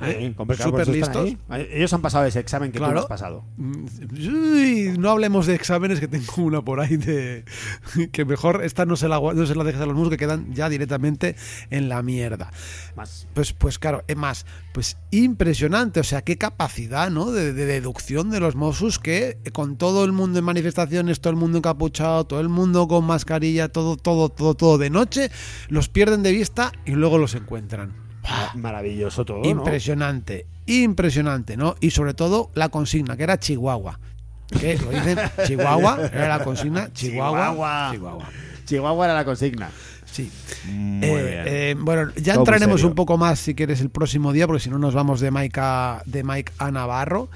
¿eh? 0.00 0.34
están 0.50 0.92
listos. 0.92 1.32
Ellos 1.70 1.92
han 1.92 2.02
pasado 2.02 2.24
ese 2.26 2.40
examen 2.40 2.72
que 2.72 2.78
tú 2.78 2.86
no 2.86 2.98
has 2.98 3.06
pasado. 3.06 3.44
Mm, 3.56 3.86
uy, 4.12 4.94
no 4.98 5.10
hablemos 5.10 5.46
de 5.46 5.54
exámenes 5.54 6.00
que 6.00 6.08
tengo 6.08 6.32
una 6.38 6.62
por 6.62 6.80
ahí 6.80 6.96
de 6.96 7.44
que 8.12 8.24
mejor 8.24 8.64
esta 8.64 8.86
no 8.86 8.96
se 8.96 9.08
la 9.08 9.20
no 9.20 9.46
se 9.46 9.54
la 9.54 9.64
dejes 9.64 9.80
a 9.80 9.86
los 9.86 9.94
musgos 9.94 10.10
que 10.10 10.16
quedan 10.16 10.52
ya 10.52 10.68
directamente 10.68 11.36
en 11.70 11.88
la 11.88 12.02
mierda. 12.02 12.50
Más. 12.94 13.26
Pues, 13.34 13.52
pues 13.52 13.78
claro, 13.78 14.04
es 14.06 14.16
más, 14.16 14.46
pues 14.72 14.96
impresionante, 15.10 16.00
o 16.00 16.04
sea, 16.04 16.22
qué 16.22 16.36
capacidad, 16.38 17.10
¿no? 17.10 17.30
De, 17.30 17.52
de 17.52 17.66
deducción 17.66 18.30
de 18.30 18.40
los 18.40 18.56
Mossos 18.56 18.98
que 18.98 19.38
con 19.52 19.76
todo 19.76 20.04
el 20.04 20.12
mundo 20.12 20.38
en 20.38 20.44
manifestaciones, 20.44 21.20
todo 21.20 21.32
el 21.32 21.36
mundo 21.36 21.58
encapuchado, 21.58 22.26
todo 22.26 22.40
el 22.40 22.48
mundo 22.48 22.88
con 22.88 23.04
mascarilla, 23.04 23.68
todo, 23.68 23.96
todo, 23.96 24.28
todo, 24.28 24.54
todo 24.54 24.78
de 24.78 24.90
noche, 24.90 25.30
los 25.68 25.88
pierden 25.88 26.22
de 26.22 26.32
vista 26.32 26.72
y 26.84 26.92
luego 26.92 27.18
los 27.18 27.34
encuentran. 27.34 28.05
Maravilloso 28.54 29.24
todo, 29.24 29.38
¿no? 29.38 29.48
Impresionante, 29.48 30.46
impresionante, 30.66 31.56
¿no? 31.56 31.76
Y 31.80 31.90
sobre 31.90 32.14
todo 32.14 32.50
la 32.54 32.68
consigna, 32.68 33.16
que 33.16 33.22
era 33.22 33.38
Chihuahua. 33.38 33.98
Que 34.60 34.78
lo 34.78 34.90
dicen 34.90 35.18
Chihuahua, 35.46 36.10
era 36.12 36.28
la 36.38 36.44
consigna 36.44 36.92
Chihuahua. 36.92 37.50
Chihuahua. 37.50 37.88
Chihuahua. 37.92 38.28
Chihuahua 38.64 39.04
era 39.06 39.14
la 39.14 39.24
consigna. 39.24 39.70
Sí. 40.04 40.30
Muy 40.66 41.06
Eh, 41.08 41.24
bien. 41.24 41.42
eh, 41.46 41.76
bueno, 41.78 42.10
ya 42.16 42.34
Todo 42.34 42.42
entraremos 42.44 42.82
un 42.84 42.94
poco 42.94 43.18
más 43.18 43.38
si 43.38 43.54
quieres 43.54 43.80
el 43.80 43.90
próximo 43.90 44.32
día, 44.32 44.46
porque 44.46 44.62
si 44.62 44.70
no 44.70 44.78
nos 44.78 44.94
vamos 44.94 45.20
de 45.20 45.30
Mike 45.30 45.60
a, 45.62 46.02
de 46.06 46.24
Mike 46.24 46.52
a 46.58 46.70
Navarro. 46.70 47.28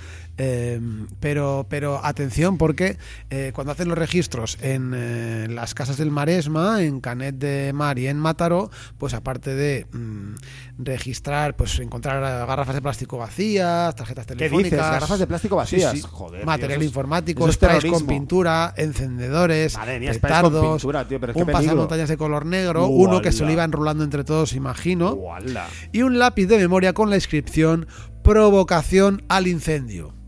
Eh, 0.42 0.80
pero, 1.20 1.66
pero 1.68 2.00
atención, 2.02 2.56
porque 2.56 2.96
eh, 3.28 3.52
cuando 3.54 3.72
hacen 3.72 3.90
los 3.90 3.98
registros 3.98 4.56
en 4.62 4.92
eh, 4.96 5.48
las 5.50 5.74
casas 5.74 5.98
del 5.98 6.10
Maresma, 6.10 6.82
en 6.82 7.02
Canet 7.02 7.34
de 7.34 7.74
Mar 7.74 7.98
y 7.98 8.06
en 8.06 8.16
Mataró, 8.16 8.70
pues 8.96 9.12
aparte 9.12 9.54
de 9.54 9.86
mm, 9.92 10.36
registrar, 10.78 11.56
pues 11.56 11.78
encontrar 11.78 12.22
garrafas 12.46 12.74
de 12.74 12.80
plástico 12.80 13.18
vacías, 13.18 13.94
tarjetas 13.94 14.24
¿Qué 14.24 14.34
telefónicas. 14.34 14.70
dices? 14.70 14.86
¿Garrafas 14.86 15.18
de 15.18 15.26
plástico 15.26 15.56
vacías? 15.56 15.92
Sí, 15.92 16.00
sí. 16.00 16.06
Joder, 16.10 16.40
tío, 16.40 16.46
Material 16.46 16.82
informático, 16.84 17.46
es 17.46 17.56
sprays 17.56 17.84
con 17.84 18.06
pintura, 18.06 18.72
encendedores, 18.78 19.76
Madre 19.76 20.00
mía, 20.00 20.12
con 20.12 20.20
petardos, 20.22 20.80
pintura, 20.80 21.06
tío, 21.06 21.20
pero 21.20 21.32
es 21.32 21.36
que 21.36 21.42
un 21.42 21.46
peligro. 21.48 21.66
pasamontañas 21.66 22.08
de 22.08 22.16
color 22.16 22.46
negro, 22.46 22.86
uno 22.86 23.20
que 23.20 23.30
se 23.32 23.44
lo 23.44 23.50
iba 23.52 23.62
enrolando 23.62 24.04
entre 24.04 24.24
todos, 24.24 24.54
imagino, 24.54 25.12
Uala. 25.12 25.66
y 25.92 26.00
un 26.00 26.18
lápiz 26.18 26.46
de 26.46 26.56
memoria 26.56 26.94
con 26.94 27.10
la 27.10 27.16
inscripción 27.16 27.86
provocación 28.22 29.22
al 29.28 29.46
incendio. 29.46 30.19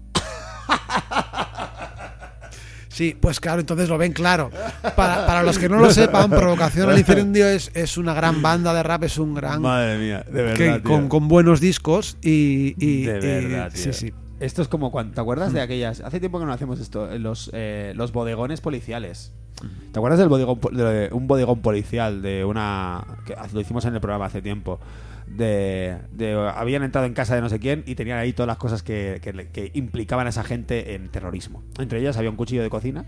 Sí, 2.89 3.17
pues 3.19 3.41
claro, 3.41 3.61
entonces 3.61 3.89
lo 3.89 3.97
ven 3.97 4.13
claro. 4.13 4.51
Para, 4.95 5.27
para 5.27 5.43
los 5.43 5.59
que 5.59 5.67
no 5.69 5.79
lo 5.79 5.91
sepan, 5.91 6.29
Provocación 6.29 6.91
al 6.91 6.99
Incendio 6.99 7.49
es, 7.49 7.71
es 7.75 7.97
una 7.97 8.13
gran 8.13 8.43
banda 8.43 8.75
de 8.75 8.83
rap, 8.83 9.05
es 9.05 9.17
un 9.17 9.35
gran... 9.35 9.63
Madre 9.63 9.97
mía, 9.99 10.25
de 10.31 10.43
verdad. 10.43 10.57
que- 10.57 10.73
tío. 10.81 10.83
con, 10.83 11.09
con 11.09 11.27
buenos 11.27 11.59
discos 11.61 12.19
y... 12.21 12.75
y- 12.79 13.05
de 13.07 13.17
y- 13.17 13.47
verdad, 13.47 13.73
tío. 13.73 13.83
sí, 13.83 13.93
sí. 13.95 14.13
Esto 14.41 14.61
es 14.61 14.67
como 14.69 14.91
cuando. 14.91 15.15
¿Te 15.15 15.21
acuerdas 15.21 15.53
de 15.53 15.61
aquellas? 15.61 16.01
Hace 16.01 16.19
tiempo 16.19 16.41
que 16.41 16.45
no 16.47 16.53
hacemos 16.53 16.81
esto. 16.81 17.11
eh, 17.11 17.19
Los, 17.21 17.49
eh, 17.55 17.93
los 17.95 18.13
bodegones 18.13 18.61
policiales. 18.61 19.33
¿Te 19.93 19.99
acuerdas 20.01 20.19
del 20.19 20.29
bodegón, 20.29 20.59
de 20.73 21.09
un 21.13 21.29
bodegón 21.29 21.61
policial 21.63 22.23
de 22.23 22.45
una. 22.45 23.05
que 23.25 23.37
lo 23.53 23.61
hicimos 23.61 23.85
en 23.85 23.95
el 23.95 24.01
programa 24.01 24.27
hace 24.27 24.43
tiempo. 24.43 24.81
De, 25.27 25.99
de- 26.13 26.35
habían 26.55 26.83
entrado 26.83 27.07
en 27.07 27.15
casa 27.15 27.35
de 27.35 27.41
no 27.41 27.49
sé 27.49 27.59
quién 27.59 27.85
y 27.87 27.95
tenían 27.95 28.19
ahí 28.19 28.33
todas 28.33 28.49
las 28.49 28.59
cosas 28.59 28.83
que, 28.83 29.21
que 29.53 29.71
implicaban 29.75 30.27
a 30.27 30.31
esa 30.31 30.45
gente 30.45 30.95
en 30.95 31.09
terrorismo. 31.11 31.63
Entre 31.79 32.01
ellas 32.01 32.17
había 32.17 32.31
un 32.31 32.37
cuchillo 32.37 32.63
de 32.63 32.71
cocina. 32.71 33.05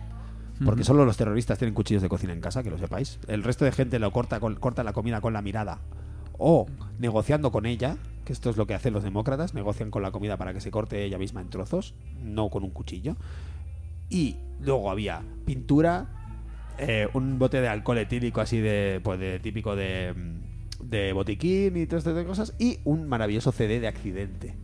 Porque 0.65 0.85
solo 0.85 1.05
los 1.05 1.17
terroristas 1.17 1.59
tienen 1.59 1.75
cuchillos 1.75 2.01
de 2.01 2.09
cocina 2.09 2.33
en 2.33 2.41
casa, 2.41 2.63
que 2.63 2.71
lo 2.71 2.79
sepáis. 2.79 3.19
El 3.27 3.43
resto 3.43 3.65
de 3.65 3.73
gente 3.73 3.99
lo 3.99 4.13
corta, 4.13 4.39
con, 4.39 4.55
corta 4.55 4.85
la 4.85 4.93
comida 4.93 5.21
con 5.21 5.33
la 5.33 5.43
mirada 5.43 5.81
o 6.39 6.67
negociando 7.01 7.51
con 7.51 7.67
ella, 7.67 7.97
que 8.25 8.33
esto 8.33 8.51
es 8.51 8.57
lo 8.57 8.65
que 8.65 8.75
hacen 8.75 8.93
los 8.93 9.03
demócratas, 9.03 9.53
negocian 9.55 9.91
con 9.91 10.03
la 10.03 10.13
comida 10.13 10.37
para 10.37 10.55
que 10.55 10.61
se 10.61 10.71
corte 10.71 11.03
ella 11.05 11.19
misma 11.19 11.41
en 11.41 11.51
trozos, 11.51 11.95
no 12.23 12.51
con 12.51 12.63
un 12.63 12.71
cuchillo. 12.71 13.17
Y 14.09 14.37
luego 14.61 14.93
había 14.93 15.23
pintura, 15.45 16.07
eh, 16.79 17.09
un 17.15 17.39
bote 17.41 17.61
de 17.61 17.67
alcohol 17.67 17.99
etílico 17.99 18.41
así 18.41 18.61
de, 18.61 19.01
pues 19.03 19.19
de 19.19 19.41
típico 19.41 19.75
de, 19.75 20.15
mm, 20.15 20.54
de 20.89 21.13
botiquín 21.13 21.77
y 21.77 21.87
todo 21.87 21.99
este 21.99 22.11
tipo 22.11 22.21
de 22.21 22.27
cosas, 22.27 22.55
y 22.59 22.81
un 22.85 23.09
maravilloso 23.09 23.53
CD 23.53 23.81
de 23.81 23.89
accidente. 23.89 24.55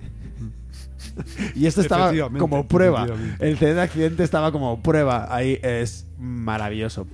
y 1.55 1.66
esto 1.66 1.81
estaba 1.81 2.12
como 2.39 2.66
prueba. 2.66 3.07
El 3.39 3.59
CD 3.59 3.75
de 3.75 3.83
accidente 3.83 4.23
estaba 4.23 4.53
como 4.53 4.83
prueba. 4.83 5.35
Ahí 5.35 5.59
es 5.62 6.07
maravilloso. 6.18 7.07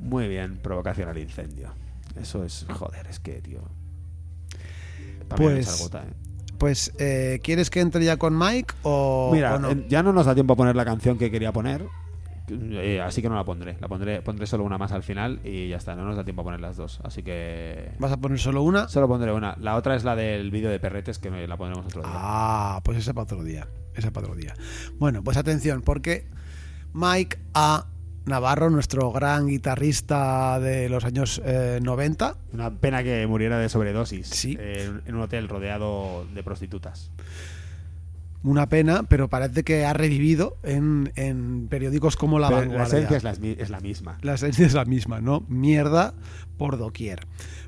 Muy 0.00 0.28
bien, 0.28 0.56
provocación 0.58 1.08
al 1.08 1.18
incendio. 1.18 1.72
Eso 2.20 2.44
es, 2.44 2.66
joder, 2.70 3.06
es 3.08 3.18
que, 3.18 3.40
tío. 3.42 3.60
Pues, 5.36 5.80
gota, 5.80 6.04
¿eh? 6.04 6.12
Pues, 6.58 6.92
eh, 6.98 7.40
¿quieres 7.42 7.68
que 7.68 7.80
entre 7.80 8.04
ya 8.04 8.16
con 8.16 8.38
Mike 8.38 8.74
o, 8.82 9.30
Mira, 9.32 9.56
o 9.56 9.58
no? 9.58 9.72
ya 9.88 10.02
no 10.02 10.12
nos 10.12 10.26
da 10.26 10.34
tiempo 10.34 10.54
a 10.54 10.56
poner 10.56 10.76
la 10.76 10.84
canción 10.84 11.18
que 11.18 11.30
quería 11.30 11.52
poner. 11.52 11.84
Eh, 12.48 13.00
así 13.00 13.22
que 13.22 13.28
no 13.28 13.34
la 13.34 13.44
pondré. 13.44 13.76
La 13.80 13.88
pondré, 13.88 14.22
pondré 14.22 14.46
solo 14.46 14.64
una 14.64 14.78
más 14.78 14.92
al 14.92 15.02
final 15.02 15.40
y 15.44 15.68
ya 15.68 15.76
está. 15.76 15.94
No 15.94 16.04
nos 16.04 16.16
da 16.16 16.24
tiempo 16.24 16.42
a 16.42 16.44
poner 16.44 16.60
las 16.60 16.76
dos. 16.76 17.00
Así 17.04 17.22
que. 17.22 17.92
¿Vas 17.98 18.12
a 18.12 18.16
poner 18.16 18.38
solo 18.38 18.62
una? 18.62 18.88
Solo 18.88 19.08
pondré 19.08 19.32
una. 19.32 19.56
La 19.60 19.76
otra 19.76 19.96
es 19.96 20.04
la 20.04 20.16
del 20.16 20.50
vídeo 20.50 20.70
de 20.70 20.78
perretes 20.80 21.18
que 21.18 21.30
la 21.30 21.56
pondremos 21.56 21.86
otro 21.86 22.02
día. 22.02 22.10
Ah, 22.12 22.80
pues 22.84 22.98
esa 22.98 23.14
para 23.14 23.24
otro 23.24 23.42
día. 23.42 23.68
Esa 23.94 24.10
para 24.10 24.26
otro 24.26 24.38
día. 24.38 24.54
Bueno, 24.98 25.22
pues 25.24 25.36
atención, 25.36 25.82
porque 25.82 26.28
Mike 26.92 27.38
A. 27.54 27.86
Navarro, 28.26 28.70
nuestro 28.70 29.12
gran 29.12 29.46
guitarrista 29.46 30.58
de 30.58 30.88
los 30.88 31.04
años 31.04 31.40
eh, 31.44 31.78
90, 31.80 32.36
Una 32.52 32.70
pena 32.74 33.04
que 33.04 33.24
muriera 33.28 33.56
de 33.60 33.68
sobredosis. 33.68 34.26
Sí. 34.26 34.56
eh, 34.58 34.90
en 35.06 35.14
un 35.14 35.20
hotel 35.20 35.48
rodeado 35.48 36.26
de 36.34 36.42
prostitutas. 36.42 37.12
Una 38.42 38.68
pena, 38.68 39.02
pero 39.04 39.28
parece 39.28 39.64
que 39.64 39.84
ha 39.84 39.92
revivido 39.92 40.56
en, 40.62 41.12
en 41.16 41.66
periódicos 41.68 42.16
como 42.16 42.38
La 42.38 42.48
Pero 42.48 42.60
la 42.60 42.66
Vanguardia. 42.68 42.98
esencia 42.98 43.16
es 43.16 43.22
la, 43.24 43.30
es 43.62 43.70
la 43.70 43.80
misma. 43.80 44.18
La 44.22 44.34
esencia 44.34 44.66
es 44.66 44.74
la 44.74 44.84
misma, 44.84 45.20
¿no? 45.20 45.44
Mierda 45.48 46.14
por 46.56 46.78
doquier. 46.78 47.26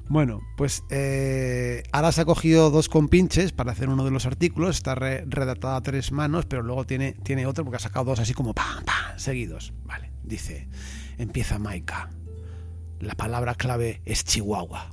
Bueno, 0.08 0.40
pues 0.56 0.84
eh, 0.90 1.82
ahora 1.92 2.12
se 2.12 2.22
ha 2.22 2.24
cogido 2.24 2.70
dos 2.70 2.88
compinches 2.88 3.52
para 3.52 3.72
hacer 3.72 3.88
uno 3.90 4.04
de 4.04 4.10
los 4.10 4.24
artículos. 4.24 4.76
Está 4.76 4.94
re- 4.94 5.24
redactada 5.26 5.76
a 5.76 5.82
tres 5.82 6.12
manos, 6.12 6.46
pero 6.46 6.62
luego 6.62 6.86
tiene, 6.86 7.12
tiene 7.22 7.46
otro 7.46 7.64
porque 7.64 7.76
ha 7.76 7.80
sacado 7.80 8.06
dos 8.06 8.20
así 8.20 8.32
como 8.32 8.54
pam, 8.54 8.84
pam, 8.84 9.18
seguidos. 9.18 9.74
Vale, 9.84 10.10
dice, 10.22 10.68
empieza 11.18 11.58
Maika. 11.58 12.10
La 13.00 13.14
palabra 13.14 13.54
clave 13.54 14.00
es 14.06 14.24
Chihuahua. 14.24 14.90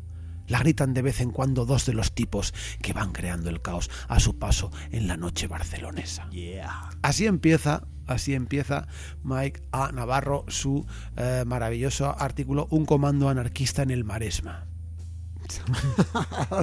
La 0.48 0.60
gritan 0.60 0.94
de 0.94 1.02
vez 1.02 1.22
en 1.22 1.32
cuando 1.32 1.66
dos 1.66 1.86
de 1.86 1.94
los 1.94 2.14
tipos 2.14 2.54
que 2.82 2.94
van 2.94 3.12
creando 3.12 3.50
el 3.50 3.62
caos 3.62 3.90
a 4.08 4.20
su 4.20 4.38
paso 4.38 4.72
en 4.92 5.08
la 5.08 5.18
noche 5.18 5.48
barcelonesa. 5.48 6.30
Yeah. 6.30 6.90
Así 7.02 7.26
empieza, 7.26 7.88
así 8.08 8.34
empieza 8.34 8.88
Mike 9.24 9.62
A. 9.72 9.92
Navarro 9.92 10.46
su 10.48 10.86
eh, 11.18 11.44
maravilloso 11.46 12.16
artículo 12.18 12.68
Un 12.70 12.86
comando 12.86 13.30
anarquista 13.30 13.84
en 13.84 13.92
el 13.92 14.04
Maresma. 14.04 14.68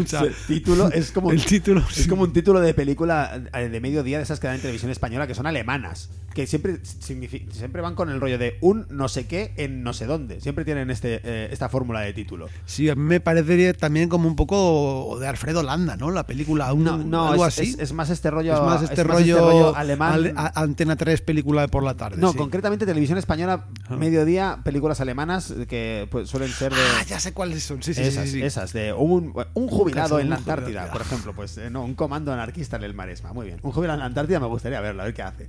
O 0.00 0.06
sea, 0.06 0.22
Ese 0.22 0.34
título 0.46 0.90
es 0.92 1.10
como 1.10 1.32
el 1.32 1.44
título 1.44 1.80
es 1.80 1.94
sí. 1.94 2.08
como 2.08 2.22
un 2.22 2.32
título 2.32 2.60
de 2.60 2.74
película 2.74 3.42
eh, 3.52 3.68
de 3.68 3.80
mediodía 3.80 4.18
de 4.18 4.24
esas 4.24 4.38
que 4.38 4.46
dan 4.46 4.56
en 4.56 4.62
televisión 4.62 4.90
española 4.90 5.26
que 5.26 5.34
son 5.34 5.46
alemanas 5.46 6.10
que 6.34 6.46
siempre 6.46 6.78
siempre 6.84 7.80
van 7.80 7.94
con 7.94 8.10
el 8.10 8.20
rollo 8.20 8.38
de 8.38 8.58
un 8.60 8.86
no 8.90 9.08
sé 9.08 9.26
qué 9.26 9.52
en 9.56 9.82
no 9.82 9.92
sé 9.92 10.06
dónde 10.06 10.40
siempre 10.40 10.64
tienen 10.64 10.90
este 10.90 11.20
eh, 11.24 11.48
esta 11.52 11.68
fórmula 11.68 12.00
de 12.00 12.12
título 12.12 12.48
Sí, 12.66 12.88
a 12.90 12.94
mí 12.94 13.02
me 13.02 13.20
parecería 13.20 13.72
también 13.72 14.08
como 14.08 14.28
un 14.28 14.36
poco 14.36 15.16
de 15.20 15.26
Alfredo 15.28 15.62
Landa, 15.62 15.96
¿no? 15.96 16.10
La 16.10 16.26
película, 16.26 16.72
un- 16.72 16.84
no 16.84 16.98
no 16.98 17.28
algo 17.28 17.46
es, 17.46 17.58
así. 17.58 17.70
es- 17.70 17.78
es 17.78 17.92
más 17.92 18.10
este 18.10 18.30
rollo 18.30 18.54
Es 18.54 18.60
más 18.60 18.82
este 18.82 19.04
rollo, 19.04 19.74
alemán 19.76 20.12
ale- 20.12 20.34
a- 20.36 20.52
Antena 20.60 20.96
3, 20.96 21.20
película 21.20 21.62
de 21.62 21.68
por 21.68 21.82
la 21.84 21.94
tarde. 21.94 22.16
no 22.20 22.32
sí. 22.32 22.38
concretamente 22.38 22.84
televisión 22.86 23.16
española 23.18 23.66
Ah. 23.88 23.96
mediodía 23.96 24.58
películas 24.64 25.00
alemanas 25.00 25.54
que 25.68 26.08
pues, 26.10 26.28
suelen 26.28 26.50
ser 26.50 26.72
de 26.72 26.80
Ah, 26.80 27.04
ya 27.06 27.20
sé 27.20 27.32
cuáles 27.32 27.62
son. 27.62 27.82
Sí, 27.82 27.94
sí, 27.94 28.02
sí, 28.02 28.08
esas, 28.08 28.24
sí, 28.24 28.30
sí. 28.32 28.42
esas, 28.42 28.72
de 28.72 28.92
un, 28.92 29.32
un 29.54 29.68
jubilado 29.68 30.18
en 30.18 30.30
la 30.30 30.36
Antártida, 30.36 30.90
por 30.90 31.00
ejemplo, 31.02 31.32
pues 31.34 31.56
eh, 31.58 31.70
no, 31.70 31.84
un 31.84 31.94
comando 31.94 32.32
anarquista 32.32 32.76
en 32.76 32.84
el 32.84 32.94
Maresma, 32.94 33.32
muy 33.32 33.46
bien. 33.46 33.60
Un 33.62 33.72
jubilado 33.72 33.94
en 33.96 34.00
la 34.00 34.06
Antártida 34.06 34.40
me 34.40 34.46
gustaría 34.46 34.80
verlo, 34.80 35.02
a 35.02 35.04
ver 35.06 35.14
qué 35.14 35.22
hace. 35.22 35.48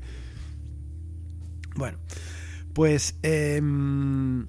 Bueno, 1.75 1.97
pues 2.73 3.15
em, 3.21 4.47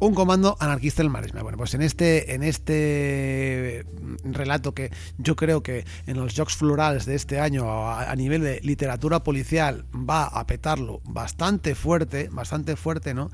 un 0.00 0.14
comando 0.14 0.56
anarquista 0.60 1.02
del 1.02 1.10
marisma. 1.10 1.42
Bueno, 1.42 1.58
pues 1.58 1.74
en 1.74 1.82
este, 1.82 2.34
en 2.34 2.42
este 2.42 3.84
relato 4.22 4.74
que 4.74 4.90
yo 5.18 5.34
creo 5.34 5.62
que 5.62 5.84
en 6.06 6.18
los 6.18 6.34
Jocs 6.36 6.56
Florals 6.56 7.06
de 7.06 7.14
este 7.14 7.40
año 7.40 7.66
a 7.90 8.14
nivel 8.14 8.42
de 8.42 8.60
literatura 8.62 9.24
policial 9.24 9.86
va 9.92 10.24
a 10.24 10.46
petarlo 10.46 11.00
bastante 11.04 11.74
fuerte, 11.74 12.28
bastante 12.30 12.76
fuerte, 12.76 13.14
¿no? 13.14 13.30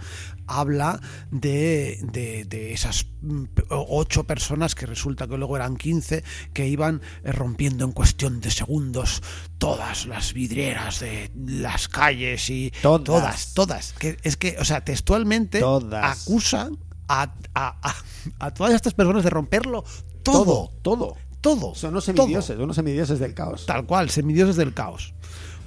Habla 0.47 1.01
de, 1.31 1.99
de, 2.03 2.45
de 2.45 2.73
esas 2.73 3.07
mm, 3.23 3.45
ocho 3.71 4.25
personas 4.25 4.75
que 4.75 4.87
resulta 4.87 5.27
que 5.27 5.37
luego 5.39 5.57
eran 5.57 5.77
15 5.77 6.23
que 6.53 6.67
iban 6.69 7.01
eh, 7.25 7.33
rompiendo 7.33 7.85
en 7.85 7.93
cuestión 7.93 8.41
de 8.41 8.51
segundos 8.51 9.23
todas 9.59 10.07
las 10.07 10.33
vidrieras 10.35 11.01
de 11.01 11.31
las 11.47 11.89
calles 11.89 12.51
y 12.51 12.73
Todas. 12.83 13.05
todas, 13.05 13.55
todas. 13.55 13.93
Que 13.95 14.17
es 14.23 14.37
que, 14.37 14.57
o 14.59 14.65
sea, 14.65 14.85
textualmente 14.85 15.61
Todas. 15.61 16.23
acusan 16.23 16.79
a, 17.09 17.33
a- 17.55 17.79
a- 17.83 17.95
a 18.39 18.51
todas 18.55 18.75
estas 18.75 18.95
personas 18.95 19.25
de 19.25 19.31
romperlo 19.31 19.85
todo, 20.23 20.71
todo. 20.83 21.17
todo. 21.41 21.75
Son 21.75 21.91
unos 21.91 22.05
todo. 22.07 22.17
semidioses, 22.17 22.59
unos 22.59 22.77
semidioses 22.77 23.19
del 23.19 23.35
caos. 23.35 23.67
Tal 23.67 23.85
cual, 23.85 24.09
semidioses 24.11 24.57
del 24.57 24.73
caos. 24.73 25.15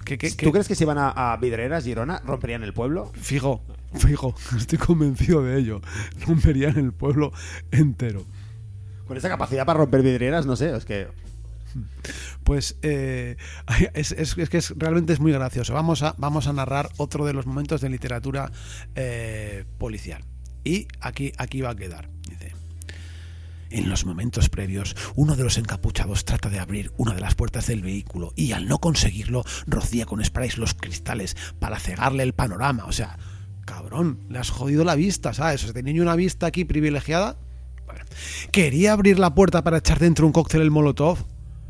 Que, 0.03 0.17
¿Tú 0.17 0.51
crees 0.53 0.67
que 0.69 0.73
si 0.75 0.85
van 0.85 0.97
a, 0.97 1.09
a 1.33 1.35
Vidreras, 1.37 1.83
Girona, 1.83 2.21
romperían 2.25 2.63
el 2.63 2.73
pueblo? 2.73 3.11
Fijo, 3.21 3.61
fijo, 3.95 4.35
estoy 4.57 4.77
convencido 4.77 5.43
de 5.43 5.59
ello. 5.59 5.81
Romperían 6.25 6.77
el 6.77 6.93
pueblo 6.93 7.31
entero. 7.71 8.25
Con 9.07 9.17
esa 9.17 9.29
capacidad 9.29 9.65
para 9.65 9.79
romper 9.79 10.01
vidrieras, 10.01 10.45
no 10.45 10.55
sé, 10.55 10.75
es 10.75 10.85
que... 10.85 11.07
Pues 12.43 12.77
eh, 12.81 13.35
es, 13.93 14.11
es- 14.13 14.37
es 14.37 14.49
que 14.49 14.57
es, 14.57 14.73
realmente 14.77 15.13
es 15.13 15.19
muy 15.19 15.31
gracioso. 15.31 15.73
Vamos 15.73 16.01
a, 16.01 16.15
vamos 16.17 16.47
a 16.47 16.53
narrar 16.53 16.89
otro 16.97 17.25
de 17.25 17.33
los 17.33 17.45
momentos 17.45 17.81
de 17.81 17.89
literatura 17.89 18.51
eh, 18.95 19.65
policial. 19.77 20.23
Y 20.63 20.87
aquí, 21.01 21.33
aquí 21.37 21.61
va 21.61 21.71
a 21.71 21.75
quedar. 21.75 22.09
Dice. 22.29 22.53
En 23.69 23.89
los 23.89 24.05
momentos 24.05 24.49
previos, 24.49 24.95
uno 25.15 25.35
de 25.35 25.43
los 25.43 25.57
encapuchados 25.57 26.23
trata 26.25 26.49
de 26.49 26.59
abrir 26.59 26.91
una 26.97 27.13
de 27.13 27.21
las 27.21 27.35
puertas 27.35 27.67
del 27.67 27.81
vehículo 27.81 28.31
y 28.35 28.53
al 28.53 28.67
no 28.67 28.79
conseguirlo, 28.79 29.43
rocía 29.67 30.05
con 30.05 30.23
sprays 30.23 30.57
los 30.57 30.73
cristales 30.73 31.35
para 31.59 31.79
cegarle 31.79 32.23
el 32.23 32.33
panorama. 32.33 32.85
O 32.85 32.93
sea, 32.93 33.19
cabrón, 33.67 34.19
le 34.29 34.39
has 34.39 34.49
jodido 34.49 34.83
la 34.83 34.95
vista, 34.95 35.33
¿sabes? 35.33 35.61
O 35.61 35.65
sea, 35.65 35.73
tenía 35.73 36.01
una 36.01 36.15
vista 36.15 36.47
aquí 36.47 36.65
privilegiada. 36.65 37.37
Bueno, 37.85 38.03
quería 38.51 38.93
abrir 38.93 39.19
la 39.19 39.35
puerta 39.35 39.63
para 39.63 39.77
echar 39.77 39.99
dentro 39.99 40.25
un 40.25 40.31
cóctel 40.33 40.61
el 40.61 40.71
Molotov. 40.71 41.19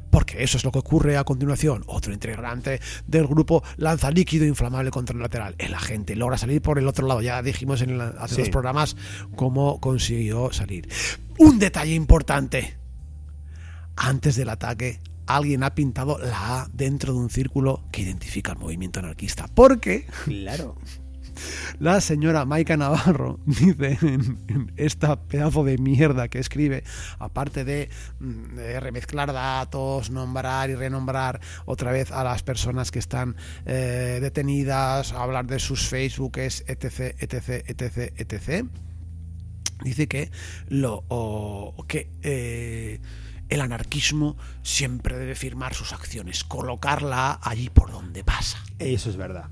Porque 0.09 0.41
eso 0.41 0.57
es 0.57 0.63
lo 0.63 0.71
que 0.71 0.79
ocurre 0.79 1.17
a 1.17 1.25
continuación. 1.25 1.83
Otro 1.85 2.13
integrante 2.13 2.79
del 3.07 3.27
grupo 3.27 3.61
lanza 3.75 4.09
líquido 4.09 4.45
inflamable 4.45 4.89
contra 4.89 5.13
el 5.13 5.21
lateral. 5.21 5.53
El 5.57 5.73
agente 5.73 6.15
logra 6.15 6.37
salir 6.37 6.61
por 6.61 6.79
el 6.79 6.87
otro 6.87 7.05
lado. 7.07 7.21
Ya 7.21 7.41
dijimos 7.43 7.81
en 7.81 7.89
el- 7.89 8.01
hace 8.01 8.35
Sí. 8.35 8.41
dos 8.43 8.49
programas 8.49 8.95
cómo 9.35 9.81
consiguió 9.81 10.53
salir. 10.53 10.87
Un 11.37 11.59
detalle 11.59 11.93
importante. 11.93 12.77
Antes 13.97 14.37
del 14.37 14.49
ataque, 14.49 15.01
alguien 15.25 15.63
ha 15.63 15.75
pintado 15.75 16.17
la 16.19 16.61
A 16.61 16.69
dentro 16.71 17.11
de 17.13 17.19
un 17.19 17.29
círculo 17.29 17.83
que 17.91 18.01
identifica 18.01 18.53
el 18.53 18.59
movimiento 18.59 18.99
anarquista. 19.01 19.47
Porque 19.53 20.07
Claro. 20.25 20.77
la 21.79 22.01
señora 22.01 22.45
Maika 22.45 22.77
Navarro 22.77 23.39
dice 23.45 23.97
en, 24.01 24.37
en 24.47 24.73
esta 24.77 25.15
pedazo 25.21 25.63
de 25.63 25.77
mierda 25.77 26.27
que 26.27 26.39
escribe, 26.39 26.83
aparte 27.19 27.63
de, 27.65 27.89
mm, 28.19 28.55
de 28.55 28.79
remezclar 28.79 29.33
datos, 29.33 30.09
nombrar 30.09 30.69
y 30.69 30.75
renombrar 30.75 31.39
otra 31.65 31.91
vez 31.91 32.11
a 32.11 32.23
las 32.23 32.43
personas 32.43 32.91
que 32.91 32.99
están 32.99 33.35
eh, 33.65 34.19
detenidas, 34.21 35.13
hablar 35.13 35.45
de 35.47 35.59
sus 35.59 35.87
Facebookes, 35.87 36.63
etc, 36.67 37.15
etc, 37.19 37.63
etc, 37.67 38.13
etc, 38.17 38.65
dice 39.83 40.07
que 40.07 40.31
lo 40.67 41.03
o- 41.07 41.85
que 41.87 42.09
eh, 42.23 42.99
el 43.49 43.61
anarquismo 43.61 44.35
siempre 44.63 45.17
debe 45.17 45.35
firmar 45.35 45.73
sus 45.73 45.93
acciones, 45.93 46.43
colocarla 46.43 47.39
allí 47.41 47.69
por 47.69 47.91
donde 47.91 48.23
pasa. 48.23 48.59
Eso 48.79 49.09
es 49.09 49.15
verdad. 49.17 49.45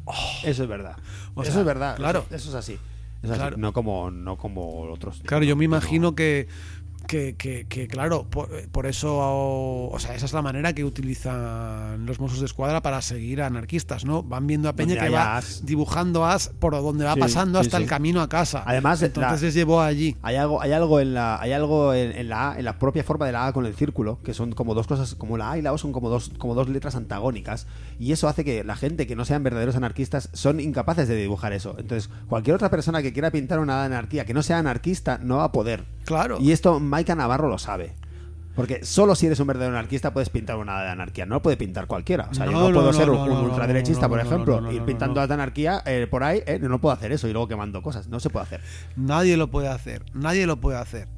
Eso 0.43 0.63
es 0.63 0.69
verdad. 0.69 0.97
O 1.33 1.43
eso 1.43 1.59
es 1.59 1.65
verdad. 1.65 1.95
claro. 1.95 2.25
Eso, 2.29 2.35
eso 2.35 2.49
es 2.49 2.55
así. 2.55 2.79
Es 3.23 3.29
así. 3.31 3.39
Claro. 3.39 3.57
No 3.57 3.73
como 3.73 4.11
no 4.11 4.37
como 4.37 4.81
otros. 4.91 5.21
Claro, 5.25 5.43
yo 5.45 5.55
me 5.55 5.67
No. 5.67 5.75
imagino 5.77 6.13
que, 6.13 6.47
que, 7.07 7.35
que- 7.35 7.65
que, 7.67 7.87
claro, 7.87 8.23
por, 8.29 8.49
por 8.69 8.85
eso, 8.85 9.15
o 9.17 9.97
sea, 9.99 10.15
esa 10.15 10.25
es 10.25 10.33
la 10.33 10.41
manera 10.41 10.73
que 10.73 10.83
utilizan 10.83 12.05
los 12.05 12.19
Mossos 12.19 12.39
de 12.39 12.45
Escuadra 12.45 12.81
para 12.81 13.01
seguir 13.01 13.41
a 13.41 13.47
anarquistas, 13.47 14.05
¿no? 14.05 14.23
Van 14.23 14.47
viendo 14.47 14.69
a 14.69 14.73
Peña 14.73 14.95
Donde 14.95 15.09
que 15.09 15.13
va 15.15 15.37
as. 15.37 15.65
dibujando 15.65 16.25
as 16.25 16.49
por 16.49 16.73
donde 16.73 17.05
va 17.05 17.13
Sí, 17.13 17.19
pasando 17.19 17.59
hasta 17.59 17.77
sí. 17.77 17.83
el 17.83 17.89
camino 17.89 18.21
a 18.21 18.29
casa. 18.29 18.63
Además, 18.65 19.01
la- 19.01 19.07
entonces 19.07 19.41
les 19.41 19.53
llevó 19.53 19.81
allí. 19.81 20.15
Hay 20.21 20.35
algo, 20.35 20.61
hay 20.61 20.71
algo 20.71 20.99
en 20.99 21.13
la, 21.13 21.39
hay 21.41 21.51
algo 21.53 21.93
en, 21.93 22.11
en 22.15 22.29
la 22.29 22.51
A, 22.51 22.59
en 22.59 22.65
la 22.65 22.77
propia 22.79 23.03
forma 23.03 23.25
de 23.25 23.31
la 23.31 23.47
A 23.47 23.53
con 23.53 23.65
el 23.65 23.75
círculo, 23.75 24.19
que 24.23 24.33
son 24.33 24.51
como 24.53 24.73
dos 24.73 24.87
cosas, 24.87 25.15
como 25.15 25.37
la 25.37 25.51
A 25.51 25.57
y 25.57 25.61
la 25.61 25.73
O 25.73 25.77
son 25.77 25.91
como 25.91 26.09
dos, 26.09 26.31
como 26.37 26.55
dos 26.55 26.69
letras 26.69 26.95
antagónicas, 26.95 27.67
y 27.99 28.11
eso 28.11 28.27
hace 28.27 28.43
que 28.43 28.63
la 28.63 28.75
gente 28.75 29.07
que 29.07 29.15
no 29.15 29.25
sean 29.25 29.43
verdaderos 29.43 29.75
anarquistas 29.75 30.29
son 30.33 30.59
incapaces 30.59 31.07
de 31.07 31.15
dibujar 31.15 31.53
eso. 31.53 31.75
Entonces, 31.77 32.09
cualquier 32.27 32.55
otra 32.55 32.69
persona 32.69 33.01
que 33.01 33.13
quiera 33.13 33.31
pintar 33.31 33.59
una 33.59 33.83
anarquía 33.85 34.25
que 34.25 34.33
no 34.33 34.43
sea 34.43 34.59
anarquista 34.59 35.19
no 35.21 35.37
va 35.37 35.45
a 35.45 35.51
poder. 35.51 35.83
Claro. 36.05 36.37
Y 36.39 36.51
esto 36.51 36.79
Maika 36.79 37.15
Navarro 37.15 37.49
lo 37.49 37.57
sabe. 37.57 37.93
Porque 38.55 38.85
solo 38.85 39.15
si 39.15 39.25
eres 39.25 39.39
un 39.41 39.47
verdadero 39.47 39.75
anarquista 39.75 40.13
puedes 40.13 40.29
pintar 40.29 40.55
una 40.55 40.81
de 40.81 40.89
anarquía. 40.89 41.25
No 41.25 41.35
lo 41.35 41.41
puede 41.41 41.57
pintar 41.57 41.87
cualquiera. 41.87 42.29
O 42.31 42.33
sea, 42.33 42.45
yo 42.45 42.51
No, 42.53 42.59
no, 42.61 42.67
no, 42.69 42.73
puedo 42.75 42.87
no, 42.87 42.93
ser 42.93 43.07
no, 43.07 43.23
un, 43.23 43.31
ultraderechista, 43.49 44.03
no, 44.03 44.09
por 44.09 44.19
ejemplo, 44.21 44.55
no, 44.61 44.67
no, 44.67 44.71
ir 44.71 44.79
no, 44.79 44.85
pintando 44.85 45.19
no. 45.19 45.27
la 45.27 45.33
anarquía 45.33 45.83
eh, 45.85 46.07
por 46.09 46.23
ahí. 46.23 46.41
eh, 46.45 46.59
no 46.59 46.79
puedo 46.79 46.93
hacer 46.95 47.11
eso 47.11 47.27
y 47.27 47.33
luego 47.33 47.49
quemando 47.49 47.81
cosas. 47.81 48.07
No 48.07 48.21
se 48.21 48.29
puede 48.29 48.45
hacer. 48.45 48.61
Nadie 48.95 49.35
lo 49.35 49.51
puede 49.51 49.67
hacer. 49.67 50.05
Nadie 50.13 50.47
lo 50.47 50.61
puede 50.61 50.77
hacer. 50.77 51.09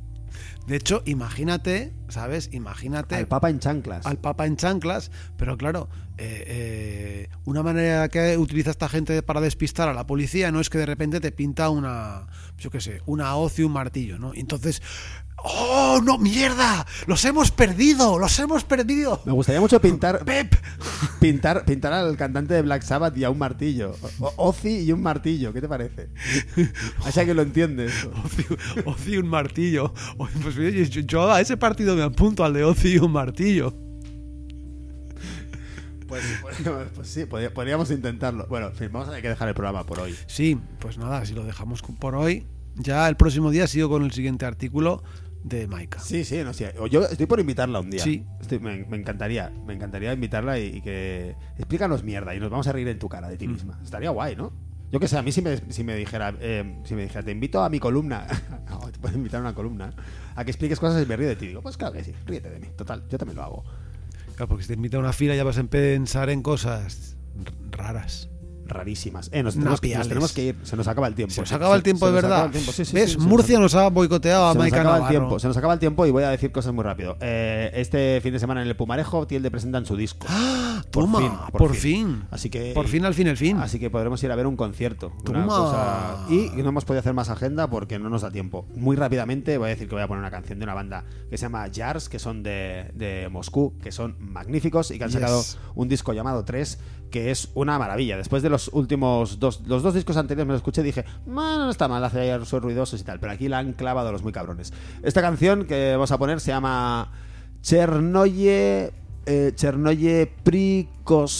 De 0.67 0.75
hecho, 0.75 1.01
imagínate, 1.05 1.93
¿sabes? 2.09 2.49
Imagínate 2.51 3.15
Al 3.15 3.27
Papa 3.27 3.49
en 3.49 3.59
chanclas. 3.59 4.05
al 4.05 4.17
Papa 4.17 4.45
en 4.45 4.57
chanclas, 4.57 5.11
pero 5.37 5.57
claro, 5.57 5.89
eh, 6.17 6.43
eh, 6.47 7.29
una 7.45 7.63
manera 7.63 8.09
que 8.09 8.37
utiliza 8.37 8.71
esta 8.71 8.89
gente 8.89 9.21
para 9.23 9.39
despistar 9.39 9.87
a 9.87 9.93
la 9.93 10.07
policía 10.07 10.51
no 10.51 10.59
es 10.59 10.69
que 10.69 10.77
de 10.77 10.85
repente 10.85 11.19
te 11.19 11.31
pinta 11.31 11.69
una, 11.69 12.27
yo 12.57 12.69
qué 12.69 12.81
sé, 12.81 13.01
una 13.05 13.35
hoz 13.35 13.59
y 13.59 13.63
un 13.63 13.71
martillo, 13.71 14.19
¿no? 14.19 14.33
Entonces, 14.33 14.81
¡oh, 15.43 16.01
no, 16.03 16.17
mierda! 16.17 16.85
¡Los 17.05 17.23
hemos 17.25 17.51
perdido! 17.51 18.17
¡Los 18.19 18.37
hemos 18.39 18.63
perdido! 18.63 19.21
Me 19.25 19.31
gustaría 19.31 19.61
mucho 19.61 19.79
pintar, 19.79 20.25
¡Pep! 20.25 20.53
pintar, 21.21 21.63
pintar 21.65 21.93
al 21.93 22.17
cantante 22.17 22.53
de 22.53 22.61
Black 22.61 22.81
Sabbath 22.83 23.15
y 23.17 23.23
a 23.23 23.29
un 23.29 23.37
martillo. 23.37 23.93
O- 24.19 24.33
Ozzy 24.37 24.79
y 24.79 24.91
un 24.91 25.01
martillo, 25.01 25.53
¿qué 25.53 25.61
te 25.61 25.67
parece? 25.69 26.09
O 27.07 27.11
sea 27.11 27.25
que 27.25 27.33
lo 27.33 27.41
entiendes. 27.43 27.93
Hoz 28.05 28.31
y- 28.39 28.79
Hoz 28.89 29.07
y 29.07 29.17
un 29.17 29.27
martillo. 29.27 29.93
Pues 30.17 30.55
yo, 30.55 31.01
yo 31.01 31.31
a 31.31 31.41
ese 31.41 31.55
partido 31.57 31.95
me 31.95 32.03
apunto 32.03 32.43
al 32.43 32.53
de 32.53 32.63
Ozzy 32.63 32.93
y 32.95 32.97
un 32.97 33.11
martillo. 33.11 33.73
Pues, 36.07 36.23
pues, 36.41 36.55
pues 36.95 37.07
sí, 37.09 37.25
podría- 37.25 37.53
podríamos 37.53 37.91
intentarlo. 37.91 38.47
Bueno, 38.47 38.67
en 38.67 38.73
fin, 38.75 38.89
vamos 38.91 39.07
a 39.09 39.11
tener 39.11 39.21
que 39.21 39.29
dejar 39.29 39.49
el 39.49 39.53
programa 39.53 39.83
por 39.85 39.99
hoy. 39.99 40.15
Sí, 40.27 40.57
pues 40.79 40.97
nada, 40.97 41.25
si 41.25 41.33
lo 41.33 41.43
dejamos 41.43 41.81
por 41.81 42.15
hoy, 42.15 42.45
ya 42.75 43.09
el 43.09 43.17
próximo 43.17 43.51
día 43.51 43.67
sigo 43.67 43.89
con 43.89 44.03
el 44.03 44.11
siguiente 44.13 44.45
artículo 44.45 45.03
de 45.43 45.67
Maika. 45.67 45.99
Sí, 45.99 46.23
sí, 46.25 46.43
no 46.43 46.53
sé. 46.53 46.73
Yo 46.91 47.03
estoy 47.03 47.25
por 47.25 47.39
invitarla 47.39 47.79
un 47.79 47.89
día. 47.89 48.03
Sí. 48.03 48.25
Estoy- 48.41 48.59
me, 48.59 48.85
me 48.85 48.97
encantaría. 48.97 49.51
Me 49.65 49.73
encantaría 49.73 50.13
invitarla 50.13 50.59
y, 50.59 50.77
y 50.77 50.81
que. 50.81 51.35
Explícanos 51.57 52.03
mierda 52.03 52.35
y 52.35 52.39
nos 52.39 52.49
vamos 52.49 52.67
a 52.67 52.71
reír 52.71 52.87
en 52.87 52.99
tu 52.99 53.07
cara 53.09 53.29
de 53.29 53.37
ti 53.37 53.47
misma. 53.47 53.79
Estaría 53.83 54.09
guay, 54.09 54.35
¿no? 54.35 54.51
Yo 54.91 54.99
que 55.01 55.07
sé, 55.09 55.17
a 55.17 55.21
mí 55.21 55.33
si 55.33 55.41
me, 55.41 55.57
si 55.69 55.83
me 55.83 55.95
dijera, 55.97 56.33
eh, 56.39 56.79
si 56.85 56.95
me 56.95 57.03
dijera, 57.03 57.21
te 57.21 57.31
invito 57.31 57.61
a 57.61 57.67
mi 57.69 57.77
columna, 57.77 58.25
no, 58.69 58.79
te 58.89 58.97
puedo 58.99 59.17
invitar 59.17 59.39
a 59.39 59.41
una 59.41 59.53
columna, 59.53 59.93
a 60.33 60.45
que 60.45 60.51
expliques 60.51 60.79
cosas 60.79 61.03
y 61.03 61.05
me 61.05 61.17
río 61.17 61.27
de 61.27 61.35
ti. 61.35 61.47
Digo, 61.47 61.61
pues 61.61 61.75
claro 61.75 61.91
que 61.93 62.05
sí, 62.05 62.13
ríete 62.25 62.49
de 62.49 62.59
mí. 62.59 62.67
Total, 62.77 63.03
yo 63.09 63.17
también 63.17 63.35
lo 63.35 63.43
hago. 63.43 63.63
Claro, 64.35 64.47
porque 64.47 64.63
si 64.63 64.67
te 64.69 64.75
invita 64.75 64.95
a 64.95 65.01
una 65.01 65.11
fila 65.11 65.35
ya 65.35 65.43
vas 65.43 65.57
a 65.57 65.63
pensar 65.65 66.29
en 66.29 66.41
cosas 66.41 67.17
raras. 67.71 68.29
Rarísimas. 68.69 69.29
Eh, 69.33 69.43
nos 69.43 69.55
tenemos, 69.55 69.81
que- 69.81 69.95
nos 69.97 70.07
tenemos 70.07 70.33
que 70.33 70.43
ir, 70.43 70.55
se 70.63 70.75
nos 70.75 70.87
acaba 70.87 71.07
el 71.07 71.15
tiempo. 71.15 71.33
Se 71.33 71.41
nos 71.41 71.51
acaba 71.51 71.75
el 71.75 71.83
tiempo 71.83 72.05
se 72.05 72.11
de 72.11 72.15
nos 72.15 72.21
verdad. 72.23 72.37
acaba 72.37 72.45
el 72.47 72.51
tiempo. 72.53 72.71
Sí, 72.71 72.85
sí, 72.85 72.93
¿Ves? 72.95 73.11
sí, 73.11 73.17
nos 73.17 73.25
Murcia 73.27 73.59
nos 73.59 73.75
ha 73.75 73.89
boicoteado 73.89 74.47
a 74.47 74.53
se 74.53 74.57
nos 74.59 74.67
acaba 74.67 74.79
el 74.81 74.85
Navarro. 75.01 75.09
tiempo, 75.09 75.39
se 75.39 75.47
nos 75.47 75.57
acaba 75.57 75.73
el 75.73 75.79
tiempo 75.79 76.05
y 76.05 76.11
voy 76.11 76.23
a 76.23 76.29
decir 76.29 76.51
cosas 76.51 76.73
muy 76.73 76.83
rápido. 76.83 77.17
Eh, 77.21 77.71
este 77.75 78.19
fin 78.21 78.33
de 78.33 78.39
semana 78.39 78.61
en 78.61 78.67
el 78.67 78.75
Pumarejo, 78.75 79.27
Tielde 79.27 79.51
presentan 79.51 79.85
su 79.85 79.95
disco. 79.95 80.27
¡Ah! 80.29 80.83
Por 80.91 81.03
Toma, 81.05 81.19
fin, 81.19 81.31
por, 81.51 81.59
por 81.59 81.75
fin. 81.75 82.07
fin. 82.07 82.23
Así 82.31 82.49
que 82.49 82.71
Por 82.73 82.87
fin, 82.87 83.03
al 83.05 83.13
fin, 83.13 83.27
el 83.27 83.35
fin. 83.37 83.57
Así 83.57 83.79
que 83.79 83.89
podremos 83.89 84.21
ir 84.23 84.31
a 84.31 84.35
ver 84.35 84.47
un 84.47 84.55
concierto. 84.55 85.11
una 85.29 85.41
Toma. 85.41 85.45
cosa- 85.47 86.17
Y 86.29 86.51
no 86.61 86.69
hemos 86.69 86.85
podido 86.85 86.99
hacer 86.99 87.13
más 87.13 87.29
agenda 87.29 87.69
porque 87.69 87.99
no 87.99 88.09
nos 88.09 88.21
da 88.21 88.31
tiempo. 88.31 88.67
Muy 88.75 88.95
rápidamente 88.95 89.57
voy 89.57 89.67
a 89.67 89.69
decir 89.69 89.87
que 89.89 89.95
voy 89.95 90.03
a 90.03 90.07
poner 90.07 90.19
una 90.21 90.31
canción 90.31 90.59
de 90.59 90.63
una 90.63 90.73
banda 90.73 91.03
que 91.29 91.37
se 91.37 91.43
llama 91.45 91.65
Jars, 91.73 92.09
que 92.09 92.19
son 92.19 92.43
de, 92.43 92.91
de 92.93 93.27
Moscú, 93.29 93.73
que 93.81 93.91
son 93.91 94.15
magníficos 94.19 94.91
y 94.91 94.97
que 94.97 95.03
han 95.03 95.09
Yes. 95.09 95.19
sacado 95.19 95.43
un 95.75 95.87
disco 95.87 96.13
llamado 96.13 96.45
3, 96.45 96.79
que 97.09 97.31
es 97.31 97.49
una 97.53 97.79
maravilla. 97.79 98.17
Después 98.17 98.43
de 98.43 98.49
los 98.49 98.69
últimos 98.73 99.39
dos, 99.39 99.61
los 99.65 99.83
dos 99.83 99.93
discos 99.93 100.17
anteriores 100.17 100.47
me 100.47 100.53
los 100.53 100.59
escuché 100.59 100.81
y 100.81 100.85
dije, 100.85 101.05
no 101.25 101.69
está 101.69 101.87
mal, 101.87 102.03
hace 102.03 102.19
ayer 102.21 102.45
son 102.45 102.61
ruidosos 102.61 102.99
y 102.99 103.03
tal, 103.03 103.19
pero 103.19 103.31
aquí 103.31 103.47
la 103.47 103.59
han 103.59 103.73
clavado 103.73 104.11
los 104.11 104.23
muy 104.23 104.31
cabrones. 104.33 104.73
Esta 105.03 105.21
canción 105.21 105.65
que 105.65 105.91
vamos 105.93 106.11
a 106.11 106.17
poner 106.17 106.39
se 106.39 106.51
llama 106.51 107.11
Chernoye, 107.61 108.91
eh, 109.25 109.51
Chernoye 109.55 110.27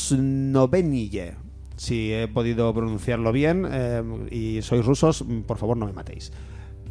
Prikosnovenille. 0.07 1.35
Si 1.75 2.11
he 2.11 2.27
podido 2.27 2.73
pronunciarlo 2.73 3.31
bien 3.31 3.67
eh, 3.69 4.01
y 4.31 4.61
sois 4.63 4.83
rusos, 4.85 5.23
por 5.45 5.57
favor 5.57 5.77
no 5.77 5.85
me 5.85 5.93
matéis. 5.93 6.31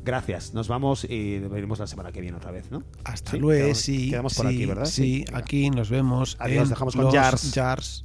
Gracias. 0.05 0.55
Nos 0.55 0.69
vamos 0.69 1.03
y 1.03 1.39
venimos 1.41 1.81
la 1.81 1.89
semana 1.89 2.13
que 2.13 2.21
viene 2.21 2.37
otra 2.37 2.53
vez, 2.53 2.71
¿no? 2.71 2.85
Hasta 3.03 3.33
Sí, 3.33 3.39
luego, 3.39 3.63
quedamos- 3.65 3.79
sí. 3.79 4.11
quedamos 4.11 4.35
por 4.35 4.47
sí, 4.49 4.55
aquí, 4.55 4.67
¿verdad? 4.67 4.85
Sí, 4.85 5.25
aquí 5.33 5.71
nos 5.71 5.91
vemos. 5.91 6.37
Adiós, 6.39 6.69
dejamos 6.69 6.95
con 6.95 7.11
Jars. 7.11 7.51
Jars. 7.53 8.05